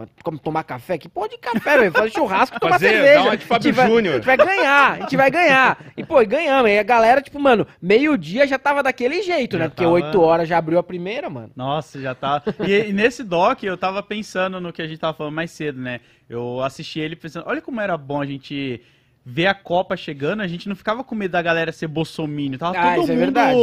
[0.00, 0.96] Mas Como tomar café?
[0.98, 1.92] Que pode café, velho.
[1.92, 3.20] Fazer churrasco, tomar Fazer, cerveja.
[3.22, 4.12] uma de Fábio a gente vai- Júnior.
[4.12, 5.78] A gente vai ganhar, a gente vai ganhar.
[5.96, 6.66] E, pô, e ganhamos.
[6.70, 9.68] Aí a galera, tipo, mano, meio-dia já tava daquele jeito, Já né?
[9.68, 11.50] Porque tava- 8 horas já abriu a primeira, mano.
[11.54, 12.42] Nossa, já tá.
[12.66, 15.80] E, e nesse doc eu tava pensando no que a gente tava falando mais cedo,
[15.80, 16.00] né?
[16.28, 18.80] Eu assisti ele pensando, olha como era bom a gente
[19.26, 22.56] ver a Copa chegando, a gente não ficava com medo da galera ser bolsominion.
[22.58, 23.58] Tava Ah, todo é mundo verdade.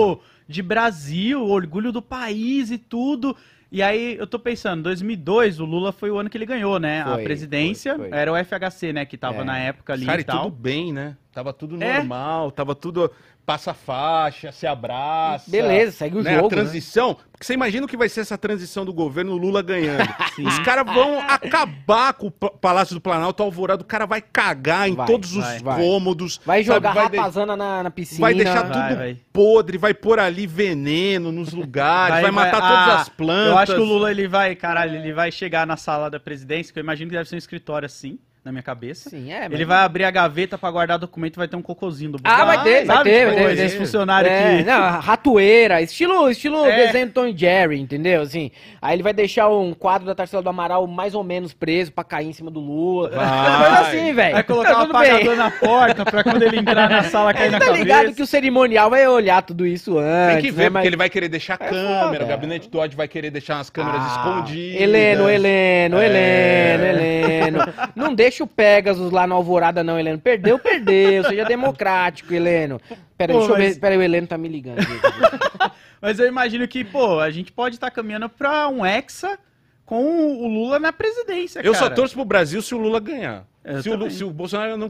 [0.47, 3.35] de Brasil, orgulho do país e tudo.
[3.71, 7.01] E aí eu tô pensando, 2002 o Lula foi o ano que ele ganhou, né?
[7.01, 8.17] a Foi, presidência foi, foi.
[8.17, 9.05] era o FHC, né?
[9.05, 9.43] Que tava É.
[9.43, 10.45] na época ali Cara, e tal.
[10.45, 11.17] tudo bem, né?
[11.33, 11.97] Tava tudo É.
[11.97, 13.11] normal, tava tudo
[13.47, 15.49] passa faixa, se abraça.
[15.49, 16.35] Beleza, segue o né?
[16.35, 16.47] jogo.
[16.47, 16.55] A né?
[16.63, 20.05] transição, porque você imagina o que vai ser essa transição do governo o Lula ganhando.
[20.35, 20.45] Sim.
[20.45, 24.95] Os caras vão acabar com o Palácio do Planalto Alvorado, o cara vai cagar em
[24.95, 25.79] Vai, todos os vai, vai.
[25.79, 26.41] cômodos.
[26.45, 26.75] Vai sabe?
[26.75, 28.19] jogar vai de- rapazana na, na piscina.
[28.19, 29.17] Vai deixar Vai, tudo vai.
[29.31, 33.51] podre, vai pôr ali veneno nos lugares, vai, matar ah, todas as plantas.
[33.51, 36.73] Eu acho que o Lula ele vai, caralho, ele vai chegar na sala da presidência,
[36.73, 39.09] que eu imagino que deve ser um escritório assim, na minha cabeça.
[39.09, 39.45] Sim, é.
[39.45, 42.19] Ele mas- vai abrir a gaveta pra guardar documento e vai ter um cocôzinho do
[42.23, 43.65] Ah, vai ter, vai Sabe, ter, tipo, vai ter.
[43.65, 44.63] Esse funcionário É, que...
[44.63, 46.85] não, ratoeira, estilo, estilo É.
[46.87, 48.21] desenho do Tom e Jerry, entendeu?
[48.21, 48.49] Assim,
[48.81, 52.03] aí ele vai deixar um quadro da Tarsila do Amaral mais ou menos preso pra
[52.03, 53.09] cair em cima do Lula.
[53.09, 53.17] Vai.
[53.67, 54.33] Coisa assim, velho.
[54.33, 55.11] Vai colocar um Tudo bem.
[55.11, 57.83] apagador na porta pra quando ele entrar na sala cair na Tá cabeça.
[57.83, 60.69] ligado que o cerimonial vai olhar tudo isso antes, Tem que ver, né?
[60.69, 62.23] porque Mas- ele vai querer deixar É câmera, foda.
[62.23, 64.81] o gabinete do ódio vai querer deixar umas câmeras Ah, escondidas.
[64.81, 66.05] Heleno, Heleno, É.
[66.05, 67.59] Heleno, Heleno.
[67.95, 70.19] Não deixa o Pegasus lá na Alvorada, não, Heleno.
[70.19, 71.23] Perdeu, perdeu.
[71.25, 72.79] Seja democrático, Heleno.
[73.17, 73.79] Pera aí, Pô, deixa eu mas- ver.
[73.79, 74.77] Pera o Heleno tá me ligando.
[76.01, 79.39] Mas eu imagino que, pô, a gente pode estar caminhando pra um hexa
[79.83, 80.03] com
[80.43, 81.95] o Lula na presidência, Eu só cara.
[81.95, 83.47] torço pro Brasil se o Lula ganhar.
[83.63, 84.89] Eu Se o, se o Bolsonaro não.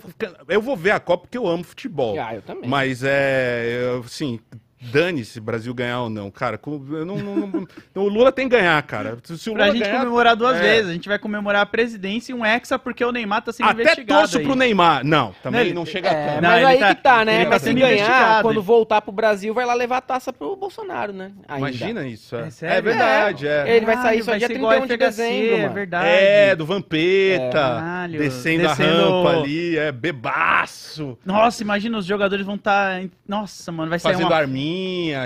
[0.49, 2.19] Eu vou ver a Copa porque eu amo futebol.
[2.19, 2.69] ah, eu também.
[2.69, 3.80] Mas é.
[3.95, 4.40] eu, Assim,
[4.79, 6.59] dane-se Brasil ganhar ou não, cara.
[6.65, 9.17] eu não, não- não- o Lula tem que ganhar, cara.
[9.23, 9.99] Se o Pra Lula gente ganhar.
[9.99, 10.61] comemorar duas é.
[10.61, 10.89] vezes.
[10.89, 13.81] A gente vai comemorar a presidência e um hexa porque o Neymar tá sendo Até
[13.81, 14.43] investigado torço aí.
[14.43, 15.03] pro Neymar.
[15.05, 16.41] Não, também Não, ele- não chega É, tanto.
[16.41, 17.35] Não, mas aí tá- que tá, né?
[17.35, 18.41] ele tá mas se sendo ganhar, investigado.
[18.43, 21.31] quando voltar pro Brasil, vai lá levar a taça pro Bolsonaro, né?
[21.47, 21.67] Ainda.
[21.69, 22.35] Imagina isso.
[22.35, 22.83] É, É É sério?
[22.83, 23.75] verdade, é.
[23.77, 25.73] Ele vai sair só vai dia ser igual 31 de dezembro, É mano.
[25.73, 26.07] verdade.
[26.07, 28.07] É, do Vampeta.
[28.09, 31.17] Descendo, descendo- a rampa ali, é bebaço.
[31.25, 33.01] Nossa, imagina, os jogadores vão estar...
[33.27, 34.35] Nossa, mano, vai sair Fazendo uma...
[34.37, 34.67] arminha,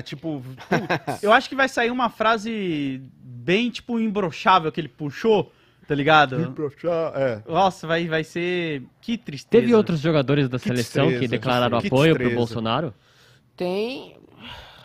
[0.04, 0.44] tipo.
[0.70, 1.24] putz.
[1.24, 5.52] Eu acho que vai sair uma frase bem, tipo, imbrochável que ele puxou,
[5.88, 6.54] tá ligado?
[7.16, 7.42] é.
[7.48, 8.84] Nossa, vai, vai ser...
[9.02, 9.62] Que tristeza.
[9.62, 12.38] Teve outros jogadores da Que seleção que destreza, declararam que apoio pro destreza.
[12.38, 12.94] Bolsonaro?
[13.58, 14.16] Tem.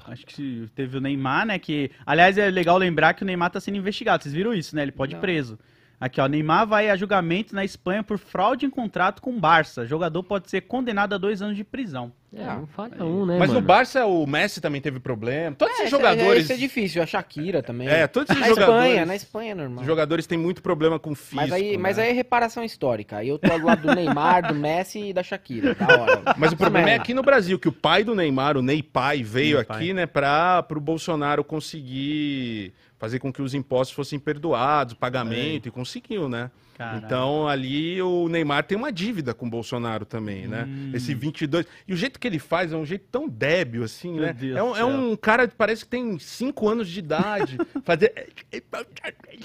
[0.07, 1.59] Acho que teve o Neymar, né?
[1.59, 4.23] Que, aliás, é legal lembrar que o Neymar tá sendo investigado.
[4.23, 4.83] Vocês viram isso, né?
[4.83, 5.21] Ele pode ir Não.
[5.21, 5.59] preso.
[6.01, 6.29] Aqui, ó.
[6.29, 9.87] Neymar vai a julgamento na Espanha por fraude em contrato com o Barça.
[9.87, 12.13] Jogador pode ser condenado a dois anos de prisão.
[12.39, 13.61] É, Ah, não falha um, né, Mas mano?
[13.61, 15.57] no Barça o Messi também teve problema.
[15.57, 16.45] Todos É, esses jogadores.
[16.45, 17.89] Isso é difícil, a Shakira também.
[17.89, 18.85] É, todos esses na jogadores.
[18.85, 19.81] Espanha, na Espanha é normal.
[19.81, 21.37] Os jogadores têm muito problema com físico.
[21.37, 21.79] Mas aí, né?
[21.79, 23.17] mas aí é reparação histórica.
[23.17, 25.75] Aí eu tô do lado do Neymar, do Messi e da Shakira.
[25.75, 26.23] Da hora.
[26.37, 29.23] Mas o problema é aqui no Brasil, que o pai do Neymar, o Ney Pai,
[29.23, 29.93] veio Ney aqui, Pai.
[29.95, 35.71] né, para o Bolsonaro conseguir fazer com que os impostos fossem perdoados, o pagamento, e
[35.71, 36.51] conseguiu, né?
[36.77, 37.05] Caralho.
[37.07, 40.65] Então ali o Neymar tem uma dívida com o Bolsonaro também, né?
[40.69, 40.91] Hum.
[40.93, 41.65] Esse 22.
[41.89, 44.33] E o jeito que ele faz é um jeito tão débil, assim, Meu né?
[44.35, 47.57] Deus É um, é um cara que parece que tem 5 anos de idade.
[47.83, 48.13] fazer.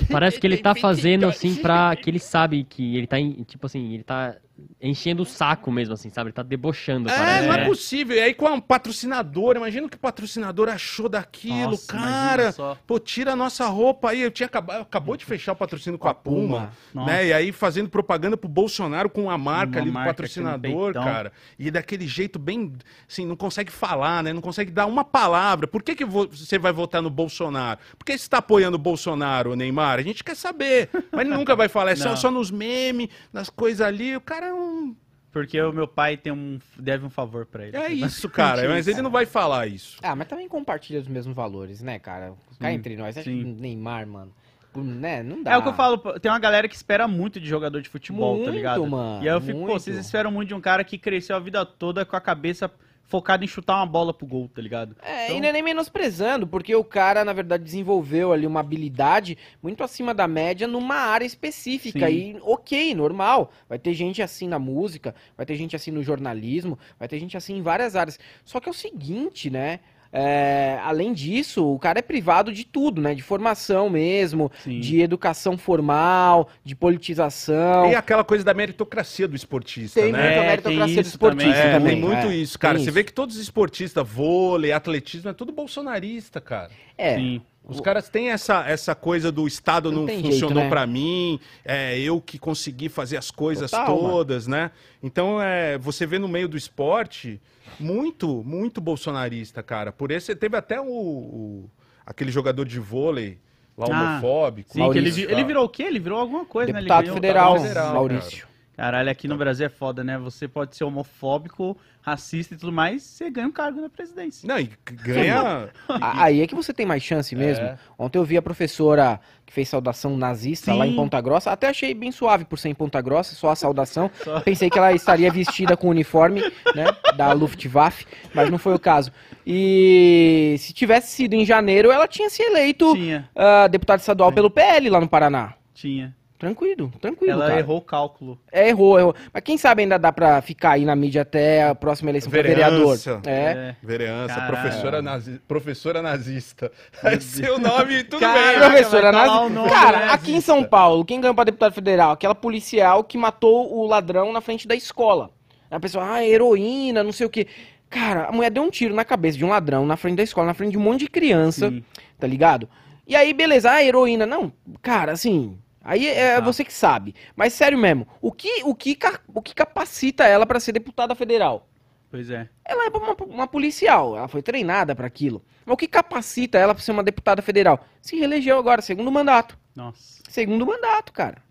[0.09, 1.95] Parece que ele tá fazendo assim pra.
[2.01, 4.35] que ele sabe que ele tá, em- tipo assim, ele tá
[4.79, 6.27] enchendo o saco mesmo, assim, sabe?
[6.29, 7.47] Ele tá debochando, É, parece.
[7.47, 7.65] não é né?
[7.65, 8.15] possível.
[8.15, 12.51] E aí com um patrocinador, imagina o que o patrocinador achou daquilo, Nossa, cara.
[12.51, 12.77] só.
[12.85, 14.21] Pô, tira a nossa roupa aí.
[14.21, 17.11] Eu tinha acabado, acabou de fechar o patrocínio com a Puma, Nossa.
[17.11, 17.27] né?
[17.27, 21.31] E aí fazendo propaganda pro Bolsonaro com a marca Uma ali do marca patrocinador, cara.
[21.59, 22.73] E daquele jeito bem,
[23.09, 24.33] assim, não consegue falar, né?
[24.33, 25.67] Não consegue dar uma palavra.
[25.67, 27.79] Por que, que vo- você vai votar no Bolsonaro?
[27.97, 29.99] Por que você está apoiando o Bolsonaro, Neymar?
[29.99, 30.89] A gente quer saber.
[31.11, 31.91] Mas ele nunca vai falar.
[31.91, 34.15] É só, só nos memes, nas coisas ali.
[34.15, 34.95] O cara é um
[35.31, 37.77] porque o meu pai tem um, deve um favor pra ele.
[37.77, 38.67] É isso, cara.
[38.67, 39.97] Mas ele não vai falar isso.
[40.03, 42.33] Ah, mas também compartilha os mesmos valores, né, cara?
[42.59, 43.17] Cá entre nós.
[43.17, 43.53] Acho que sim.
[43.53, 44.33] Neymar, mano.
[44.75, 45.23] Né?
[45.23, 45.51] Não dá.
[45.51, 47.89] É o que eu falo, pô, tem uma galera que espera muito de jogador de
[47.89, 48.87] futebol, tá Muito, ligado?
[48.87, 49.81] mano, e aí eu fico, pô, muito.
[49.81, 52.71] vocês esperam muito de um cara que cresceu a vida toda com a cabeça
[53.11, 54.95] focada em chutar uma bola pro gol, tá ligado?
[55.03, 58.61] É, Então- e não é nem menosprezando, porque o cara, na verdade, desenvolveu ali uma
[58.61, 62.07] habilidade muito acima da média numa área específica.
[62.07, 62.37] Sim.
[62.37, 63.51] E ok, normal.
[63.67, 67.35] Vai ter gente assim na música, vai ter gente assim no jornalismo, vai ter gente
[67.35, 68.17] assim em várias áreas.
[68.45, 69.81] Só que é o seguinte, né?
[70.13, 73.15] É, além disso, o cara é privado de tudo, né?
[73.15, 74.79] De formação mesmo, Sim.
[74.79, 77.83] de educação formal, de politização.
[77.83, 80.19] Tem aquela coisa da meritocracia do esportista, Tem né?
[80.19, 81.69] muita É, meritocracia tem do isso esportista também.
[81.69, 81.93] É, também.
[81.93, 82.75] tem muito é, isso, cara.
[82.75, 86.71] tem Você vê que todos os esportistas, vôlei, atletismo, é tudo bolsonarista, cara.
[86.97, 87.41] É, Sim.
[87.63, 90.69] Os caras têm essa, essa coisa do Estado Não não, funcionou né?
[90.69, 94.71] pra mim, é eu que consegui fazer as coisas Total, todas, né?
[95.01, 97.39] Então, é, você vê no meio do esporte
[97.79, 99.91] muito, muito bolsonarista, cara.
[99.91, 101.69] Por esse, teve até o, o-
[102.05, 103.37] aquele jogador de vôlei,
[103.77, 104.69] lá Ah, homofóbico.
[104.73, 105.83] Sim, que ele, Maurício, vi- ele virou o quê?
[105.83, 106.79] Ele virou alguma coisa, né?
[106.79, 108.47] Ele deputado ganhou- federal, federal, Maurício.
[108.81, 110.17] Caralho, aqui no Brasil é foda, né?
[110.17, 114.47] Você pode ser homofóbico, racista e tudo mais, você ganha um cargo na presidência.
[114.47, 115.69] Não, e ganha.
[115.87, 117.63] Aí é que você tem mais chance mesmo.
[117.63, 117.77] É.
[117.95, 120.79] Ontem eu vi a professora que fez saudação nazista Sim.
[120.79, 121.51] lá em Ponta Grossa.
[121.51, 124.09] Até achei bem suave por ser em Ponta Grossa, só a saudação.
[124.23, 126.41] Só- Pensei que ela estaria vestida com o uniforme,
[126.73, 126.85] né,
[127.15, 129.11] da Luftwaffe, mas não foi o caso.
[129.45, 134.49] E se tivesse sido em janeiro, ela tinha se eleito Tinha, ah, deputado estadual pelo
[134.49, 135.53] PL lá no Paraná.
[135.71, 136.15] tinha.
[136.41, 137.59] Tranquilo, tranquilo, Ela cara.
[137.59, 138.39] errou o cálculo.
[138.51, 139.15] É, errou, errou.
[139.31, 142.41] Mas quem sabe ainda dá pra ficar aí na mídia até a próxima eleição pra
[142.41, 142.97] vereador.
[142.97, 143.21] Vereança.
[143.27, 143.75] É.
[143.83, 144.51] Vereança, Caralho.
[144.51, 146.71] professora, nazi- professora nazista.
[147.03, 148.69] Aí seu nome, tudo Caraca, bem.
[148.71, 150.15] Professora vai lá nazi- o nome Cara, nazista.
[150.15, 152.11] aqui em São Paulo, quem ganhou pra deputado federal?
[152.13, 155.29] Aquela policial que matou o ladrão na frente da escola.
[155.69, 157.45] A pessoa, ah, heroína, não sei o quê.
[157.87, 160.47] Cara, a mulher deu um tiro na cabeça de um ladrão na frente da escola,
[160.47, 161.83] na frente de um monte de criança, Sim.
[162.19, 162.67] tá ligado?
[163.07, 164.25] E aí, beleza, ah, heroína.
[164.25, 164.51] Não,
[164.81, 165.55] cara, assim.
[165.83, 166.41] Aí é Tá.
[166.41, 167.15] você que sabe.
[167.35, 168.97] Mas sério mesmo, o que, o que,
[169.33, 171.67] o que capacita ela pra ser deputada federal?
[172.09, 172.49] Pois é.
[172.65, 175.43] Ela é uma, uma policial, ela foi treinada pra aquilo.
[175.65, 177.85] Mas o que capacita ela pra ser uma deputada federal?
[178.01, 179.57] Se reelegeu agora, segundo mandato.
[179.75, 180.21] Nossa.
[180.29, 181.41] Segundo mandato, cara.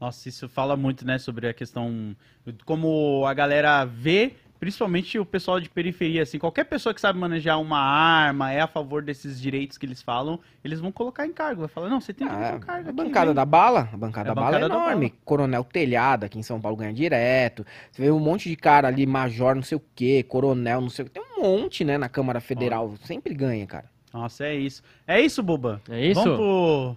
[0.00, 2.16] Nossa, isso fala muito, né, sobre a questão
[2.64, 7.60] como a galera vê, principalmente o pessoal de periferia, assim, qualquer pessoa que sabe manejar
[7.60, 11.60] uma arma, é a favor desses direitos que eles falam, eles vão colocar em cargo,
[11.60, 13.34] vai falar, não, você tem que ter Ah, um cargo a aqui, bancada vem.
[13.34, 15.14] da bala, a bancada É a da bala é bancada enorme.
[15.24, 17.64] Coronel Telhado aqui em São Paulo ganha direto.
[17.92, 21.04] Você vê um monte de cara ali, major, não sei o quê, coronel, não sei
[21.04, 21.20] o quê.
[21.20, 22.94] Tem um monte, né, na Câmara Federal.
[23.04, 23.84] Sempre ganha, cara.
[24.12, 24.82] Nossa, é isso.
[25.06, 25.80] É isso, Buba.
[25.88, 26.20] É isso?
[26.22, 26.96] Vamos pro...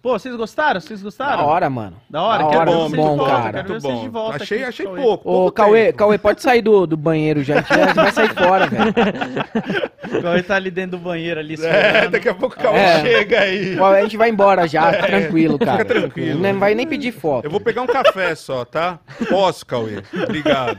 [0.00, 0.80] Pô, vocês gostaram?
[0.80, 1.38] Vocês gostaram?
[1.38, 1.96] Da hora, mano.
[2.08, 3.42] Da hora, Da quero hora, ver bom, vocês bom, volta, cara.
[3.52, 4.02] quero ver Muito vocês bom.
[4.02, 5.02] de volta achei, aqui, achei Cauê.
[5.02, 5.28] pouco.
[5.28, 5.98] Ô, pouco Cauê, tempo.
[5.98, 8.94] Cauê, pode sair do, do banheiro já, a gente vai- sair fora, velho.
[10.18, 12.10] O Cauê tá ali dentro do banheiro ali, É, esperando.
[12.12, 13.00] daqui a pouco o Cauê É.
[13.00, 13.76] chega aí.
[13.80, 15.84] A gente vai embora já, tranquilo, cara.
[15.84, 16.40] tranquilo.
[16.40, 17.44] Não vai nem pedir foto.
[17.44, 19.00] Eu vou pegar um café só, tá?
[19.28, 20.00] Posso, Cauê?
[20.22, 20.78] Obrigado.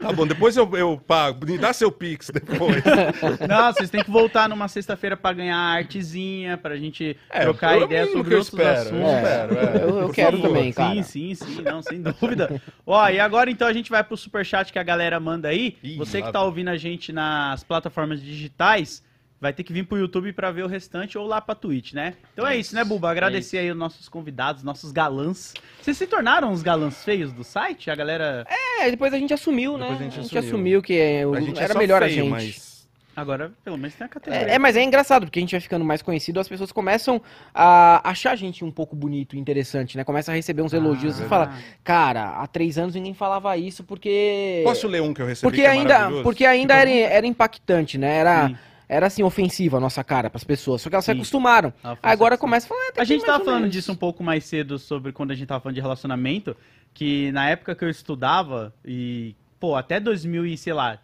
[0.00, 1.46] Tá bom, depois eu, eu pago.
[1.46, 2.82] Me dá seu Pix depois.
[3.48, 7.74] Não, vocês têm que voltar numa sexta-feira pra ganhar a artezinha, pra gente É, trocar
[7.76, 9.00] é o ideia sobre que eu outros espero, assuntos.
[9.00, 9.82] eu espero, é.
[9.84, 10.48] Eu- eu quero favor.
[10.54, 10.94] também, cara.
[10.94, 12.60] Sim, sim, sim, não, sem dúvida.
[12.86, 15.76] Ó, e agora então a gente vai pro superchat que a galera manda aí.
[15.82, 19.02] Ih, Você que tá ouvindo a gente nas plataformas digitais,
[19.44, 22.14] vai ter que vir pro YouTube pra ver o restante ou lá pra Twitch, né?
[22.32, 23.10] Então é isso, né, Buba?
[23.10, 25.52] Agradecer aí os nossos convidados, nossos galãs.
[25.82, 27.90] Vocês se tornaram os galãs feios do site?
[27.90, 28.46] A galera.
[28.80, 29.84] É, depois a gente assumiu, né?
[29.90, 30.80] Depois a gente, assumiu.
[30.80, 32.30] que A gente é era só melhor a feio, gente.
[32.30, 32.74] mas...
[33.16, 34.48] Agora, pelo menos tem a categoria.
[34.48, 37.22] É, é, mas é engraçado, porque a gente vai ficando mais conhecido, as pessoas começam
[37.54, 40.02] a achar a gente um pouco bonito e interessante, né?
[40.02, 41.28] Começa a receber uns elogios e Ah.
[41.28, 41.54] fala,
[41.84, 44.62] cara, há três anos ninguém falava isso porque.
[44.64, 47.96] Posso ler um que eu recebi porque que é ainda, porque ainda era, era impactante,
[47.98, 48.16] né?
[48.16, 48.56] Era, Sim.
[48.88, 50.82] Era assim, ofensiva a nossa cara pras pessoas.
[50.82, 51.18] Só que elas se Sim.
[51.18, 51.72] acostumaram.
[51.82, 52.80] Ela falou Agora assim, começa a falar.
[52.80, 55.46] ah, A que gente tava falando disso um pouco mais cedo sobre quando a gente
[55.46, 56.56] tava falando de relacionamento,
[56.92, 60.98] que na época que eu estudava e, pô, até 2000 e, sei lá,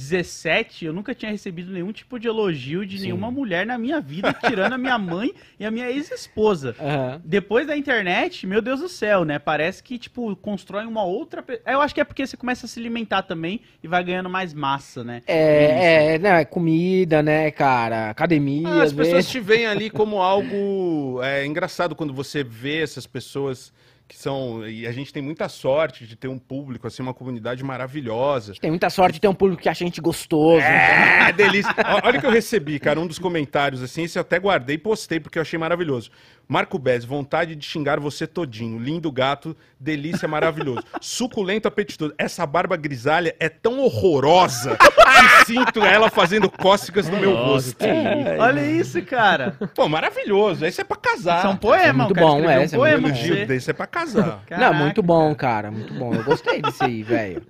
[0.00, 3.04] 17, eu nunca tinha recebido nenhum tipo de elogio de Sim.
[3.04, 6.74] nenhuma mulher na minha vida, tirando a minha mãe e a minha ex-esposa.
[6.80, 7.20] Aham.
[7.22, 9.38] Depois da internet, meu Deus do céu, né?
[9.38, 11.44] Parece que, tipo, constrói uma outra.
[11.66, 14.54] Eu acho que é porque você começa a se alimentar também e vai ganhando mais
[14.54, 15.20] massa, né?
[15.26, 18.08] É, é, não, é comida, né, cara?
[18.08, 19.30] Academia, Ah, as pessoas vezes.
[19.30, 23.70] te veem ali como algo é, engraçado quando você vê essas pessoas
[24.10, 24.66] que são.
[24.66, 28.54] E a gente tem muita sorte de ter um público, assim, uma comunidade maravilhosa.
[28.60, 30.64] Tem muita sorte de ter um público que acha a gente gostoso.
[30.64, 31.72] É, delícia.
[31.78, 34.74] Ó, Olha o que eu recebi, cara, um dos comentários, assim, esse eu até guardei
[34.74, 36.10] e postei, porque eu achei maravilhoso.
[36.50, 38.76] Marco Bez, vontade de xingar você todinho.
[38.76, 40.82] Lindo gato, delícia maravilhoso.
[41.00, 42.12] Suculento apetitoso.
[42.18, 47.84] Essa barba grisalha é tão horrorosa que sinto ela fazendo cócegas no meu rosto.
[47.84, 48.40] isso.
[48.40, 49.56] Olha isso, cara.
[49.76, 50.66] Pô, maravilhoso.
[50.66, 51.38] Esse é pra casar.
[51.38, 53.18] Isso é um poema, muito o cara bom, é, um esse é poema muito pra
[53.20, 53.46] Elogio você.
[53.46, 54.42] desse é pra casar.
[54.50, 56.12] não, muito bom, Caraca, cara, muito bom.
[56.12, 57.46] Eu gostei disso aí, velho.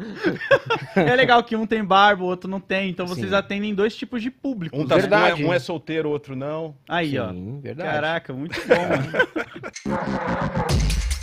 [0.95, 3.35] É legal que um tem barba, o outro não tem, então vocês Sim.
[3.35, 4.79] atendem dois tipos de público.
[4.79, 5.45] Um, tá, um, é, Verdade.
[5.47, 6.75] um é solteiro, o outro não.
[6.87, 7.31] Aí, ó.
[7.31, 7.91] Sim, verdade.
[7.91, 9.25] Caraca, muito bom, yeah.